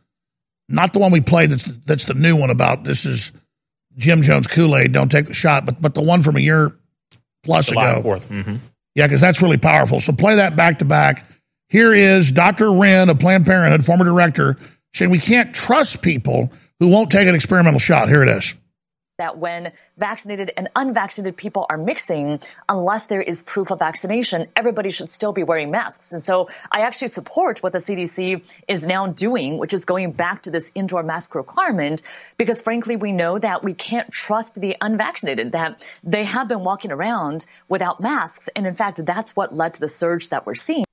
[0.68, 3.32] not the one we played that's, that's the new one about this is
[3.96, 6.74] Jim Jones Kool Aid, don't take the shot, but, but the one from a year
[7.44, 8.08] plus July ago.
[8.08, 8.26] 4th.
[8.28, 8.56] Mm-hmm.
[8.94, 10.00] Yeah, because that's really powerful.
[10.00, 11.26] So play that back to back.
[11.68, 12.70] Here is Dr.
[12.72, 14.56] Wen of Planned Parenthood, former director,
[14.94, 18.08] saying we can't trust people who won't take an experimental shot.
[18.08, 18.56] Here it is.
[19.18, 24.90] That when vaccinated and unvaccinated people are mixing, unless there is proof of vaccination, everybody
[24.90, 26.12] should still be wearing masks.
[26.12, 30.42] And so I actually support what the CDC is now doing, which is going back
[30.42, 32.02] to this indoor mask requirement,
[32.36, 36.90] because frankly, we know that we can't trust the unvaccinated, that they have been walking
[36.90, 38.48] around without masks.
[38.56, 40.84] And in fact, that's what led to the surge that we're seeing.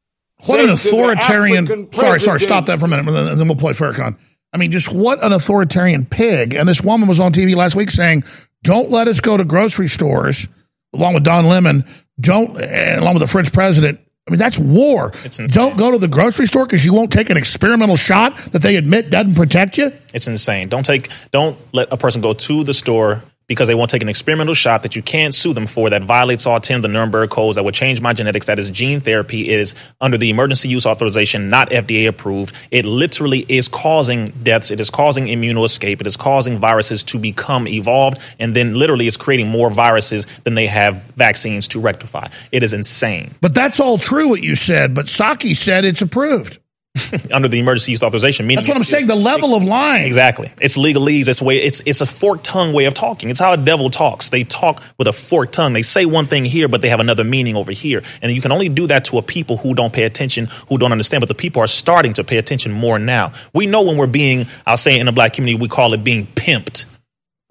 [0.46, 1.92] What an authoritarian.
[1.92, 4.18] Sorry, sorry, stop that for a minute, and then we'll play Farrakhan.
[4.54, 6.54] I mean, just what an authoritarian pig.
[6.56, 8.24] And this woman was on TV last week saying,
[8.64, 10.48] don't let us go to grocery stores,
[10.96, 11.86] along with Don Lemon,
[12.20, 15.12] don't, along with the French president, I mean, that's war.
[15.48, 18.76] Don't go to the grocery store because you won't take an experimental shot that they
[18.76, 19.92] admit doesn't protect you.
[20.14, 20.70] It's insane.
[20.70, 24.08] Don't take don't let a person go to the store because they won't take an
[24.08, 27.32] experimental shot that you can't sue them for that violates all 10 of the Nuremberg
[27.32, 28.46] codes that would change my genetics.
[28.46, 29.50] That is gene therapy.
[29.50, 32.56] is under the emergency use authorization, not FDA approved.
[32.72, 34.70] It literally is causing deaths.
[34.70, 36.00] It is causing immuno escape.
[36.00, 38.20] It is causing viruses to become evolved.
[38.38, 42.28] And then literally is creating more viruses than they have vaccines to rectify.
[42.52, 43.32] It is insane.
[43.42, 44.94] But that's all true what you said.
[44.94, 46.60] But Psaki said it's approved.
[47.32, 48.48] under the emergency use authorization.
[48.48, 49.08] Meaning That's what I'm saying.
[49.08, 50.06] The level of lying.
[50.06, 50.52] Exactly.
[50.62, 51.28] It's legalese.
[51.28, 51.58] It's way.
[51.58, 53.30] It's it's a forked tongue way of talking.
[53.30, 54.30] It's how a devil talks.
[54.30, 55.74] They talk with a forked tongue.
[55.74, 58.04] They say one thing here, but they have another meaning over here.
[58.22, 60.92] And you can only do that to a people who don't pay attention, who don't
[60.92, 61.22] understand.
[61.22, 63.34] But the people are starting to pay attention more now.
[63.54, 64.48] We know when we're being.
[64.66, 66.86] I'll say in the black community, we call it being pimped.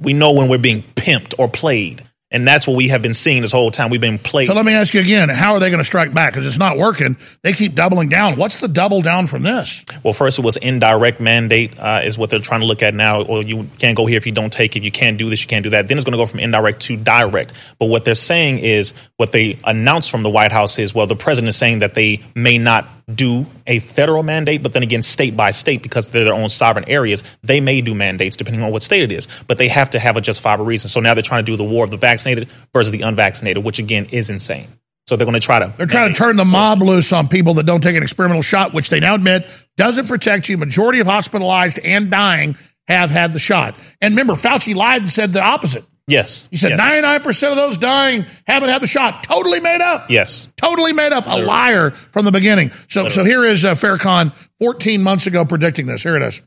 [0.00, 2.07] We know when we're being pimped or played.
[2.30, 3.88] And that's what we have been seeing this whole time.
[3.88, 4.48] We've been played.
[4.48, 6.32] So let me ask you again: How are they going to strike back?
[6.32, 7.16] Because it's not working.
[7.42, 8.36] They keep doubling down.
[8.36, 9.82] What's the double down from this?
[10.04, 13.24] Well, first it was indirect mandate uh, is what they're trying to look at now.
[13.24, 14.82] Well, you can't go here if you don't take it.
[14.82, 15.42] You can't do this.
[15.42, 15.88] You can't do that.
[15.88, 17.54] Then it's going to go from indirect to direct.
[17.78, 21.16] But what they're saying is what they announced from the White House is well, the
[21.16, 25.36] president is saying that they may not do a federal mandate, but then again, state
[25.36, 28.82] by state, because they're their own sovereign areas, they may do mandates depending on what
[28.82, 29.28] state it is.
[29.46, 30.90] But they have to have a justifiable reason.
[30.90, 33.78] So now they're trying to do the war of the vaccinated versus the unvaccinated, which
[33.78, 34.68] again is insane.
[35.06, 35.72] So they're going to try to.
[35.78, 38.74] They're trying to turn the mob loose on people that don't take an experimental shot,
[38.74, 39.46] which they now admit
[39.78, 40.58] doesn't protect you.
[40.58, 42.58] Majority of hospitalized and dying
[42.88, 43.74] have had the shot.
[44.02, 45.84] And remember, Fauci lied and said the opposite.
[46.08, 46.48] Yes.
[46.50, 46.80] He said yes.
[46.80, 49.22] 99% of those dying haven't had the shot.
[49.22, 50.10] Totally made up.
[50.10, 50.48] Yes.
[50.56, 51.26] Totally made up.
[51.26, 51.44] Literally.
[51.44, 52.70] A liar from the beginning.
[52.88, 53.10] So, Literally.
[53.10, 56.02] so here is uh, Farrakhan 14 months ago predicting this.
[56.02, 56.42] Here it is.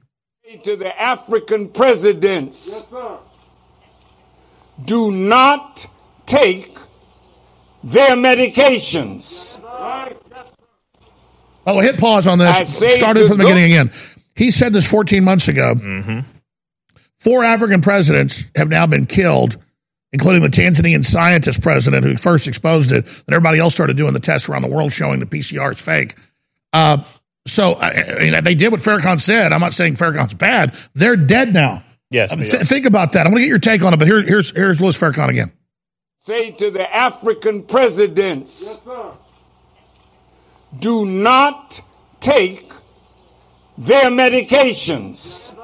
[0.64, 3.20] To the African presidents, yes,
[4.84, 5.88] do not
[6.26, 6.78] take
[7.84, 9.60] their medications.
[11.66, 12.78] Oh, hit pause on this.
[12.94, 13.92] Started from the beginning again.
[14.36, 15.76] He said this 14 months ago.
[15.76, 16.20] Mm-hmm.
[17.22, 19.58] Four African presidents have now been killed,
[20.12, 23.06] including the Tanzanian scientist president who first exposed it.
[23.06, 26.16] Then everybody else started doing the tests around the world showing the PCR is fake.
[26.74, 27.04] Uh,
[27.46, 29.54] so I mean, they did what Farrakhan said.
[29.54, 30.74] I'm not saying Farrakhan's bad.
[30.96, 31.84] They're dead now.
[32.10, 32.36] Yes.
[32.36, 33.28] th- think about that.
[33.28, 35.52] I'm going to get your take on it, but here, here's here's Louis Farrakhan again.
[36.18, 39.14] Say to the African presidents, yes,
[40.80, 41.82] do not
[42.20, 42.72] take
[43.78, 45.56] their medications.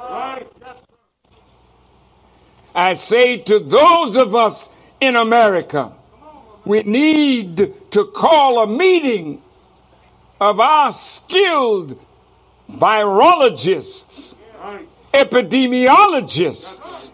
[2.78, 4.70] I say to those of us
[5.02, 5.94] in America,
[6.64, 9.42] we need to call a meeting
[10.40, 12.00] of our skilled
[12.70, 14.36] virologists,
[15.12, 17.12] epidemiologists,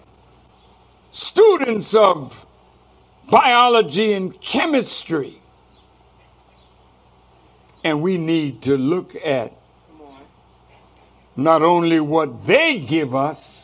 [1.11, 2.45] students of
[3.29, 5.39] biology and chemistry.
[7.85, 9.53] And we need to look at
[11.37, 13.62] not only what they give us,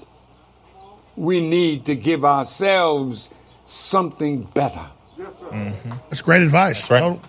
[1.19, 3.29] we need to give ourselves
[3.65, 4.87] something better.
[5.17, 5.91] Mm-hmm.
[6.09, 6.87] That's great advice.
[6.87, 7.19] That's right.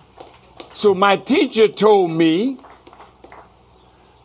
[0.73, 2.57] So my teacher told me,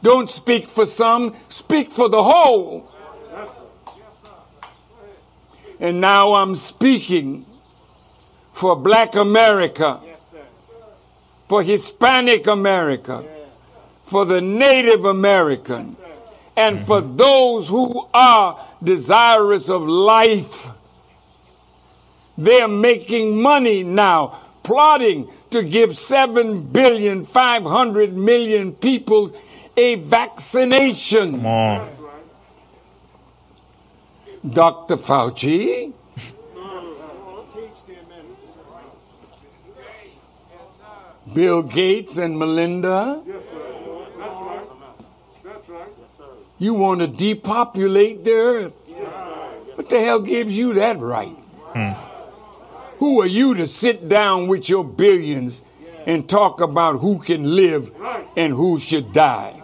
[0.03, 2.89] don't speak for some, speak for the whole.
[5.81, 7.45] And now I'm speaking
[8.53, 10.01] for black America,
[11.49, 13.25] for Hispanic America,
[14.05, 15.97] for the Native American,
[16.57, 20.69] and for those who are desirous of life.
[22.39, 29.35] They're making money now, plotting to give 7 billion, 500 million people
[29.77, 31.31] a vaccination.
[31.33, 31.97] Come on.
[34.49, 34.97] Dr.
[34.97, 35.93] Fauci.
[41.35, 43.23] Bill Gates and Melinda.
[46.59, 48.73] You want to depopulate the earth.
[49.75, 51.37] What the hell gives you that right?
[51.75, 51.93] Hmm.
[52.99, 55.61] Who are you to sit down with your billions
[56.07, 57.93] and talk about who can live
[58.37, 59.61] and who should die?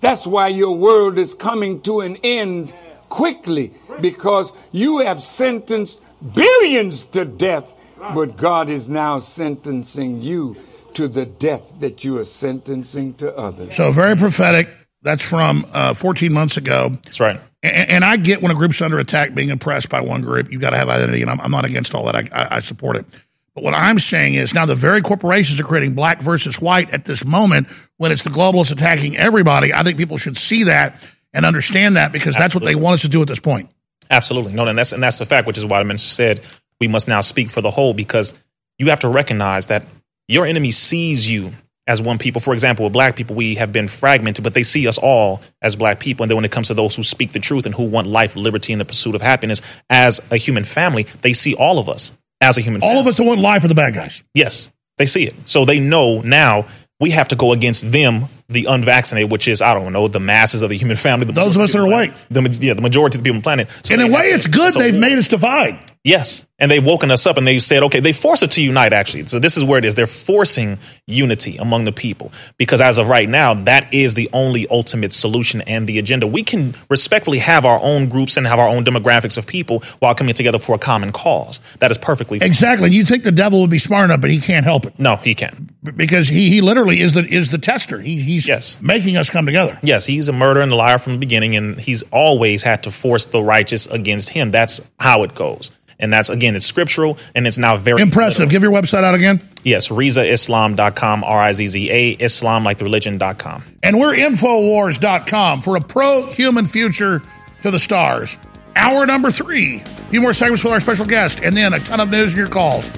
[0.00, 2.74] That's why your world is coming to an end
[3.08, 6.00] quickly because you have sentenced
[6.34, 7.72] billions to death,
[8.14, 10.56] but God is now sentencing you
[10.98, 13.76] to the death that you are sentencing to others.
[13.76, 14.68] So very prophetic.
[15.02, 16.98] That's from uh, 14 months ago.
[17.04, 17.40] That's right.
[17.62, 20.60] And, and, I get when a group's under attack, being oppressed by one group, you've
[20.60, 22.16] got to have identity, and I'm, I'm not against all that.
[22.16, 23.06] I, I, I, support it.
[23.54, 27.04] But what I'm saying is now the very corporations are creating black versus white at
[27.04, 27.68] this moment
[27.98, 29.72] when it's the globalists attacking everybody.
[29.72, 31.00] I think people should see that
[31.32, 32.42] and understand that because Absolutely.
[32.42, 33.70] that's what they want us to do at this point.
[34.10, 34.52] Absolutely.
[34.52, 36.44] No, and that's and that's the fact, which is why the minister said
[36.80, 38.34] we must now speak for the whole because
[38.78, 39.84] you have to recognize that
[40.28, 41.52] your enemy sees you
[41.86, 42.40] as one people.
[42.40, 45.74] For example, with black people, we have been fragmented, but they see us all as
[45.74, 46.22] black people.
[46.24, 48.36] And then when it comes to those who speak the truth and who want life,
[48.36, 52.16] liberty, and the pursuit of happiness as a human family, they see all of us
[52.40, 53.00] as a human All family.
[53.00, 54.22] of us that want life are the bad guys.
[54.34, 55.34] Yes, they see it.
[55.48, 56.66] So they know now
[57.00, 60.62] we have to go against them, the unvaccinated, which is, I don't know, the masses
[60.62, 61.26] of the human family.
[61.26, 62.12] The Those of us that are awake.
[62.30, 63.68] The, yeah, the majority of the people on the planet.
[63.84, 65.78] So In a way, it's good a they've made us divide.
[66.04, 66.46] Yes.
[66.58, 69.26] And they've woken us up and they said, okay, they force it to unite actually.
[69.26, 69.94] So this is where it is.
[69.94, 74.66] They're forcing unity among the people because as of right now, that is the only
[74.68, 76.26] ultimate solution and the agenda.
[76.26, 80.14] We can respectfully have our own groups and have our own demographics of people while
[80.14, 81.60] coming together for a common cause.
[81.80, 82.46] That is perfectly fine.
[82.46, 82.90] Exactly.
[82.90, 85.34] You think the devil would be smart enough, but he can't help it No, he
[85.34, 85.54] can't
[85.96, 88.00] because he, he literally is the is the tester.
[88.00, 89.78] He He, he's making us come together.
[89.82, 92.90] Yes, he's a murderer and a liar from the beginning, and he's always had to
[92.90, 94.50] force the righteous against him.
[94.50, 95.70] That's how it goes.
[96.00, 98.48] And that's, again, it's scriptural and it's now very Impressive.
[98.50, 99.40] Give your website out again.
[99.64, 103.64] Yes, RizzaIslam.com, R I Z Z A, Islam like the religion.com.
[103.82, 107.22] And we're Infowars.com for a pro human future
[107.62, 108.38] to the stars.
[108.76, 109.80] Hour number three.
[109.80, 112.38] A few more segments with our special guest, and then a ton of news and
[112.38, 112.90] your calls.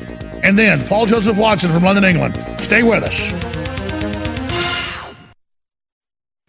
[0.43, 2.61] And then Paul Joseph Watson from London, England.
[2.61, 3.60] Stay with us.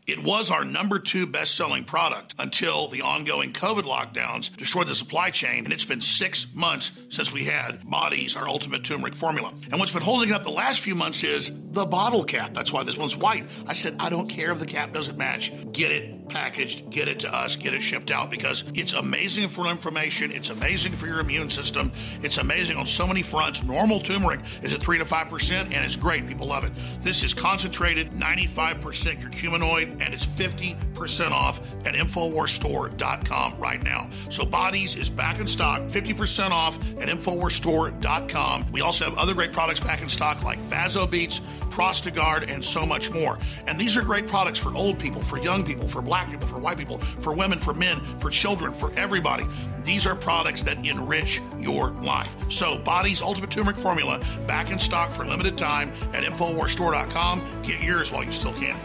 [0.07, 4.95] It was our number two best selling product until the ongoing COVID lockdowns destroyed the
[4.95, 5.64] supply chain.
[5.64, 9.53] And it's been six months since we had Bodies, our ultimate turmeric formula.
[9.69, 12.53] And what's been holding it up the last few months is the bottle cap.
[12.53, 13.45] That's why this one's white.
[13.68, 15.52] I said, I don't care if the cap doesn't match.
[15.72, 19.68] Get it packaged, get it to us, get it shipped out because it's amazing for
[19.68, 20.32] inflammation.
[20.32, 21.91] It's amazing for your immune system.
[22.24, 23.62] It's amazing on so many fronts.
[23.64, 26.28] Normal turmeric is at 3 to 5%, and it's great.
[26.28, 26.72] People love it.
[27.02, 34.10] This is concentrated 95% curcuminoid, and it's 50% off at InfoWarsStore.com right now.
[34.30, 38.72] So Bodies is back in stock, 50% off at InfoWarsStore.com.
[38.72, 41.41] We also have other great products back in stock like Vasobeats,
[41.72, 43.39] Prostagard, and so much more.
[43.68, 46.60] And these are great products for old people, for young people, for black people, for
[46.60, 49.45] white people, for women, for men, for children, for everybody.
[49.84, 52.35] These are products that enrich your life.
[52.49, 57.41] So Body's Ultimate Turmeric Formula back in stock for limited time at InfoWarsStore.com.
[57.64, 58.77] Get yours while you still can.